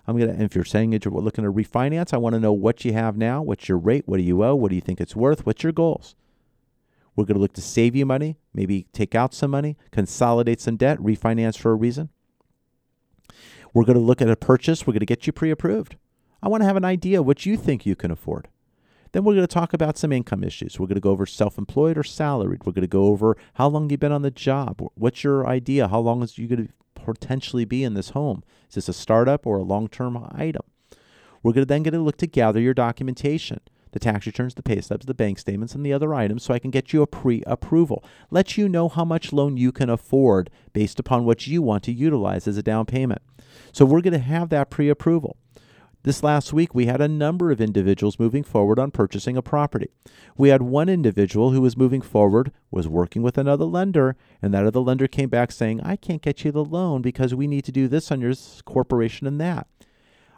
I'm 0.07 0.19
gonna. 0.19 0.37
If 0.39 0.55
you're 0.55 0.65
saying 0.65 0.91
that 0.91 1.05
you're 1.05 1.15
looking 1.15 1.45
to 1.45 1.53
refinance, 1.53 2.15
I 2.15 2.19
want 2.19 2.35
to 2.35 2.41
know 2.41 2.53
what 2.53 2.85
you 2.85 2.93
have 2.93 3.17
now. 3.17 3.43
What's 3.43 3.69
your 3.69 3.79
rate? 3.79 4.05
What 4.07 4.19
do 4.19 4.23
you 4.23 4.45
owe? 4.45 4.55
What 4.55 4.69
do 4.71 4.75
you 4.75 4.81
think 4.81 5.01
it's 5.01 5.17
worth? 5.17 5.45
What's 5.45 5.63
your 5.63 5.73
goals? 5.73 6.15
We're 7.17 7.25
going 7.25 7.37
to 7.37 7.41
look 7.41 7.55
to 7.55 7.63
save 7.63 7.97
you 7.97 8.05
money, 8.05 8.37
maybe 8.53 8.87
take 8.93 9.15
out 9.15 9.33
some 9.33 9.51
money, 9.51 9.77
consolidate 9.91 10.61
some 10.61 10.77
debt, 10.77 10.99
refinance 10.99 11.59
for 11.59 11.73
a 11.73 11.75
reason. 11.75 12.11
We're 13.73 13.85
going 13.85 13.99
to 13.99 14.05
look 14.05 14.21
at 14.21 14.29
a 14.29 14.37
purchase. 14.37 14.87
We're 14.87 14.93
going 14.93 15.01
to 15.01 15.07
get 15.07 15.27
you 15.27 15.33
pre-approved. 15.33 15.97
I 16.43 16.49
want 16.49 16.61
to 16.61 16.67
have 16.67 16.77
an 16.77 16.85
idea 16.85 17.23
what 17.23 17.47
you 17.47 17.57
think 17.57 17.87
you 17.87 17.97
can 17.97 18.11
afford. 18.11 18.49
Then 19.13 19.25
we're 19.25 19.35
going 19.35 19.47
to 19.47 19.53
talk 19.53 19.73
about 19.73 19.97
some 19.97 20.13
income 20.13 20.45
issues. 20.45 20.79
We're 20.79 20.89
going 20.89 20.97
to 20.97 21.01
go 21.01 21.11
over 21.11 21.25
self-employed 21.25 21.97
or 21.97 22.03
salaried. 22.03 22.67
We're 22.67 22.73
going 22.73 22.83
to 22.83 22.87
go 22.87 23.05
over 23.05 23.37
how 23.55 23.69
long 23.69 23.89
you've 23.89 24.01
been 24.01 24.13
on 24.13 24.23
the 24.23 24.31
job. 24.31 24.83
What's 24.95 25.25
your 25.25 25.47
idea? 25.47 25.89
How 25.89 26.01
long 26.01 26.23
is 26.23 26.37
you 26.37 26.47
going 26.47 26.67
to 26.67 26.73
potentially 27.15 27.65
be 27.65 27.85
in 27.85 27.95
this 27.95 28.11
home? 28.11 28.43
Is 28.69 28.75
this 28.77 28.89
a 28.89 28.93
startup 28.93 29.47
or 29.47 29.59
a 29.59 29.63
long 29.63 29.89
term 29.89 30.17
item? 30.33 30.63
We're 31.43 31.53
going 31.53 31.67
to 31.67 31.67
then 31.67 31.85
to 31.85 31.99
look 31.99 32.17
to 32.19 32.27
gather 32.27 32.61
your 32.61 32.75
documentation 32.75 33.61
the 33.97 34.01
tax 34.01 34.27
returns, 34.27 34.55
the 34.55 34.63
pay 34.63 34.79
stubs, 34.83 35.07
the 35.07 35.15
bank 35.15 35.39
statements, 35.39 35.75
and 35.75 35.85
the 35.85 35.93
other 35.93 36.13
items 36.15 36.43
so 36.43 36.53
I 36.53 36.59
can 36.59 36.71
get 36.71 36.93
you 36.93 37.01
a 37.01 37.07
pre 37.07 37.43
approval. 37.47 38.05
Let 38.31 38.59
you 38.59 38.69
know 38.69 38.91
how 38.91 39.07
much 39.07 39.33
loan 39.33 39.57
you 39.57 39.73
can 39.73 39.89
afford 39.89 40.51
based 40.75 41.01
upon 41.01 41.25
what 41.25 41.47
you 41.47 41.63
want 41.63 41.83
to 41.85 41.93
utilize 41.93 42.47
as 42.47 42.59
a 42.59 42.63
down 42.63 42.85
payment. 42.85 43.23
So 43.73 43.87
we're 43.87 44.03
going 44.03 44.13
to 44.13 44.19
have 44.19 44.51
that 44.51 44.69
pre 44.69 44.91
approval. 44.91 45.39
This 46.07 46.23
last 46.23 46.53
week, 46.53 46.73
we 46.73 46.87
had 46.87 47.01
a 47.01 47.09
number 47.09 47.51
of 47.51 47.61
individuals 47.61 48.21
moving 48.21 48.45
forward 48.45 48.79
on 48.79 48.93
purchasing 48.93 49.37
a 49.37 49.43
property. 49.43 49.91
We 50.37 50.51
had 50.51 50.63
one 50.63 50.89
individual 50.89 51.51
who 51.51 51.61
was 51.61 51.77
moving 51.77 52.01
forward, 52.01 52.53
was 52.71 52.87
working 52.87 53.23
with 53.23 53.37
another 53.37 53.65
lender, 53.65 54.15
and 54.41 54.55
that 54.55 54.65
other 54.65 54.79
lender 54.79 55.09
came 55.09 55.29
back 55.29 55.51
saying, 55.51 55.81
I 55.81 55.97
can't 55.97 56.23
get 56.23 56.45
you 56.45 56.53
the 56.53 56.65
loan 56.65 57.03
because 57.03 57.35
we 57.35 57.49
need 57.49 57.65
to 57.65 57.73
do 57.73 57.89
this 57.89 58.13
on 58.13 58.21
your 58.21 58.35
corporation 58.65 59.27
and 59.27 59.41
that. 59.41 59.67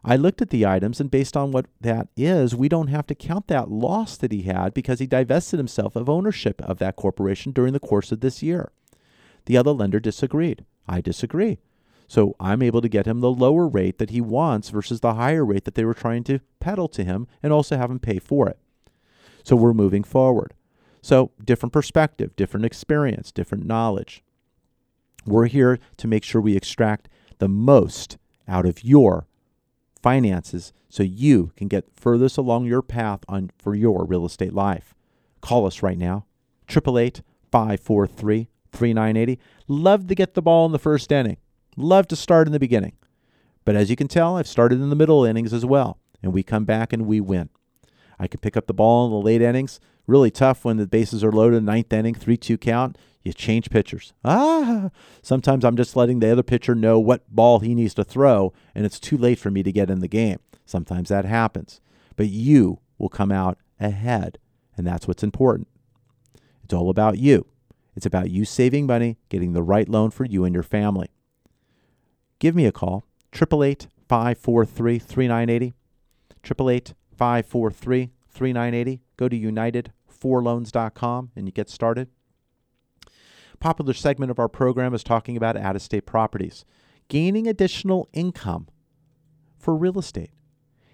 I 0.03 0.16
looked 0.16 0.41
at 0.41 0.49
the 0.49 0.64
items, 0.64 1.01
and 1.03 1.11
based 1.11 1.37
on 1.37 1.53
what 1.53 1.66
that 1.83 2.09
is, 2.16 2.57
we 2.57 2.71
don't 2.71 2.89
have 2.89 3.07
to 3.09 3.14
count 3.14 3.49
that 3.49 3.71
loss 3.71 4.16
that 4.16 4.33
he 4.33 4.45
had 4.45 4.73
because 4.73 5.01
he 5.01 5.07
divested 5.07 5.59
himself 5.59 5.97
of 5.97 6.09
ownership 6.09 6.62
of 6.62 6.79
that 6.79 6.97
corporation 6.97 7.53
during 7.53 7.75
the 7.75 7.79
course 7.79 8.11
of 8.11 8.21
this 8.21 8.43
year. 8.43 8.73
The 9.45 9.59
other 9.59 9.73
lender 9.73 10.01
disagreed. 10.01 10.64
I 10.89 11.03
disagree. 11.03 11.59
So 12.09 12.34
I'm 12.40 12.62
able 12.62 12.80
to 12.80 12.88
get 12.88 13.06
him 13.06 13.20
the 13.20 13.30
lower 13.30 13.68
rate 13.68 13.98
that 13.98 14.11
he 14.11 14.20
wants 14.20 14.70
versus 14.70 15.00
the 15.00 15.14
higher 15.14 15.44
rate 15.44 15.64
that 15.66 15.74
they 15.74 15.84
were 15.84 15.94
trying 15.94 16.24
to 16.24 16.40
peddle 16.59 16.88
to 16.88 17.04
him 17.04 17.28
and 17.42 17.52
also 17.52 17.76
have 17.76 17.90
him 17.90 18.00
pay 18.00 18.18
for 18.18 18.48
it. 18.48 18.59
So 19.44 19.54
we're 19.54 19.74
moving 19.74 20.02
forward. 20.02 20.54
So 21.02 21.30
different 21.44 21.72
perspective, 21.72 22.34
different 22.34 22.66
experience, 22.66 23.30
different 23.30 23.66
knowledge. 23.66 24.24
We're 25.26 25.46
here 25.46 25.78
to 25.98 26.09
make 26.09 26.24
sure 26.24 26.40
we 26.40 26.56
extract 26.56 27.09
the 27.38 27.48
most 27.48 28.16
out 28.48 28.64
of 28.64 28.82
your 28.82 29.26
finances 30.02 30.72
so 30.88 31.02
you 31.02 31.52
can 31.56 31.68
get 31.68 31.92
furthest 31.94 32.38
along 32.38 32.64
your 32.64 32.82
path 32.82 33.20
on 33.28 33.50
for 33.59 33.74
your 33.74 34.04
real 34.04 34.24
estate 34.24 34.54
life. 34.54 34.94
Call 35.42 35.66
us 35.66 35.82
right 35.82 35.98
now. 35.98 36.24
888 36.70 37.22
543 37.50 38.48
3980. 38.72 39.38
Love 39.66 40.06
to 40.06 40.14
get 40.14 40.34
the 40.34 40.42
ball 40.42 40.66
in 40.66 40.72
the 40.72 40.78
first 40.78 41.12
inning. 41.12 41.36
Love 41.79 42.09
to 42.09 42.16
start 42.16 42.49
in 42.49 42.53
the 42.53 42.59
beginning. 42.59 42.93
But 43.64 43.76
as 43.76 43.89
you 43.89 43.95
can 43.95 44.09
tell, 44.09 44.37
I've 44.37 44.49
started 44.49 44.81
in 44.81 44.91
the 44.91 44.97
middle 44.97 45.24
innings 45.24 45.53
as 45.53 45.64
well, 45.64 45.99
and 46.20 46.33
we 46.33 46.43
come 46.43 46.64
back 46.64 46.93
and 46.93 47.07
we 47.07 47.20
win. 47.20 47.51
I 48.18 48.26
can 48.26 48.41
pick 48.41 48.57
up 48.57 48.66
the 48.66 48.74
ball 48.74 49.07
in 49.07 49.12
the 49.12 49.18
late 49.18 49.41
innings. 49.43 49.79
Really 50.05 50.33
tough 50.33 50.64
when 50.64 50.76
the 50.76 50.89
bases 50.89 51.22
are 51.22 51.31
loaded, 51.31 51.62
ninth 51.62 51.93
inning, 51.93 52.16
3 52.16 52.37
2 52.37 52.59
count. 52.59 52.99
You 53.22 53.33
change 53.33 53.70
pitchers. 53.70 54.12
Ah, 54.24 54.91
sometimes 55.22 55.64
I'm 55.64 55.76
just 55.76 55.95
letting 55.95 56.18
the 56.18 56.33
other 56.33 56.43
pitcher 56.43 56.74
know 56.74 56.99
what 56.99 57.33
ball 57.33 57.61
he 57.61 57.76
needs 57.76 57.95
to 57.95 58.05
throw, 58.05 58.53
and 58.74 58.85
it's 58.85 58.99
too 58.99 59.16
late 59.16 59.39
for 59.39 59.53
me 59.53 59.62
to 59.62 59.70
get 59.70 59.89
in 59.89 60.01
the 60.01 60.09
game. 60.09 60.39
Sometimes 60.66 61.11
that 61.11 61.26
happens. 61.26 61.81
But 62.16 62.29
you 62.29 62.81
will 62.99 63.09
come 63.09 63.31
out 63.31 63.57
ahead, 63.79 64.39
and 64.76 64.85
that's 64.85 65.07
what's 65.07 65.22
important. 65.22 65.68
It's 66.64 66.74
all 66.74 66.91
about 66.91 67.18
you. 67.18 67.47
It's 67.95 68.07
about 68.07 68.31
you 68.31 68.45
saving 68.45 68.87
money, 68.87 69.18
getting 69.29 69.53
the 69.53 69.62
right 69.62 69.89
loan 69.89 70.11
for 70.11 70.24
you 70.24 70.45
and 70.45 70.53
your 70.53 70.64
family 70.64 71.11
give 72.39 72.55
me 72.55 72.66
a 72.66 72.72
call, 72.72 73.05
888 73.34 73.89
543 74.09 74.99
3980. 74.99 75.74
888 76.45 76.95
543 77.16 78.11
3980. 78.30 79.01
Go 79.16 79.28
to 79.28 79.36
united4loans.com 79.39 81.30
and 81.34 81.47
you 81.47 81.53
get 81.53 81.68
started. 81.68 82.09
Popular 83.61 83.93
segment 83.93 84.30
of 84.30 84.39
our 84.39 84.49
program 84.49 84.95
is 84.95 85.03
talking 85.03 85.36
about 85.36 85.57
out 85.57 85.74
of 85.74 85.82
state 85.82 86.07
properties, 86.07 86.64
gaining 87.09 87.49
additional 87.49 88.09
income 88.12 88.68
for 89.59 89.74
real 89.74 89.99
estate. 89.99 90.30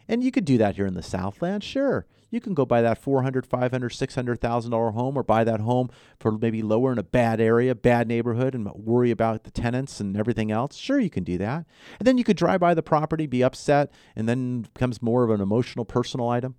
And 0.08 0.24
you 0.24 0.30
could 0.30 0.44
do 0.44 0.58
that 0.58 0.76
here 0.76 0.86
in 0.86 0.94
the 0.94 1.02
Southland, 1.02 1.62
sure. 1.62 2.06
You 2.34 2.40
can 2.40 2.52
go 2.52 2.66
buy 2.66 2.82
that 2.82 2.98
400, 2.98 3.46
500, 3.46 3.90
600,000 3.90 4.70
dollar 4.72 4.90
home 4.90 5.16
or 5.16 5.22
buy 5.22 5.44
that 5.44 5.60
home 5.60 5.88
for 6.18 6.32
maybe 6.32 6.62
lower 6.62 6.90
in 6.90 6.98
a 6.98 7.04
bad 7.04 7.40
area, 7.40 7.76
bad 7.76 8.08
neighborhood 8.08 8.56
and 8.56 8.68
worry 8.72 9.12
about 9.12 9.44
the 9.44 9.52
tenants 9.52 10.00
and 10.00 10.16
everything 10.16 10.50
else. 10.50 10.74
Sure 10.74 10.98
you 10.98 11.10
can 11.10 11.22
do 11.22 11.38
that. 11.38 11.64
And 12.00 12.06
then 12.08 12.18
you 12.18 12.24
could 12.24 12.36
drive 12.36 12.58
by 12.58 12.74
the 12.74 12.82
property, 12.82 13.28
be 13.28 13.44
upset, 13.44 13.92
and 14.16 14.28
then 14.28 14.62
becomes 14.62 15.00
more 15.00 15.22
of 15.22 15.30
an 15.30 15.40
emotional 15.40 15.84
personal 15.84 16.28
item. 16.28 16.56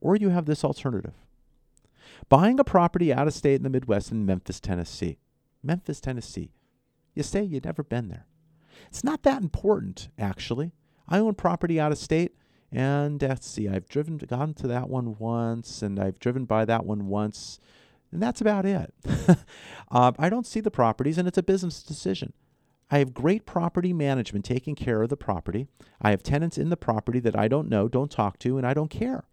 Or 0.00 0.14
you 0.14 0.28
have 0.28 0.46
this 0.46 0.62
alternative. 0.62 1.14
Buying 2.28 2.60
a 2.60 2.64
property 2.64 3.12
out 3.12 3.26
of 3.26 3.34
state 3.34 3.56
in 3.56 3.64
the 3.64 3.68
Midwest 3.68 4.12
in 4.12 4.24
Memphis, 4.24 4.60
Tennessee. 4.60 5.18
Memphis, 5.60 6.00
Tennessee. 6.00 6.52
You 7.16 7.24
say 7.24 7.42
you've 7.42 7.64
never 7.64 7.82
been 7.82 8.06
there. 8.06 8.26
It's 8.86 9.02
not 9.02 9.24
that 9.24 9.42
important, 9.42 10.08
actually. 10.16 10.70
I 11.08 11.18
own 11.18 11.34
property 11.34 11.80
out 11.80 11.90
of 11.90 11.98
state. 11.98 12.36
And 12.72 13.20
let's 13.20 13.48
see, 13.48 13.68
I've 13.68 13.88
driven 13.88 14.16
gone 14.16 14.54
to 14.54 14.68
that 14.68 14.88
one 14.88 15.18
once, 15.18 15.82
and 15.82 15.98
I've 15.98 16.20
driven 16.20 16.44
by 16.44 16.64
that 16.64 16.86
one 16.86 17.08
once, 17.08 17.58
and 18.12 18.22
that's 18.22 18.40
about 18.40 18.64
it. 18.64 18.94
uh, 19.90 20.12
I 20.18 20.28
don't 20.28 20.46
see 20.46 20.60
the 20.60 20.70
properties, 20.70 21.18
and 21.18 21.26
it's 21.26 21.38
a 21.38 21.42
business 21.42 21.82
decision. 21.82 22.32
I 22.90 22.98
have 22.98 23.14
great 23.14 23.46
property 23.46 23.92
management 23.92 24.44
taking 24.44 24.74
care 24.74 25.02
of 25.02 25.08
the 25.08 25.16
property. 25.16 25.68
I 26.00 26.10
have 26.10 26.22
tenants 26.22 26.58
in 26.58 26.70
the 26.70 26.76
property 26.76 27.20
that 27.20 27.38
I 27.38 27.48
don't 27.48 27.68
know, 27.68 27.88
don't 27.88 28.10
talk 28.10 28.38
to, 28.40 28.56
and 28.56 28.66
I 28.66 28.74
don't 28.74 28.90
care. 28.90 29.24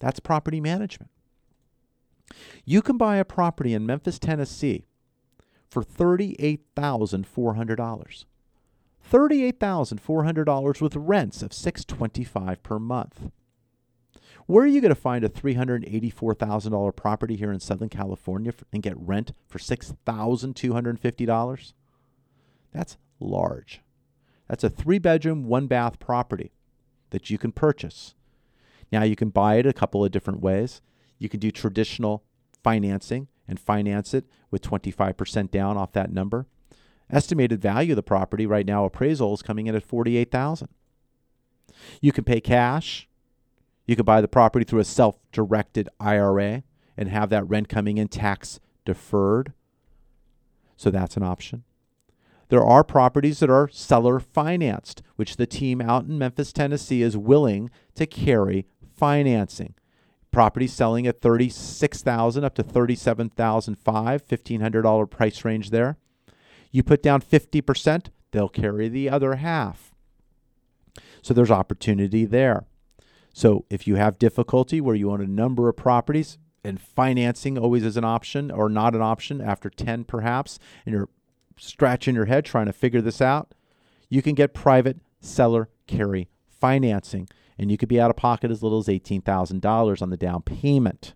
That's 0.00 0.20
property 0.20 0.60
management. 0.60 1.10
You 2.64 2.82
can 2.82 2.96
buy 2.96 3.16
a 3.16 3.24
property 3.24 3.74
in 3.74 3.86
Memphis, 3.86 4.18
Tennessee 4.18 4.86
for 5.70 5.84
$38,400. 5.84 8.24
$38,400 9.10 10.80
with 10.80 10.94
rents 10.96 11.42
of 11.42 11.52
625 11.52 12.62
per 12.62 12.78
month. 12.78 13.30
Where 14.46 14.64
are 14.64 14.68
you 14.68 14.80
going 14.80 14.88
to 14.90 14.94
find 14.94 15.24
a 15.24 15.28
$384,000 15.28 16.96
property 16.96 17.34
here 17.36 17.52
in 17.52 17.60
Southern 17.60 17.88
California 17.88 18.52
and 18.72 18.82
get 18.82 18.98
rent 18.98 19.32
for 19.48 19.58
$6,250? 19.58 21.72
That's 22.72 22.96
large. 23.20 23.82
That's 24.48 24.64
a 24.64 24.70
three 24.70 24.98
bedroom, 24.98 25.44
one 25.44 25.66
bath 25.66 25.98
property 25.98 26.52
that 27.10 27.28
you 27.30 27.38
can 27.38 27.52
purchase. 27.52 28.14
Now, 28.92 29.02
you 29.02 29.16
can 29.16 29.30
buy 29.30 29.54
it 29.56 29.64
a 29.66 29.72
couple 29.72 30.04
of 30.04 30.12
different 30.12 30.40
ways. 30.40 30.82
You 31.18 31.30
can 31.30 31.40
do 31.40 31.50
traditional 31.50 32.22
financing 32.62 33.28
and 33.48 33.58
finance 33.58 34.12
it 34.12 34.26
with 34.50 34.60
25% 34.62 35.50
down 35.50 35.78
off 35.78 35.92
that 35.92 36.12
number. 36.12 36.46
Estimated 37.10 37.60
value 37.60 37.92
of 37.92 37.96
the 37.96 38.02
property 38.02 38.46
right 38.46 38.66
now, 38.66 38.84
appraisal 38.84 39.34
is 39.34 39.42
coming 39.42 39.66
in 39.66 39.74
at 39.74 39.82
48000 39.82 40.68
You 42.00 42.12
can 42.12 42.24
pay 42.24 42.40
cash. 42.40 43.08
You 43.86 43.96
can 43.96 44.04
buy 44.04 44.20
the 44.20 44.28
property 44.28 44.64
through 44.64 44.80
a 44.80 44.84
self 44.84 45.16
directed 45.32 45.88
IRA 46.00 46.62
and 46.96 47.08
have 47.08 47.30
that 47.30 47.48
rent 47.48 47.68
coming 47.68 47.98
in 47.98 48.08
tax 48.08 48.60
deferred. 48.84 49.52
So 50.76 50.90
that's 50.90 51.16
an 51.16 51.22
option. 51.22 51.64
There 52.48 52.64
are 52.64 52.84
properties 52.84 53.40
that 53.40 53.50
are 53.50 53.68
seller 53.68 54.20
financed, 54.20 55.02
which 55.16 55.36
the 55.36 55.46
team 55.46 55.80
out 55.80 56.04
in 56.04 56.18
Memphis, 56.18 56.52
Tennessee 56.52 57.02
is 57.02 57.16
willing 57.16 57.70
to 57.94 58.06
carry 58.06 58.66
financing. 58.94 59.74
Property 60.30 60.66
selling 60.66 61.06
at 61.06 61.20
36,000 61.20 62.44
up 62.44 62.54
to 62.54 62.62
37,005, 62.62 64.26
$1500 64.26 65.10
price 65.10 65.44
range 65.44 65.70
there. 65.70 65.96
You 66.74 66.82
put 66.82 67.04
down 67.04 67.22
50%, 67.22 68.06
they'll 68.32 68.48
carry 68.48 68.88
the 68.88 69.08
other 69.08 69.36
half. 69.36 69.94
So 71.22 71.32
there's 71.32 71.52
opportunity 71.52 72.24
there. 72.24 72.64
So 73.32 73.64
if 73.70 73.86
you 73.86 73.94
have 73.94 74.18
difficulty 74.18 74.80
where 74.80 74.96
you 74.96 75.12
own 75.12 75.20
a 75.20 75.26
number 75.28 75.68
of 75.68 75.76
properties, 75.76 76.36
and 76.64 76.80
financing 76.80 77.56
always 77.56 77.84
is 77.84 77.96
an 77.96 78.02
option 78.02 78.50
or 78.50 78.68
not 78.68 78.96
an 78.96 79.02
option 79.02 79.40
after 79.40 79.70
10 79.70 80.02
perhaps, 80.02 80.58
and 80.84 80.92
you're 80.96 81.08
scratching 81.56 82.16
your 82.16 82.24
head 82.24 82.44
trying 82.44 82.66
to 82.66 82.72
figure 82.72 83.00
this 83.00 83.20
out, 83.22 83.54
you 84.08 84.20
can 84.20 84.34
get 84.34 84.52
private 84.52 84.98
seller 85.20 85.68
carry 85.86 86.28
financing 86.48 87.28
and 87.56 87.70
you 87.70 87.76
could 87.76 87.88
be 87.88 88.00
out 88.00 88.10
of 88.10 88.16
pocket 88.16 88.50
as 88.50 88.64
little 88.64 88.80
as 88.80 88.88
$18,000 88.88 90.02
on 90.02 90.10
the 90.10 90.16
down 90.16 90.42
payment. 90.42 91.14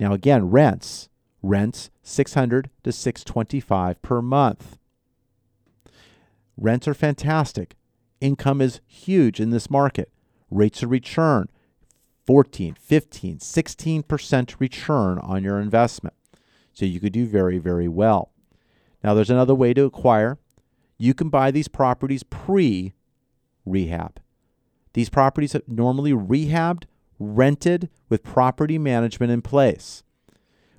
Now 0.00 0.12
again, 0.12 0.50
rents, 0.50 1.08
rents 1.42 1.90
600 2.02 2.70
to 2.84 2.92
625 2.92 4.02
per 4.02 4.22
month. 4.22 4.78
Rents 6.56 6.88
are 6.88 6.94
fantastic. 6.94 7.74
Income 8.20 8.62
is 8.62 8.80
huge 8.86 9.40
in 9.40 9.50
this 9.50 9.70
market. 9.70 10.10
Rates 10.50 10.82
of 10.82 10.90
return 10.90 11.48
14, 12.26 12.74
15, 12.74 13.38
16% 13.38 14.56
return 14.58 15.18
on 15.18 15.44
your 15.44 15.60
investment. 15.60 16.14
So 16.72 16.84
you 16.84 16.98
could 16.98 17.12
do 17.12 17.26
very, 17.26 17.58
very 17.58 17.88
well. 17.88 18.32
Now, 19.04 19.14
there's 19.14 19.30
another 19.30 19.54
way 19.54 19.72
to 19.74 19.84
acquire. 19.84 20.38
You 20.98 21.14
can 21.14 21.28
buy 21.28 21.50
these 21.50 21.68
properties 21.68 22.22
pre 22.22 22.94
rehab. 23.64 24.18
These 24.94 25.10
properties 25.10 25.54
are 25.54 25.62
normally 25.68 26.12
rehabbed, 26.12 26.84
rented 27.18 27.90
with 28.08 28.24
property 28.24 28.78
management 28.78 29.30
in 29.30 29.42
place. 29.42 30.02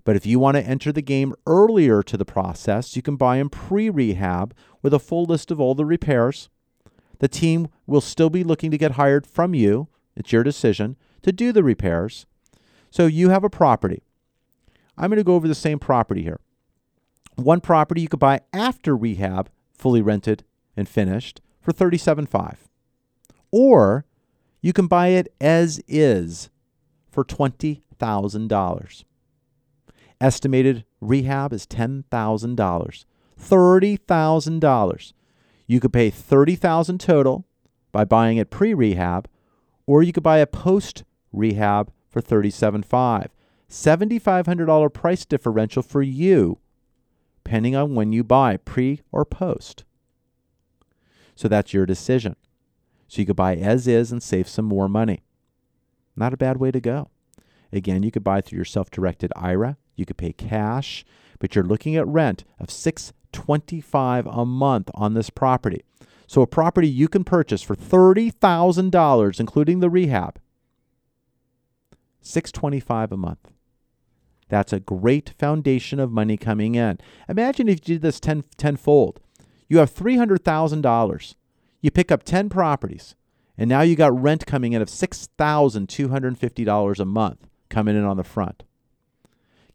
But 0.07 0.15
if 0.15 0.25
you 0.25 0.39
want 0.39 0.55
to 0.55 0.63
enter 0.63 0.93
the 0.93 1.01
game 1.01 1.35
earlier 1.45 2.01
to 2.01 2.15
the 2.15 2.23
process, 2.23 2.95
you 2.95 3.01
can 3.01 3.17
buy 3.17 3.39
them 3.39 3.49
pre 3.49 3.89
rehab 3.89 4.55
with 4.81 4.93
a 4.93 4.99
full 4.99 5.25
list 5.25 5.51
of 5.51 5.59
all 5.59 5.75
the 5.75 5.83
repairs. 5.83 6.47
The 7.19 7.27
team 7.27 7.67
will 7.85 7.99
still 7.99 8.29
be 8.29 8.45
looking 8.45 8.71
to 8.71 8.77
get 8.77 8.91
hired 8.93 9.27
from 9.27 9.53
you. 9.53 9.89
It's 10.15 10.31
your 10.31 10.43
decision 10.43 10.95
to 11.23 11.33
do 11.33 11.51
the 11.51 11.61
repairs. 11.61 12.25
So 12.89 13.05
you 13.05 13.31
have 13.31 13.43
a 13.43 13.49
property. 13.49 14.01
I'm 14.97 15.09
going 15.09 15.17
to 15.17 15.25
go 15.25 15.35
over 15.35 15.45
the 15.45 15.53
same 15.53 15.77
property 15.77 16.23
here. 16.23 16.39
One 17.35 17.59
property 17.59 17.99
you 17.99 18.07
could 18.07 18.17
buy 18.17 18.39
after 18.53 18.95
rehab, 18.95 19.49
fully 19.73 20.01
rented 20.01 20.45
and 20.77 20.87
finished, 20.87 21.41
for 21.59 21.73
$37.5. 21.73 22.55
Or 23.51 24.05
you 24.61 24.71
can 24.71 24.87
buy 24.87 25.07
it 25.07 25.27
as 25.41 25.81
is 25.85 26.49
for 27.11 27.25
$20,000. 27.25 29.03
Estimated 30.19 30.85
rehab 30.99 31.53
is 31.53 31.67
$10,000. 31.67 33.05
$30,000. 33.39 35.13
You 35.67 35.79
could 35.79 35.93
pay 35.93 36.09
30,000 36.09 36.99
total 36.99 37.45
by 37.91 38.03
buying 38.03 38.37
it 38.37 38.49
pre-rehab 38.49 39.27
or 39.85 40.03
you 40.03 40.11
could 40.11 40.23
buy 40.23 40.37
a 40.37 40.45
post 40.45 41.03
rehab 41.31 41.91
for 42.09 42.21
37.5. 42.21 43.29
$7,500 43.69 44.93
price 44.93 45.25
differential 45.25 45.83
for 45.83 46.01
you, 46.01 46.59
depending 47.43 47.75
on 47.75 47.95
when 47.95 48.13
you 48.13 48.23
buy, 48.23 48.57
pre 48.57 49.01
or 49.11 49.25
post. 49.25 49.83
So 51.35 51.47
that's 51.47 51.73
your 51.73 51.85
decision. 51.85 52.35
So 53.07 53.21
you 53.21 53.25
could 53.25 53.35
buy 53.35 53.55
as 53.55 53.87
is 53.87 54.11
and 54.11 54.23
save 54.23 54.47
some 54.47 54.65
more 54.65 54.87
money. 54.87 55.23
Not 56.15 56.33
a 56.33 56.37
bad 56.37 56.57
way 56.57 56.71
to 56.71 56.79
go. 56.79 57.09
Again, 57.71 58.03
you 58.03 58.11
could 58.11 58.23
buy 58.23 58.41
through 58.41 58.57
your 58.57 58.65
self-directed 58.65 59.31
IRA. 59.35 59.77
You 59.97 60.05
could 60.05 60.15
pay 60.15 60.31
cash, 60.31 61.03
but 61.39 61.55
you're 61.55 61.65
looking 61.65 61.97
at 61.97 62.07
rent 62.07 62.45
of 62.59 62.71
625 62.71 64.27
a 64.27 64.45
month 64.45 64.89
on 64.93 65.13
this 65.13 65.29
property. 65.29 65.83
So 66.27 66.41
a 66.41 66.47
property 66.47 66.87
you 66.87 67.09
can 67.09 67.25
purchase 67.25 67.61
for 67.61 67.75
$30,000 67.75 69.39
including 69.39 69.79
the 69.79 69.89
rehab 69.89 70.39
625 72.21 73.11
a 73.11 73.17
month. 73.17 73.51
That's 74.49 74.73
a 74.73 74.79
great 74.79 75.33
foundation 75.37 75.99
of 75.99 76.11
money 76.11 76.37
coming 76.37 76.75
in. 76.75 76.99
Imagine 77.27 77.67
if 77.67 77.87
you 77.87 77.95
did 77.95 78.01
this 78.01 78.19
10 78.19 78.43
tenfold. 78.57 79.19
You 79.67 79.79
have 79.79 79.93
$300,000. 79.93 81.35
You 81.81 81.91
pick 81.91 82.11
up 82.11 82.23
10 82.23 82.49
properties, 82.49 83.15
and 83.57 83.69
now 83.69 83.81
you 83.81 83.95
got 83.95 84.19
rent 84.19 84.45
coming 84.45 84.73
in 84.73 84.81
of 84.81 84.89
$6,250 84.89 86.99
a 86.99 87.05
month 87.05 87.47
coming 87.69 87.95
in 87.95 88.03
on 88.03 88.17
the 88.17 88.23
front. 88.23 88.63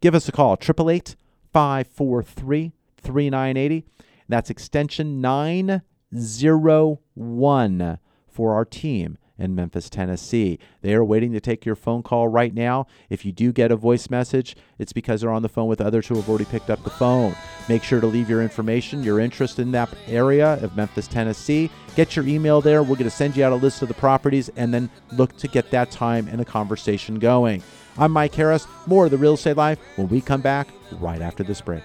Give 0.02 0.14
us 0.16 0.28
a 0.28 0.32
call, 0.32 0.54
888 0.54 1.14
543 1.52 2.72
3980. 3.00 3.84
That's 4.28 4.50
extension 4.50 5.20
901 5.20 7.98
for 8.26 8.52
our 8.52 8.64
team 8.64 9.16
in 9.38 9.54
Memphis, 9.54 9.88
Tennessee. 9.88 10.58
They 10.80 10.94
are 10.94 11.04
waiting 11.04 11.32
to 11.34 11.40
take 11.40 11.64
your 11.64 11.76
phone 11.76 12.02
call 12.02 12.26
right 12.26 12.52
now. 12.52 12.88
If 13.10 13.24
you 13.24 13.30
do 13.30 13.52
get 13.52 13.70
a 13.70 13.76
voice 13.76 14.10
message, 14.10 14.56
it's 14.76 14.92
because 14.92 15.20
they're 15.20 15.30
on 15.30 15.42
the 15.42 15.48
phone 15.48 15.68
with 15.68 15.80
others 15.80 16.08
who 16.08 16.16
have 16.16 16.28
already 16.28 16.46
picked 16.46 16.70
up 16.70 16.82
the 16.82 16.90
phone. 16.90 17.36
Make 17.68 17.84
sure 17.84 18.00
to 18.00 18.08
leave 18.08 18.28
your 18.28 18.42
information, 18.42 19.04
your 19.04 19.20
interest 19.20 19.60
in 19.60 19.70
that 19.70 19.88
area 20.08 20.54
of 20.64 20.76
Memphis, 20.76 21.06
Tennessee. 21.06 21.70
Get 21.94 22.16
your 22.16 22.26
email 22.26 22.60
there. 22.60 22.82
We're 22.82 22.96
going 22.96 23.04
to 23.04 23.10
send 23.10 23.36
you 23.36 23.44
out 23.44 23.52
a 23.52 23.56
list 23.56 23.82
of 23.82 23.88
the 23.88 23.94
properties 23.94 24.48
and 24.56 24.74
then 24.74 24.90
look 25.12 25.36
to 25.36 25.46
get 25.46 25.70
that 25.70 25.92
time 25.92 26.26
and 26.26 26.40
a 26.40 26.44
conversation 26.44 27.20
going. 27.20 27.62
I'm 27.98 28.12
Mike 28.12 28.34
Harris. 28.34 28.66
More 28.86 29.04
of 29.06 29.10
the 29.10 29.18
real 29.18 29.34
estate 29.34 29.56
life 29.56 29.78
when 29.96 30.08
we 30.08 30.20
come 30.20 30.40
back 30.40 30.68
right 30.92 31.20
after 31.20 31.42
this 31.42 31.60
break. 31.60 31.82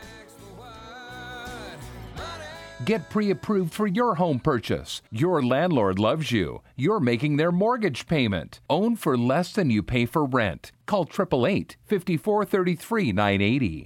Get 2.85 3.09
pre 3.09 3.31
approved 3.31 3.73
for 3.73 3.87
your 3.87 4.15
home 4.15 4.39
purchase. 4.39 5.01
Your 5.11 5.43
landlord 5.43 5.99
loves 5.99 6.31
you. 6.31 6.61
You're 6.75 6.99
making 6.99 7.37
their 7.37 7.51
mortgage 7.51 8.07
payment. 8.07 8.61
Own 8.69 8.95
for 8.95 9.17
less 9.17 9.51
than 9.51 9.69
you 9.69 9.83
pay 9.83 10.05
for 10.05 10.23
rent. 10.23 10.71
Call 10.85 11.03
888 11.03 11.75
5433 11.85 13.11
980. 13.11 13.85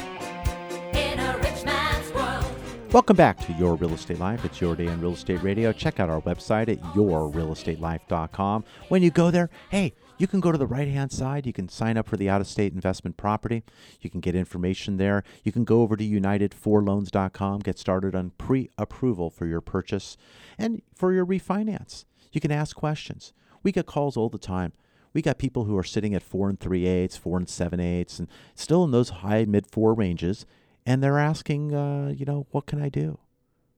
in 0.94 1.20
a 1.20 1.38
rich 1.38 1.64
man's 1.64 2.12
world. 2.12 2.44
Welcome 2.92 3.16
back 3.16 3.38
to 3.46 3.52
Your 3.52 3.76
Real 3.76 3.94
Estate 3.94 4.18
Life. 4.18 4.44
It's 4.44 4.60
your 4.60 4.74
day 4.74 4.88
in 4.88 5.00
real 5.00 5.12
estate 5.12 5.44
radio. 5.44 5.72
Check 5.72 6.00
out 6.00 6.10
our 6.10 6.22
website 6.22 6.68
at 6.68 6.82
yourrealestatelife.com. 6.96 8.64
When 8.88 9.00
you 9.00 9.12
go 9.12 9.30
there, 9.30 9.48
hey, 9.70 9.92
you 10.18 10.26
can 10.26 10.40
go 10.40 10.52
to 10.52 10.58
the 10.58 10.66
right 10.66 10.88
hand 10.88 11.10
side. 11.12 11.46
You 11.46 11.52
can 11.52 11.68
sign 11.68 11.96
up 11.96 12.08
for 12.08 12.16
the 12.16 12.28
out 12.28 12.40
of 12.40 12.46
state 12.46 12.72
investment 12.72 13.16
property. 13.16 13.62
You 14.00 14.10
can 14.10 14.20
get 14.20 14.34
information 14.34 14.96
there. 14.96 15.24
You 15.42 15.52
can 15.52 15.64
go 15.64 15.82
over 15.82 15.96
to 15.96 16.04
unitedforloans.com, 16.04 17.60
get 17.60 17.78
started 17.78 18.14
on 18.14 18.30
pre 18.38 18.70
approval 18.78 19.30
for 19.30 19.46
your 19.46 19.60
purchase 19.60 20.16
and 20.58 20.82
for 20.94 21.12
your 21.12 21.26
refinance. 21.26 22.04
You 22.30 22.40
can 22.40 22.52
ask 22.52 22.76
questions. 22.76 23.32
We 23.62 23.72
get 23.72 23.86
calls 23.86 24.16
all 24.16 24.28
the 24.28 24.38
time. 24.38 24.72
We 25.12 25.22
got 25.22 25.38
people 25.38 25.64
who 25.64 25.76
are 25.76 25.84
sitting 25.84 26.14
at 26.14 26.22
four 26.22 26.48
and 26.48 26.58
three 26.58 26.86
eighths, 26.86 27.16
four 27.16 27.36
and 27.36 27.48
seven 27.48 27.80
eighths, 27.80 28.18
and 28.18 28.28
still 28.54 28.84
in 28.84 28.90
those 28.90 29.10
high 29.10 29.44
mid 29.44 29.66
four 29.66 29.92
ranges, 29.92 30.46
and 30.86 31.02
they're 31.02 31.18
asking, 31.18 31.74
uh, 31.74 32.12
you 32.16 32.24
know, 32.24 32.46
what 32.50 32.66
can 32.66 32.82
I 32.82 32.88
do? 32.88 33.18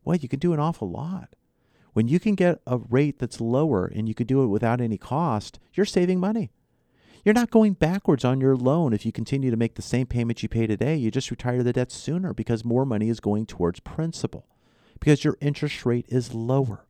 Well, 0.05 0.17
you 0.17 0.29
can 0.29 0.39
do 0.39 0.53
an 0.53 0.61
awful 0.61 0.89
lot. 0.89 1.35
When 1.95 2.09
you 2.09 2.21
can 2.21 2.35
get 2.35 2.61
a 2.67 2.77
rate 2.77 3.19
that's 3.19 3.41
lower 3.41 3.87
and 3.87 4.09
you 4.09 4.15
can 4.15 4.27
do 4.27 4.43
it 4.43 4.49
without 4.49 4.81
any 4.81 4.99
cost, 4.99 5.61
you're 5.73 5.87
saving 5.87 6.21
money. 6.21 6.51
You're 7.25 7.35
not 7.35 7.51
going 7.51 7.75
backwards 7.75 8.25
on 8.25 8.41
your 8.41 8.57
loan 8.57 8.93
if 8.93 9.07
you 9.07 9.13
continue 9.13 9.51
to 9.51 9.57
make 9.57 9.77
the 9.77 9.83
same 9.83 10.07
payments 10.07 10.43
you 10.43 10.49
pay 10.49 10.67
today. 10.67 10.97
You 10.97 11.11
just 11.11 11.31
retire 11.31 11.63
the 11.63 11.73
debt 11.73 11.91
sooner 11.91 12.35
because 12.35 12.65
more 12.65 12.85
money 12.85 13.09
is 13.09 13.21
going 13.21 13.47
towards 13.47 13.81
principal 13.81 14.47
because 14.99 15.25
your 15.25 15.39
interest 15.41 15.87
rate 15.87 16.07
is 16.09 16.35
lower. 16.35 16.85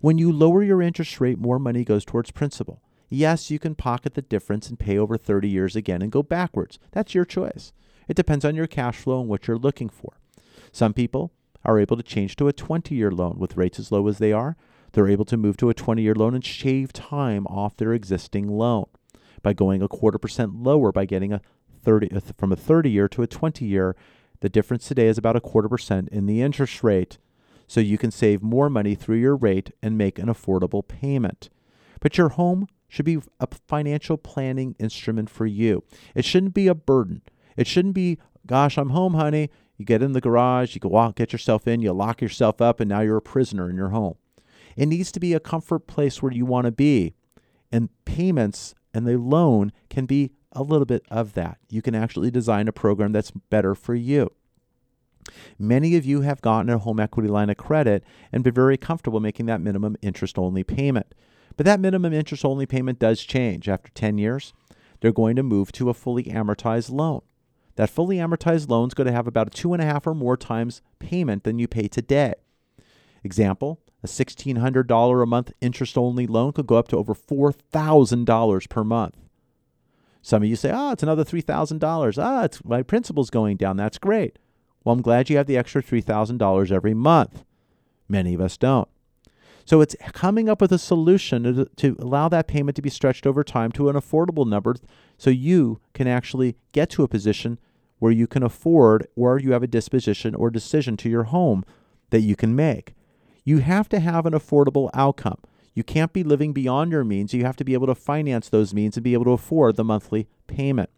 When 0.00 0.16
you 0.16 0.32
lower 0.32 0.62
your 0.62 0.80
interest 0.80 1.20
rate, 1.20 1.38
more 1.38 1.58
money 1.58 1.84
goes 1.84 2.04
towards 2.04 2.30
principal. 2.30 2.82
Yes, 3.10 3.50
you 3.50 3.58
can 3.58 3.74
pocket 3.74 4.14
the 4.14 4.22
difference 4.22 4.68
and 4.68 4.78
pay 4.78 4.96
over 4.96 5.18
30 5.18 5.48
years 5.48 5.76
again 5.76 6.00
and 6.00 6.10
go 6.10 6.22
backwards. 6.22 6.78
That's 6.92 7.14
your 7.14 7.26
choice. 7.26 7.72
It 8.08 8.16
depends 8.16 8.44
on 8.44 8.54
your 8.54 8.66
cash 8.66 8.96
flow 8.96 9.20
and 9.20 9.28
what 9.28 9.46
you're 9.46 9.58
looking 9.58 9.90
for. 9.90 10.14
Some 10.72 10.94
people 10.94 11.32
are 11.64 11.78
able 11.78 11.96
to 11.96 12.02
change 12.02 12.36
to 12.36 12.48
a 12.48 12.52
20 12.52 12.94
year 12.94 13.10
loan 13.10 13.38
with 13.38 13.56
rates 13.56 13.78
as 13.78 13.92
low 13.92 14.06
as 14.08 14.18
they 14.18 14.32
are. 14.32 14.56
They're 14.92 15.08
able 15.08 15.24
to 15.26 15.36
move 15.36 15.56
to 15.58 15.70
a 15.70 15.74
20 15.74 16.02
year 16.02 16.14
loan 16.14 16.34
and 16.34 16.44
shave 16.44 16.92
time 16.92 17.46
off 17.46 17.76
their 17.76 17.92
existing 17.92 18.48
loan 18.48 18.86
by 19.42 19.52
going 19.52 19.82
a 19.82 19.88
quarter 19.88 20.18
percent 20.18 20.62
lower 20.62 20.92
by 20.92 21.04
getting 21.04 21.32
a 21.32 21.40
30 21.82 22.20
from 22.36 22.52
a 22.52 22.56
30 22.56 22.90
year 22.90 23.08
to 23.08 23.22
a 23.22 23.26
20 23.26 23.64
year. 23.64 23.96
The 24.40 24.48
difference 24.48 24.88
today 24.88 25.06
is 25.06 25.18
about 25.18 25.36
a 25.36 25.40
quarter 25.40 25.68
percent 25.68 26.08
in 26.10 26.26
the 26.26 26.42
interest 26.42 26.82
rate. 26.82 27.18
So 27.66 27.80
you 27.80 27.96
can 27.96 28.10
save 28.10 28.42
more 28.42 28.68
money 28.68 28.94
through 28.94 29.16
your 29.16 29.36
rate 29.36 29.72
and 29.82 29.96
make 29.96 30.18
an 30.18 30.26
affordable 30.26 30.86
payment. 30.86 31.48
But 32.00 32.18
your 32.18 32.30
home 32.30 32.68
should 32.88 33.06
be 33.06 33.20
a 33.40 33.48
financial 33.66 34.18
planning 34.18 34.76
instrument 34.78 35.30
for 35.30 35.46
you. 35.46 35.82
It 36.14 36.26
shouldn't 36.26 36.52
be 36.52 36.66
a 36.66 36.74
burden. 36.74 37.22
It 37.56 37.66
shouldn't 37.66 37.94
be, 37.94 38.18
gosh, 38.46 38.76
I'm 38.76 38.90
home, 38.90 39.14
honey. 39.14 39.50
You 39.82 39.86
get 39.86 40.00
in 40.00 40.12
the 40.12 40.20
garage, 40.20 40.76
you 40.76 40.80
go 40.80 40.90
walk, 40.90 41.16
get 41.16 41.32
yourself 41.32 41.66
in, 41.66 41.82
you 41.82 41.92
lock 41.92 42.22
yourself 42.22 42.60
up, 42.60 42.78
and 42.78 42.88
now 42.88 43.00
you're 43.00 43.16
a 43.16 43.20
prisoner 43.20 43.68
in 43.68 43.74
your 43.74 43.88
home. 43.88 44.14
It 44.76 44.86
needs 44.86 45.10
to 45.10 45.18
be 45.18 45.34
a 45.34 45.40
comfort 45.40 45.88
place 45.88 46.22
where 46.22 46.30
you 46.30 46.46
want 46.46 46.66
to 46.66 46.70
be. 46.70 47.14
And 47.72 47.88
payments 48.04 48.76
and 48.94 49.08
the 49.08 49.18
loan 49.18 49.72
can 49.90 50.06
be 50.06 50.30
a 50.52 50.62
little 50.62 50.84
bit 50.84 51.02
of 51.10 51.34
that. 51.34 51.58
You 51.68 51.82
can 51.82 51.96
actually 51.96 52.30
design 52.30 52.68
a 52.68 52.72
program 52.72 53.10
that's 53.10 53.32
better 53.32 53.74
for 53.74 53.96
you. 53.96 54.30
Many 55.58 55.96
of 55.96 56.06
you 56.06 56.20
have 56.20 56.42
gotten 56.42 56.70
a 56.70 56.78
home 56.78 57.00
equity 57.00 57.28
line 57.28 57.50
of 57.50 57.56
credit 57.56 58.04
and 58.30 58.44
been 58.44 58.54
very 58.54 58.76
comfortable 58.76 59.18
making 59.18 59.46
that 59.46 59.60
minimum 59.60 59.96
interest 60.00 60.38
only 60.38 60.62
payment. 60.62 61.12
But 61.56 61.66
that 61.66 61.80
minimum 61.80 62.12
interest 62.12 62.44
only 62.44 62.66
payment 62.66 63.00
does 63.00 63.24
change. 63.24 63.68
After 63.68 63.90
10 63.90 64.16
years, 64.16 64.52
they're 65.00 65.10
going 65.10 65.34
to 65.34 65.42
move 65.42 65.72
to 65.72 65.90
a 65.90 65.94
fully 65.94 66.22
amortized 66.26 66.92
loan. 66.92 67.22
That 67.76 67.90
fully 67.90 68.16
amortized 68.16 68.68
loan 68.68 68.88
is 68.88 68.94
going 68.94 69.06
to 69.06 69.12
have 69.12 69.26
about 69.26 69.48
a 69.48 69.50
two 69.50 69.72
and 69.72 69.82
a 69.82 69.86
half 69.86 70.06
or 70.06 70.14
more 70.14 70.36
times 70.36 70.82
payment 70.98 71.44
than 71.44 71.58
you 71.58 71.66
pay 71.66 71.88
today. 71.88 72.34
Example, 73.24 73.80
a 74.02 74.06
$1,600 74.06 75.22
a 75.22 75.26
month 75.26 75.52
interest 75.60 75.96
only 75.96 76.26
loan 76.26 76.52
could 76.52 76.66
go 76.66 76.76
up 76.76 76.88
to 76.88 76.96
over 76.96 77.14
$4,000 77.14 78.68
per 78.68 78.84
month. 78.84 79.16
Some 80.22 80.42
of 80.42 80.48
you 80.48 80.56
say, 80.56 80.70
oh, 80.72 80.92
it's 80.92 81.02
another 81.02 81.24
$3,000. 81.24 82.22
Ah, 82.22 82.44
it's, 82.44 82.64
my 82.64 82.82
principal's 82.82 83.30
going 83.30 83.56
down. 83.56 83.76
That's 83.76 83.98
great. 83.98 84.38
Well, 84.84 84.92
I'm 84.92 85.02
glad 85.02 85.30
you 85.30 85.36
have 85.36 85.46
the 85.46 85.56
extra 85.56 85.82
$3,000 85.82 86.72
every 86.72 86.94
month. 86.94 87.44
Many 88.08 88.34
of 88.34 88.40
us 88.40 88.56
don't. 88.56 88.88
So 89.64 89.80
it's 89.80 89.94
coming 90.12 90.48
up 90.48 90.60
with 90.60 90.72
a 90.72 90.78
solution 90.78 91.42
to, 91.44 91.64
to, 91.76 91.96
allow 92.00 92.28
that 92.28 92.48
payment 92.48 92.74
to 92.76 92.82
be 92.82 92.90
stretched 92.90 93.26
over 93.26 93.44
time 93.44 93.70
to 93.72 93.88
an 93.88 93.96
affordable 93.96 94.46
number 94.46 94.74
so 95.22 95.30
you 95.30 95.78
can 95.94 96.08
actually 96.08 96.56
get 96.72 96.90
to 96.90 97.04
a 97.04 97.08
position 97.08 97.56
where 98.00 98.10
you 98.10 98.26
can 98.26 98.42
afford 98.42 99.06
or 99.14 99.38
you 99.38 99.52
have 99.52 99.62
a 99.62 99.68
disposition 99.68 100.34
or 100.34 100.50
decision 100.50 100.96
to 100.96 101.08
your 101.08 101.22
home 101.22 101.64
that 102.10 102.22
you 102.22 102.34
can 102.34 102.56
make. 102.56 102.94
You 103.44 103.58
have 103.58 103.88
to 103.90 104.00
have 104.00 104.26
an 104.26 104.32
affordable 104.32 104.90
outcome. 104.92 105.38
You 105.74 105.84
can't 105.84 106.12
be 106.12 106.24
living 106.24 106.52
beyond 106.52 106.90
your 106.90 107.04
means. 107.04 107.32
You 107.32 107.44
have 107.44 107.54
to 107.58 107.64
be 107.64 107.72
able 107.72 107.86
to 107.86 107.94
finance 107.94 108.48
those 108.48 108.74
means 108.74 108.96
and 108.96 109.04
be 109.04 109.12
able 109.12 109.26
to 109.26 109.30
afford 109.30 109.76
the 109.76 109.84
monthly 109.84 110.26
payment. 110.48 110.90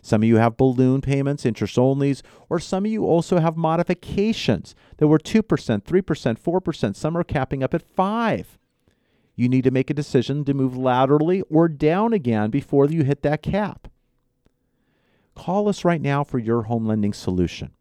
Some 0.00 0.22
of 0.22 0.28
you 0.28 0.36
have 0.36 0.56
balloon 0.56 1.00
payments, 1.00 1.44
interest 1.44 1.74
onlys, 1.74 2.22
or 2.48 2.60
some 2.60 2.84
of 2.84 2.90
you 2.92 3.04
also 3.04 3.40
have 3.40 3.56
modifications 3.56 4.76
that 4.98 5.08
were 5.08 5.18
2%, 5.18 5.42
3%, 5.42 5.82
4%. 5.82 6.94
Some 6.94 7.18
are 7.18 7.24
capping 7.24 7.64
up 7.64 7.74
at 7.74 7.82
5 7.82 8.58
You 9.34 9.48
need 9.48 9.64
to 9.64 9.70
make 9.70 9.90
a 9.90 9.94
decision 9.94 10.44
to 10.44 10.54
move 10.54 10.76
laterally 10.76 11.42
or 11.42 11.68
down 11.68 12.12
again 12.12 12.50
before 12.50 12.86
you 12.86 13.02
hit 13.02 13.22
that 13.22 13.42
cap. 13.42 13.88
Call 15.34 15.68
us 15.68 15.84
right 15.84 16.00
now 16.00 16.22
for 16.22 16.38
your 16.38 16.62
home 16.62 16.86
lending 16.86 17.12
solution, 17.12 17.72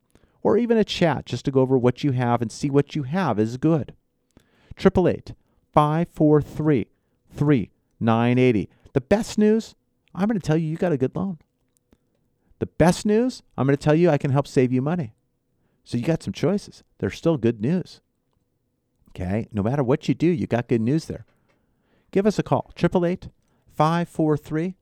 or 0.41 0.57
even 0.57 0.77
a 0.77 0.85
chat 0.85 1.25
just 1.25 1.43
to 1.45 1.51
go 1.51 1.61
over 1.61 1.77
what 1.77 2.03
you 2.03 2.11
have 2.11 2.41
and 2.41 2.51
see 2.51 2.69
what 2.69 2.95
you 2.95 3.03
have 3.03 3.39
is 3.39 3.57
good. 3.57 3.93
888 4.77 5.33
543 5.73 6.87
3980. 7.33 8.69
The 8.93 9.01
best 9.01 9.37
news 9.37 9.75
I'm 10.13 10.27
going 10.27 10.39
to 10.39 10.45
tell 10.45 10.57
you, 10.57 10.67
you 10.67 10.77
got 10.77 10.91
a 10.91 10.97
good 10.97 11.15
loan. 11.15 11.39
The 12.59 12.65
best 12.65 13.05
news, 13.05 13.41
I'm 13.57 13.65
going 13.65 13.77
to 13.77 13.83
tell 13.83 13.95
you 13.95 14.09
I 14.09 14.17
can 14.17 14.31
help 14.31 14.47
save 14.47 14.71
you 14.71 14.81
money. 14.81 15.13
So 15.83 15.97
you 15.97 16.03
got 16.03 16.21
some 16.21 16.33
choices. 16.33 16.83
There's 16.99 17.17
still 17.17 17.37
good 17.37 17.61
news. 17.61 18.01
Okay? 19.09 19.47
No 19.51 19.63
matter 19.63 19.83
what 19.83 20.07
you 20.07 20.13
do, 20.13 20.27
you 20.27 20.47
got 20.47 20.67
good 20.67 20.81
news 20.81 21.05
there. 21.05 21.25
Give 22.11 22.25
us 22.25 22.37
a 22.37 22.43
call. 22.43 22.71
888 22.77 23.29
543 23.75 24.75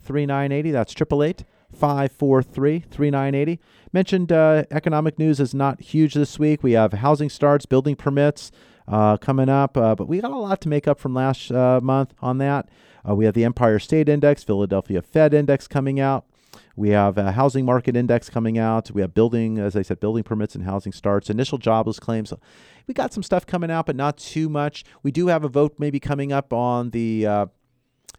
3980. 0.00 0.70
That's 0.70 0.92
888 0.92 1.44
543 1.72 2.80
3980. 2.80 3.60
Mentioned 3.92 4.32
uh, 4.32 4.64
economic 4.70 5.18
news 5.18 5.40
is 5.40 5.54
not 5.54 5.80
huge 5.80 6.14
this 6.14 6.38
week. 6.38 6.62
We 6.62 6.72
have 6.72 6.92
housing 6.92 7.28
starts, 7.28 7.66
building 7.66 7.96
permits 7.96 8.52
uh, 8.88 9.16
coming 9.16 9.48
up, 9.48 9.76
uh, 9.76 9.94
but 9.94 10.08
we 10.08 10.20
got 10.20 10.30
a 10.30 10.36
lot 10.36 10.60
to 10.62 10.68
make 10.68 10.86
up 10.86 10.98
from 10.98 11.14
last 11.14 11.50
uh, 11.50 11.80
month 11.82 12.14
on 12.20 12.38
that. 12.38 12.68
Uh, 13.08 13.14
we 13.14 13.24
have 13.24 13.34
the 13.34 13.44
Empire 13.44 13.78
State 13.78 14.08
Index, 14.08 14.44
Philadelphia 14.44 15.02
Fed 15.02 15.34
Index 15.34 15.66
coming 15.66 16.00
out. 16.00 16.24
We 16.76 16.90
have 16.90 17.16
a 17.16 17.32
housing 17.32 17.64
market 17.64 17.96
index 17.96 18.28
coming 18.28 18.58
out. 18.58 18.90
We 18.90 19.00
have 19.00 19.14
building, 19.14 19.58
as 19.58 19.74
I 19.74 19.82
said, 19.82 19.98
building 19.98 20.22
permits 20.22 20.54
and 20.54 20.64
housing 20.64 20.92
starts, 20.92 21.30
initial 21.30 21.56
jobless 21.56 21.98
claims. 21.98 22.34
We 22.86 22.92
got 22.92 23.14
some 23.14 23.22
stuff 23.22 23.46
coming 23.46 23.70
out, 23.70 23.86
but 23.86 23.96
not 23.96 24.18
too 24.18 24.50
much. 24.50 24.84
We 25.02 25.10
do 25.10 25.28
have 25.28 25.42
a 25.42 25.48
vote 25.48 25.76
maybe 25.78 25.98
coming 25.98 26.32
up 26.32 26.52
on 26.52 26.90
the 26.90 27.26
uh, 27.26 27.46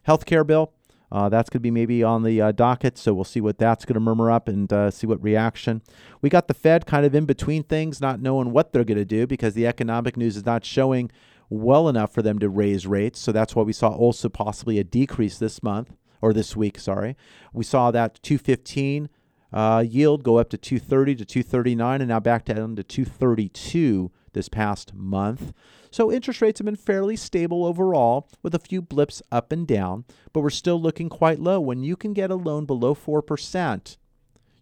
health 0.02 0.26
care 0.26 0.42
bill. 0.42 0.72
Uh, 1.10 1.28
that's 1.28 1.48
going 1.48 1.60
to 1.60 1.62
be 1.62 1.70
maybe 1.70 2.02
on 2.02 2.22
the 2.22 2.40
uh, 2.40 2.52
docket, 2.52 2.98
so 2.98 3.14
we'll 3.14 3.24
see 3.24 3.40
what 3.40 3.58
that's 3.58 3.86
going 3.86 3.94
to 3.94 4.00
murmur 4.00 4.30
up 4.30 4.46
and 4.46 4.70
uh, 4.72 4.90
see 4.90 5.06
what 5.06 5.22
reaction. 5.22 5.80
We 6.20 6.28
got 6.28 6.48
the 6.48 6.54
Fed 6.54 6.84
kind 6.84 7.06
of 7.06 7.14
in 7.14 7.24
between 7.24 7.62
things, 7.62 8.00
not 8.00 8.20
knowing 8.20 8.50
what 8.50 8.72
they're 8.72 8.84
going 8.84 8.98
to 8.98 9.06
do 9.06 9.26
because 9.26 9.54
the 9.54 9.66
economic 9.66 10.18
news 10.18 10.36
is 10.36 10.44
not 10.44 10.66
showing 10.66 11.10
well 11.48 11.88
enough 11.88 12.12
for 12.12 12.20
them 12.20 12.38
to 12.40 12.48
raise 12.50 12.86
rates. 12.86 13.20
So 13.20 13.32
that's 13.32 13.56
why 13.56 13.62
we 13.62 13.72
saw 13.72 13.88
also 13.88 14.28
possibly 14.28 14.78
a 14.78 14.84
decrease 14.84 15.38
this 15.38 15.62
month 15.62 15.94
or 16.20 16.32
this 16.32 16.56
week, 16.56 16.78
sorry. 16.78 17.16
We 17.52 17.64
saw 17.64 17.90
that 17.90 18.20
215 18.22 19.08
uh, 19.52 19.84
yield 19.86 20.22
go 20.22 20.36
up 20.36 20.50
to 20.50 20.58
230 20.58 21.16
to 21.16 21.24
239 21.24 22.00
and 22.00 22.08
now 22.08 22.20
back 22.20 22.44
down 22.44 22.76
to 22.76 22.82
232 22.82 24.10
this 24.32 24.48
past 24.48 24.94
month. 24.94 25.52
So 25.90 26.12
interest 26.12 26.42
rates 26.42 26.58
have 26.58 26.66
been 26.66 26.76
fairly 26.76 27.16
stable 27.16 27.64
overall 27.64 28.28
with 28.42 28.54
a 28.54 28.58
few 28.58 28.82
blips 28.82 29.22
up 29.32 29.52
and 29.52 29.66
down, 29.66 30.04
but 30.32 30.40
we're 30.40 30.50
still 30.50 30.80
looking 30.80 31.08
quite 31.08 31.40
low. 31.40 31.60
When 31.60 31.82
you 31.82 31.96
can 31.96 32.12
get 32.12 32.30
a 32.30 32.34
loan 32.34 32.66
below 32.66 32.94
4%, 32.94 33.96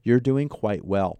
you're 0.02 0.20
doing 0.20 0.48
quite 0.48 0.84
well. 0.84 1.18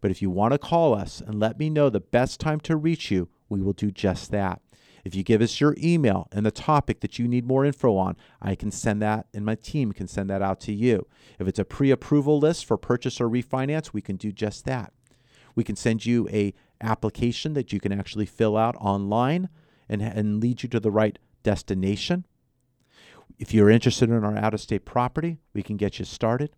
But 0.00 0.10
if 0.10 0.22
you 0.22 0.30
want 0.30 0.52
to 0.52 0.58
call 0.58 0.94
us 0.94 1.20
and 1.20 1.38
let 1.38 1.58
me 1.58 1.70
know 1.70 1.88
the 1.88 2.00
best 2.00 2.40
time 2.40 2.60
to 2.60 2.76
reach 2.76 3.10
you, 3.10 3.28
we 3.48 3.60
will 3.60 3.72
do 3.72 3.90
just 3.90 4.30
that. 4.30 4.60
If 5.04 5.14
you 5.14 5.22
give 5.22 5.40
us 5.40 5.60
your 5.60 5.74
email 5.78 6.28
and 6.32 6.44
the 6.44 6.50
topic 6.50 7.00
that 7.00 7.18
you 7.18 7.26
need 7.26 7.46
more 7.46 7.64
info 7.64 7.96
on, 7.96 8.16
I 8.40 8.54
can 8.54 8.70
send 8.70 9.00
that 9.02 9.26
and 9.32 9.44
my 9.44 9.54
team 9.54 9.92
can 9.92 10.08
send 10.08 10.30
that 10.30 10.42
out 10.42 10.60
to 10.60 10.72
you. 10.72 11.06
If 11.38 11.48
it's 11.48 11.58
a 11.58 11.64
pre 11.64 11.90
approval 11.90 12.38
list 12.38 12.64
for 12.64 12.76
purchase 12.76 13.20
or 13.20 13.28
refinance, 13.28 13.92
we 13.92 14.02
can 14.02 14.16
do 14.16 14.32
just 14.32 14.64
that. 14.66 14.92
We 15.54 15.64
can 15.64 15.76
send 15.76 16.06
you 16.06 16.28
a 16.30 16.54
application 16.80 17.54
that 17.54 17.72
you 17.72 17.80
can 17.80 17.92
actually 17.92 18.26
fill 18.26 18.56
out 18.56 18.76
online 18.76 19.48
and, 19.88 20.02
and 20.02 20.40
lead 20.40 20.62
you 20.62 20.68
to 20.70 20.80
the 20.80 20.90
right 20.90 21.18
destination. 21.42 22.26
If 23.38 23.54
you're 23.54 23.70
interested 23.70 24.10
in 24.10 24.24
our 24.24 24.36
out 24.36 24.54
of 24.54 24.60
state 24.60 24.84
property, 24.84 25.38
we 25.54 25.62
can 25.62 25.76
get 25.76 25.98
you 25.98 26.04
started. 26.04 26.50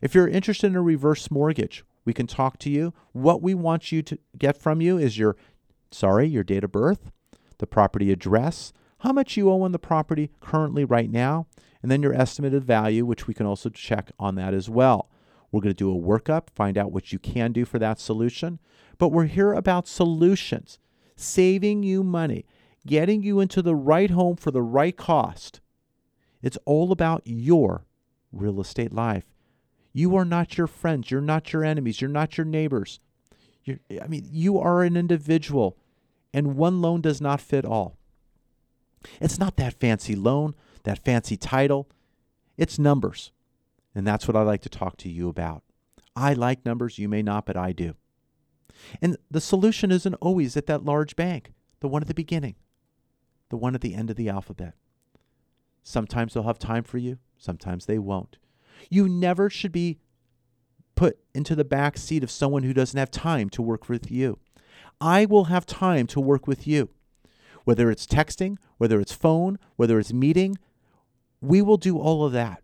If 0.00 0.14
you're 0.14 0.28
interested 0.28 0.68
in 0.68 0.76
a 0.76 0.82
reverse 0.82 1.30
mortgage, 1.30 1.84
we 2.04 2.12
can 2.12 2.26
talk 2.26 2.58
to 2.60 2.70
you. 2.70 2.92
What 3.12 3.42
we 3.42 3.54
want 3.54 3.92
you 3.92 4.02
to 4.02 4.18
get 4.36 4.60
from 4.60 4.80
you 4.80 4.98
is 4.98 5.18
your, 5.18 5.36
sorry, 5.90 6.26
your 6.26 6.44
date 6.44 6.64
of 6.64 6.72
birth, 6.72 7.10
the 7.58 7.66
property 7.66 8.10
address, 8.12 8.72
how 8.98 9.12
much 9.12 9.36
you 9.36 9.50
owe 9.50 9.62
on 9.62 9.72
the 9.72 9.78
property 9.78 10.30
currently 10.40 10.84
right 10.84 11.10
now, 11.10 11.46
and 11.82 11.90
then 11.90 12.02
your 12.02 12.14
estimated 12.14 12.64
value, 12.64 13.04
which 13.04 13.26
we 13.26 13.34
can 13.34 13.46
also 13.46 13.68
check 13.68 14.10
on 14.18 14.34
that 14.36 14.54
as 14.54 14.70
well. 14.70 15.10
We're 15.52 15.60
going 15.60 15.74
to 15.74 15.76
do 15.76 15.92
a 15.94 16.00
workup, 16.00 16.48
find 16.54 16.78
out 16.78 16.90
what 16.90 17.12
you 17.12 17.18
can 17.18 17.52
do 17.52 17.64
for 17.64 17.78
that 17.78 18.00
solution. 18.00 18.58
But 18.98 19.10
we're 19.10 19.26
here 19.26 19.52
about 19.52 19.86
solutions, 19.86 20.78
saving 21.16 21.82
you 21.82 22.02
money, 22.02 22.46
getting 22.86 23.22
you 23.22 23.40
into 23.40 23.62
the 23.62 23.76
right 23.76 24.10
home 24.10 24.36
for 24.36 24.50
the 24.50 24.62
right 24.62 24.96
cost. 24.96 25.60
It's 26.42 26.58
all 26.64 26.90
about 26.90 27.22
your 27.24 27.84
real 28.32 28.60
estate 28.60 28.92
life. 28.92 29.26
You 29.92 30.16
are 30.16 30.24
not 30.24 30.58
your 30.58 30.66
friends. 30.66 31.10
You're 31.10 31.20
not 31.20 31.52
your 31.52 31.64
enemies. 31.64 32.00
You're 32.00 32.10
not 32.10 32.36
your 32.36 32.44
neighbors. 32.44 32.98
You're, 33.62 33.78
I 34.02 34.08
mean, 34.08 34.26
you 34.30 34.58
are 34.58 34.82
an 34.82 34.96
individual, 34.96 35.78
and 36.34 36.56
one 36.56 36.82
loan 36.82 37.00
does 37.00 37.20
not 37.20 37.40
fit 37.40 37.64
all. 37.64 37.96
It's 39.20 39.38
not 39.38 39.56
that 39.56 39.78
fancy 39.78 40.16
loan, 40.16 40.54
that 40.82 40.98
fancy 40.98 41.36
title. 41.36 41.88
It's 42.58 42.78
numbers. 42.78 43.30
And 43.94 44.06
that's 44.06 44.26
what 44.26 44.36
I 44.36 44.42
like 44.42 44.60
to 44.62 44.68
talk 44.68 44.96
to 44.98 45.08
you 45.08 45.28
about. 45.28 45.62
I 46.16 46.32
like 46.32 46.66
numbers. 46.66 46.98
You 46.98 47.08
may 47.08 47.22
not, 47.22 47.46
but 47.46 47.56
I 47.56 47.72
do. 47.72 47.94
And 49.00 49.16
the 49.30 49.40
solution 49.40 49.92
isn't 49.92 50.14
always 50.14 50.56
at 50.56 50.66
that 50.66 50.84
large 50.84 51.14
bank, 51.14 51.52
the 51.80 51.88
one 51.88 52.02
at 52.02 52.08
the 52.08 52.14
beginning, 52.14 52.56
the 53.48 53.56
one 53.56 53.76
at 53.76 53.80
the 53.80 53.94
end 53.94 54.10
of 54.10 54.16
the 54.16 54.28
alphabet. 54.28 54.74
Sometimes 55.84 56.34
they'll 56.34 56.42
have 56.42 56.58
time 56.58 56.82
for 56.82 56.98
you, 56.98 57.18
sometimes 57.38 57.86
they 57.86 57.98
won't. 57.98 58.38
You 58.90 59.08
never 59.08 59.48
should 59.48 59.72
be 59.72 60.00
put 60.96 61.18
into 61.34 61.54
the 61.54 61.64
back 61.64 61.96
seat 61.96 62.24
of 62.24 62.30
someone 62.30 62.64
who 62.64 62.72
doesn't 62.72 62.98
have 62.98 63.10
time 63.10 63.48
to 63.50 63.62
work 63.62 63.88
with 63.88 64.10
you. 64.10 64.38
I 65.00 65.24
will 65.24 65.44
have 65.44 65.66
time 65.66 66.06
to 66.08 66.20
work 66.20 66.46
with 66.46 66.66
you. 66.66 66.90
Whether 67.64 67.90
it's 67.90 68.06
texting, 68.06 68.58
whether 68.78 69.00
it's 69.00 69.12
phone, 69.12 69.58
whether 69.76 69.98
it's 69.98 70.12
meeting, 70.12 70.58
we 71.40 71.62
will 71.62 71.76
do 71.76 71.98
all 71.98 72.24
of 72.24 72.32
that. 72.32 72.62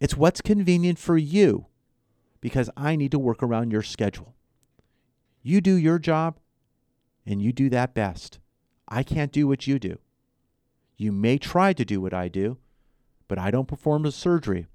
It's 0.00 0.16
what's 0.16 0.40
convenient 0.40 0.98
for 0.98 1.18
you 1.18 1.66
because 2.40 2.70
I 2.76 2.96
need 2.96 3.10
to 3.10 3.18
work 3.18 3.42
around 3.42 3.70
your 3.70 3.82
schedule. 3.82 4.34
You 5.42 5.60
do 5.60 5.74
your 5.74 5.98
job 5.98 6.38
and 7.26 7.42
you 7.42 7.52
do 7.52 7.68
that 7.70 7.94
best. 7.94 8.38
I 8.88 9.02
can't 9.02 9.32
do 9.32 9.46
what 9.46 9.66
you 9.66 9.78
do. 9.78 9.98
You 10.96 11.12
may 11.12 11.38
try 11.38 11.72
to 11.72 11.84
do 11.84 12.00
what 12.00 12.12
I 12.12 12.28
do, 12.28 12.58
but 13.28 13.38
I 13.38 13.50
don't 13.50 13.68
perform 13.68 14.02
the 14.02 14.12
surgery. 14.12 14.66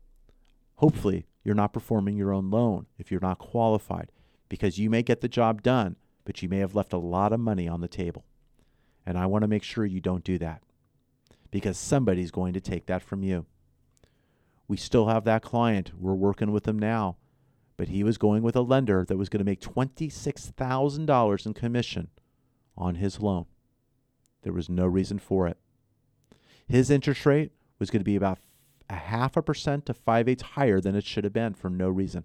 Hopefully, 0.75 1.25
you're 1.43 1.55
not 1.55 1.73
performing 1.73 2.17
your 2.17 2.33
own 2.33 2.49
loan 2.49 2.87
if 2.97 3.11
you're 3.11 3.19
not 3.19 3.37
qualified 3.37 4.11
because 4.49 4.79
you 4.79 4.89
may 4.89 5.03
get 5.03 5.21
the 5.21 5.27
job 5.27 5.61
done, 5.61 5.95
but 6.25 6.41
you 6.41 6.49
may 6.49 6.57
have 6.57 6.75
left 6.75 6.91
a 6.91 6.97
lot 6.97 7.31
of 7.31 7.39
money 7.39 7.67
on 7.67 7.81
the 7.81 7.87
table. 7.87 8.25
And 9.05 9.17
I 9.17 9.27
want 9.27 9.43
to 9.43 9.47
make 9.47 9.63
sure 9.63 9.85
you 9.85 10.01
don't 10.01 10.23
do 10.23 10.37
that 10.39 10.61
because 11.51 11.77
somebody's 11.77 12.31
going 12.31 12.53
to 12.53 12.59
take 12.59 12.87
that 12.87 13.03
from 13.03 13.23
you. 13.23 13.45
We 14.67 14.77
still 14.77 15.07
have 15.07 15.23
that 15.25 15.43
client. 15.43 15.91
We're 15.97 16.15
working 16.15 16.51
with 16.51 16.67
him 16.67 16.79
now, 16.79 17.17
but 17.77 17.89
he 17.89 18.03
was 18.03 18.17
going 18.17 18.41
with 18.41 18.55
a 18.55 18.61
lender 18.61 19.05
that 19.07 19.17
was 19.17 19.29
going 19.29 19.39
to 19.39 19.49
make 19.49 19.61
$26,000 19.61 21.45
in 21.45 21.53
commission 21.53 22.09
on 22.75 22.95
his 22.95 23.19
loan. 23.19 23.45
There 24.41 24.53
was 24.53 24.69
no 24.69 24.85
reason 24.85 25.19
for 25.19 25.47
it. 25.47 25.57
His 26.67 26.89
interest 26.89 27.25
rate 27.25 27.51
was 27.77 27.91
going 27.91 27.99
to 28.01 28.05
be 28.05 28.15
about 28.15 28.39
a 28.89 28.95
half 28.95 29.37
a 29.37 29.41
percent 29.41 29.85
to 29.85 29.93
five 29.93 30.27
eighths 30.27 30.43
higher 30.43 30.79
than 30.79 30.95
it 30.95 31.05
should 31.05 31.23
have 31.23 31.33
been 31.33 31.53
for 31.53 31.69
no 31.69 31.89
reason. 31.89 32.23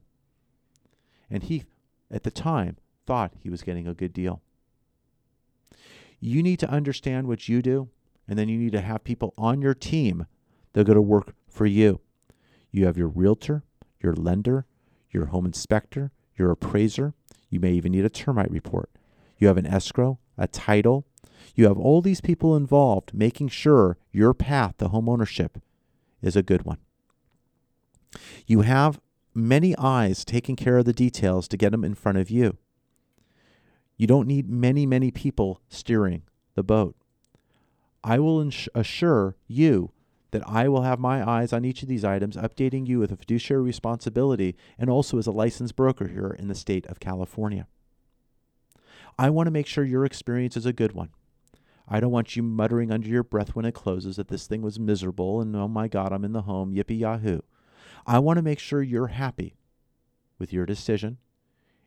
And 1.30 1.42
he, 1.42 1.64
at 2.11 2.22
the 2.22 2.30
time, 2.30 2.76
thought 3.11 3.32
he 3.42 3.50
was 3.50 3.62
getting 3.62 3.88
a 3.88 3.92
good 3.92 4.12
deal. 4.12 4.40
You 6.20 6.44
need 6.44 6.61
to 6.61 6.70
understand 6.70 7.26
what 7.26 7.48
you 7.48 7.61
do, 7.61 7.88
and 8.28 8.38
then 8.38 8.48
you 8.48 8.56
need 8.56 8.70
to 8.70 8.80
have 8.80 9.02
people 9.02 9.34
on 9.36 9.61
your 9.61 9.74
team 9.74 10.26
that 10.72 10.82
are 10.82 10.84
going 10.84 10.94
to 10.94 11.02
work 11.02 11.34
for 11.48 11.66
you. 11.66 11.98
You 12.70 12.86
have 12.86 12.96
your 12.96 13.08
realtor, 13.08 13.64
your 14.00 14.14
lender, 14.14 14.64
your 15.11 15.26
home 15.26 15.44
inspector, 15.44 16.12
your 16.36 16.52
appraiser. 16.52 17.14
You 17.48 17.58
may 17.58 17.72
even 17.72 17.90
need 17.90 18.04
a 18.04 18.08
termite 18.08 18.52
report. 18.52 18.90
You 19.38 19.48
have 19.48 19.58
an 19.58 19.66
escrow, 19.66 20.20
a 20.38 20.46
title. 20.46 21.04
You 21.56 21.64
have 21.64 21.78
all 21.78 22.02
these 22.02 22.20
people 22.20 22.54
involved 22.54 23.12
making 23.12 23.48
sure 23.48 23.98
your 24.12 24.34
path 24.34 24.76
to 24.78 24.86
home 24.86 25.08
ownership 25.08 25.58
is 26.22 26.36
a 26.36 26.44
good 26.44 26.64
one. 26.64 26.78
You 28.46 28.61
have 28.61 29.00
many 29.34 29.74
eyes 29.78 30.24
taking 30.24 30.54
care 30.54 30.78
of 30.78 30.84
the 30.84 30.92
details 30.92 31.48
to 31.48 31.56
get 31.56 31.72
them 31.72 31.82
in 31.82 31.96
front 31.96 32.16
of 32.16 32.30
you. 32.30 32.56
You 34.01 34.07
don't 34.07 34.26
need 34.26 34.48
many, 34.48 34.86
many 34.86 35.11
people 35.11 35.61
steering 35.68 36.22
the 36.55 36.62
boat. 36.62 36.96
I 38.03 38.18
will 38.18 38.40
ins- 38.40 38.66
assure 38.74 39.36
you 39.46 39.92
that 40.30 40.42
I 40.48 40.68
will 40.68 40.84
have 40.84 40.98
my 40.98 41.22
eyes 41.28 41.53
on 41.53 41.66
each 41.66 41.82
of 41.82 41.88
these 41.90 42.03
items, 42.03 42.34
updating 42.34 42.88
you 42.88 42.98
with 42.98 43.12
a 43.12 43.16
fiduciary 43.18 43.62
responsibility 43.62 44.57
and 44.78 44.88
also 44.88 45.18
as 45.18 45.26
a 45.26 45.32
licensed 45.32 45.76
broker 45.76 46.09
here 46.09 46.34
in 46.38 46.48
the 46.48 46.55
state 46.55 46.86
of 46.86 46.98
California. 46.98 47.66
I 49.18 49.28
want 49.28 49.48
to 49.48 49.53
make 49.53 49.66
sure 49.66 49.84
your 49.84 50.07
experience 50.07 50.57
is 50.57 50.64
a 50.64 50.72
good 50.72 50.92
one. 50.92 51.11
I 51.86 52.01
don't 52.01 52.11
want 52.11 52.36
you 52.36 52.42
muttering 52.42 52.90
under 52.90 53.07
your 53.07 53.22
breath 53.22 53.55
when 53.55 53.66
it 53.66 53.74
closes 53.74 54.16
that 54.16 54.28
this 54.28 54.46
thing 54.46 54.62
was 54.62 54.80
miserable 54.80 55.42
and 55.42 55.55
oh 55.55 55.68
my 55.68 55.88
God, 55.88 56.11
I'm 56.11 56.24
in 56.24 56.32
the 56.32 56.40
home, 56.40 56.72
yippee 56.72 57.01
yahoo. 57.01 57.40
I 58.07 58.18
want 58.18 58.38
to 58.38 58.42
make 58.42 58.61
sure 58.61 58.82
you're 58.82 59.09
happy 59.09 59.57
with 60.38 60.55
your 60.55 60.64
decision, 60.64 61.18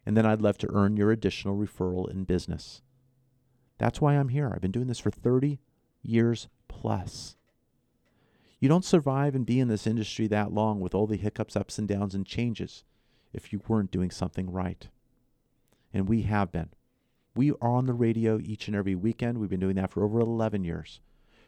and 0.05 0.17
then 0.17 0.25
I'd 0.25 0.41
love 0.41 0.57
to 0.59 0.71
earn 0.73 0.97
your 0.97 1.11
additional 1.11 1.57
referral 1.57 2.09
in 2.09 2.23
business. 2.23 2.81
That's 3.77 4.01
why 4.01 4.15
I'm 4.15 4.29
here. 4.29 4.51
I've 4.53 4.61
been 4.61 4.71
doing 4.71 4.87
this 4.87 4.99
for 4.99 5.11
30 5.11 5.59
years 6.01 6.47
plus. 6.67 7.35
You 8.59 8.69
don't 8.69 8.85
survive 8.85 9.35
and 9.35 9.45
be 9.45 9.59
in 9.59 9.67
this 9.67 9.87
industry 9.87 10.27
that 10.27 10.53
long 10.53 10.79
with 10.79 10.95
all 10.95 11.07
the 11.07 11.17
hiccups, 11.17 11.55
ups 11.55 11.77
and 11.77 11.87
downs, 11.87 12.15
and 12.15 12.25
changes 12.25 12.83
if 13.33 13.51
you 13.51 13.61
weren't 13.67 13.91
doing 13.91 14.11
something 14.11 14.49
right. 14.51 14.87
And 15.93 16.07
we 16.07 16.21
have 16.21 16.51
been. 16.51 16.69
We 17.35 17.51
are 17.51 17.69
on 17.69 17.87
the 17.87 17.93
radio 17.93 18.39
each 18.39 18.67
and 18.67 18.75
every 18.75 18.95
weekend. 18.95 19.37
We've 19.37 19.49
been 19.49 19.59
doing 19.59 19.75
that 19.75 19.91
for 19.91 20.03
over 20.03 20.19
11 20.19 20.63
years, 20.63 21.01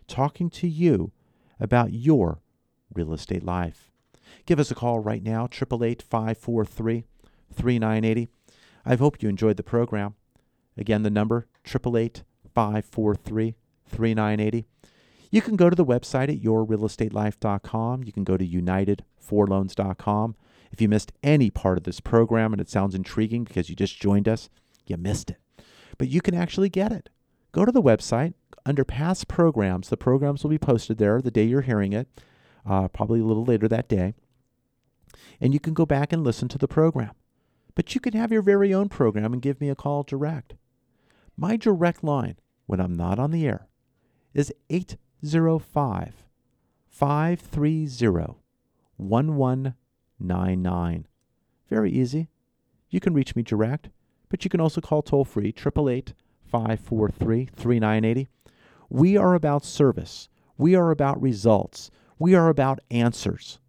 talking 0.08 0.50
to 0.52 0.68
you 0.68 1.12
about 1.60 1.94
your 1.94 2.40
real 2.94 3.14
estate 3.14 3.44
life. 3.44 3.92
Give 4.46 4.60
us 4.60 4.72
a 4.72 4.76
call 4.76 5.00
right 5.00 5.24
now, 5.24 5.46
888 5.46 6.02
543 6.02 7.06
3980. 7.54 8.28
I 8.86 8.96
hope 8.96 9.22
you 9.22 9.30
enjoyed 9.30 9.58
the 9.58 9.64
program. 9.64 10.16
Again, 10.78 11.04
the 11.04 11.10
number, 11.10 11.48
888 11.66 12.24
543 12.54 13.56
3980. 13.88 14.66
You 15.32 15.42
can 15.42 15.56
go 15.56 15.70
to 15.70 15.76
the 15.76 15.86
website 15.86 16.30
at 16.30 16.42
yourrealestatelife.com. 16.42 18.04
You 18.04 18.12
can 18.12 18.24
go 18.24 18.38
to 18.38 18.48
unitedforloans.com. 18.48 20.36
If 20.72 20.82
you 20.82 20.90
missed 20.90 21.12
any 21.24 21.50
part 21.50 21.78
of 21.78 21.84
this 21.84 22.00
program 22.00 22.54
and 22.54 22.62
it 22.62 22.70
sounds 22.70 22.96
intriguing 22.96 23.44
because 23.44 23.70
you 23.70 23.76
just 23.76 24.00
joined 24.00 24.28
us, 24.28 24.50
you 24.86 24.98
missed 24.98 25.32
it. 25.32 25.38
But 25.98 26.10
you 26.10 26.22
can 26.22 26.36
actually 26.36 26.70
get 26.70 26.92
it. 26.92 27.10
Go 27.52 27.66
to 27.66 27.72
the 27.72 27.82
website. 27.82 28.34
Under 28.66 28.84
past 28.84 29.28
programs, 29.28 29.90
the 29.90 29.98
programs 29.98 30.44
will 30.44 30.50
be 30.50 30.58
posted 30.58 30.98
there 30.98 31.22
the 31.22 31.32
day 31.32 31.44
you're 31.44 31.62
hearing 31.62 31.94
it, 31.94 32.08
uh, 32.66 32.88
probably 32.88 33.20
a 33.20 33.26
little 33.26 33.46
later 33.46 33.68
that 33.68 33.88
day. 33.88 34.16
And 35.40 35.54
you 35.54 35.60
can 35.60 35.74
go 35.74 35.86
back 35.86 36.12
and 36.12 36.24
listen 36.24 36.48
to 36.50 36.58
the 36.58 36.68
program. 36.68 37.12
But 37.76 37.94
you 37.94 38.02
can 38.02 38.14
have 38.14 38.32
your 38.32 38.42
very 38.42 38.74
own 38.74 38.90
program 38.90 39.34
and 39.34 39.42
give 39.42 39.60
me 39.60 39.70
a 39.70 39.76
call 39.76 40.04
direct. 40.04 40.56
My 41.38 41.58
direct 41.58 42.04
line 42.04 42.38
when 42.66 42.80
I'm 42.80 42.94
not 42.94 43.20
on 43.20 43.32
the 43.32 43.46
air 43.46 43.68
is 44.34 44.54
805 44.70 46.24
530 46.90 48.36
1199. 48.98 51.08
Very 51.70 51.92
easy. 51.92 52.30
You 52.90 53.02
can 53.02 53.14
reach 53.14 53.36
me 53.36 53.44
direct, 53.44 53.90
but 54.30 54.46
you 54.46 54.50
can 54.50 54.62
also 54.62 54.80
call 54.80 55.02
toll 55.02 55.26
free 55.26 55.50
888 55.50 56.14
543 56.46 57.50
3980. 57.54 58.30
We 58.90 59.18
are 59.18 59.34
about 59.34 59.66
service. 59.66 60.30
We 60.58 60.76
are 60.76 60.92
about 60.92 61.22
results. 61.22 61.92
We 62.18 62.34
are 62.34 62.48
about 62.48 62.80
answers. 62.90 63.60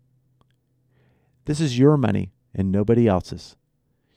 This 1.47 1.61
is 1.61 1.79
your 1.79 1.97
money 1.97 2.33
and 2.55 2.71
nobody 2.71 3.09
else's. 3.09 3.57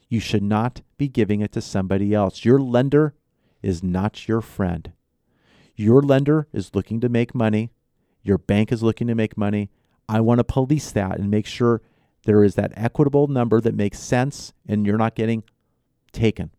You 0.09 0.19
should 0.19 0.43
not 0.43 0.81
be 0.97 1.07
giving 1.07 1.41
it 1.41 1.51
to 1.53 1.61
somebody 1.61 2.13
else. 2.13 2.43
Your 2.43 2.59
lender 2.59 3.13
is 3.61 3.83
not 3.83 4.27
your 4.27 4.41
friend. 4.41 4.91
Your 5.75 6.01
lender 6.01 6.47
is 6.51 6.73
looking 6.73 6.99
to 7.01 7.09
make 7.09 7.35
money. 7.35 7.71
Your 8.23 8.39
bank 8.39 8.71
is 8.71 8.83
looking 8.83 9.07
to 9.07 9.15
make 9.15 9.37
money. 9.37 9.69
I 10.09 10.19
want 10.21 10.39
to 10.39 10.43
police 10.43 10.91
that 10.91 11.19
and 11.19 11.29
make 11.29 11.45
sure 11.45 11.81
there 12.25 12.43
is 12.43 12.55
that 12.55 12.73
equitable 12.75 13.27
number 13.27 13.61
that 13.61 13.75
makes 13.75 13.99
sense 13.99 14.53
and 14.67 14.85
you're 14.85 14.97
not 14.97 15.15
getting 15.15 15.43
taken. 16.11 16.49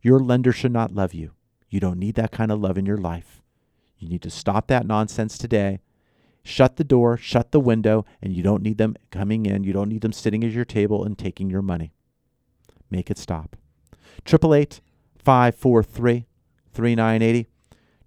Your 0.00 0.18
lender 0.18 0.52
should 0.52 0.72
not 0.72 0.94
love 0.94 1.12
you. 1.12 1.32
You 1.68 1.80
don't 1.80 1.98
need 1.98 2.14
that 2.14 2.32
kind 2.32 2.50
of 2.50 2.60
love 2.60 2.78
in 2.78 2.86
your 2.86 2.96
life. 2.96 3.42
You 3.98 4.08
need 4.08 4.22
to 4.22 4.30
stop 4.30 4.68
that 4.68 4.86
nonsense 4.86 5.36
today. 5.36 5.80
Shut 6.42 6.76
the 6.76 6.84
door, 6.84 7.16
shut 7.16 7.50
the 7.50 7.60
window, 7.60 8.06
and 8.22 8.32
you 8.32 8.42
don't 8.42 8.62
need 8.62 8.78
them 8.78 8.96
coming 9.10 9.46
in. 9.46 9.64
You 9.64 9.72
don't 9.72 9.88
need 9.88 10.02
them 10.02 10.12
sitting 10.12 10.44
at 10.44 10.52
your 10.52 10.64
table 10.64 11.04
and 11.04 11.18
taking 11.18 11.50
your 11.50 11.62
money. 11.62 11.92
Make 12.90 13.10
it 13.10 13.18
stop. 13.18 13.56
888 14.26 14.80
543 15.18 16.26
3980. 16.72 17.48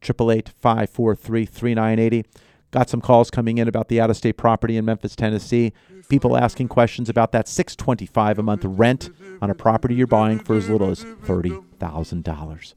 888 0.02 0.50
543 0.50 1.46
3980. 1.46 2.26
Got 2.72 2.90
some 2.90 3.02
calls 3.02 3.32
coming 3.32 3.58
in 3.58 3.68
about 3.68 3.88
the 3.88 4.00
out 4.00 4.10
of 4.10 4.18
state 4.18 4.38
property 4.38 4.78
in 4.78 4.86
Memphis, 4.86 5.16
Tennessee. 5.16 5.74
People 6.08 6.38
asking 6.38 6.68
questions 6.68 7.10
about 7.10 7.32
that 7.32 7.48
625 7.48 8.40
a 8.40 8.44
month 8.44 8.64
rent 8.64 9.10
on 9.42 9.50
a 9.50 9.56
property 9.56 9.96
you're 9.96 10.08
buying 10.08 10.40
for 10.40 10.56
as 10.56 10.70
little 10.70 10.90
as 10.90 11.04
$30,000. 11.04 12.74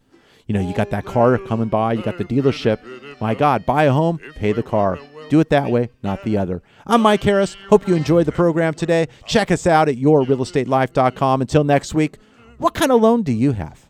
You 0.47 0.55
know, 0.55 0.61
you 0.61 0.75
got 0.75 0.91
that 0.91 1.05
car 1.05 1.39
coming 1.39 1.69
by, 1.69 1.93
you 1.93 2.03
got 2.03 2.19
the 2.19 2.25
dealership. 2.25 2.81
My 3.21 3.35
God, 3.35 3.65
buy 3.65 3.85
a 3.85 3.93
home, 3.93 4.19
pay 4.35 4.53
the 4.53 4.63
car. 4.63 4.99
Do 5.33 5.41
it 5.41 5.49
that 5.49 5.71
way, 5.71 5.89
not 6.03 6.25
the 6.25 6.37
other. 6.37 6.63
I'm 6.87 7.01
Mike 7.01 7.23
Harris. 7.23 7.57
Hope 7.71 7.89
you 7.89 7.95
enjoyed 7.95 8.27
the 8.27 8.33
program 8.33 8.75
today. 8.75 9.09
Check 9.25 9.51
us 9.51 9.67
out 9.67 9.89
at 9.89 9.97
yourrealestatelife.com. 9.97 11.41
Until 11.41 11.65
next 11.65 11.95
week, 11.95 12.19
what 12.59 12.75
kind 12.75 12.93
of 12.93 13.01
loan 13.01 13.23
do 13.23 13.33
you 13.33 13.53
have? 13.53 13.82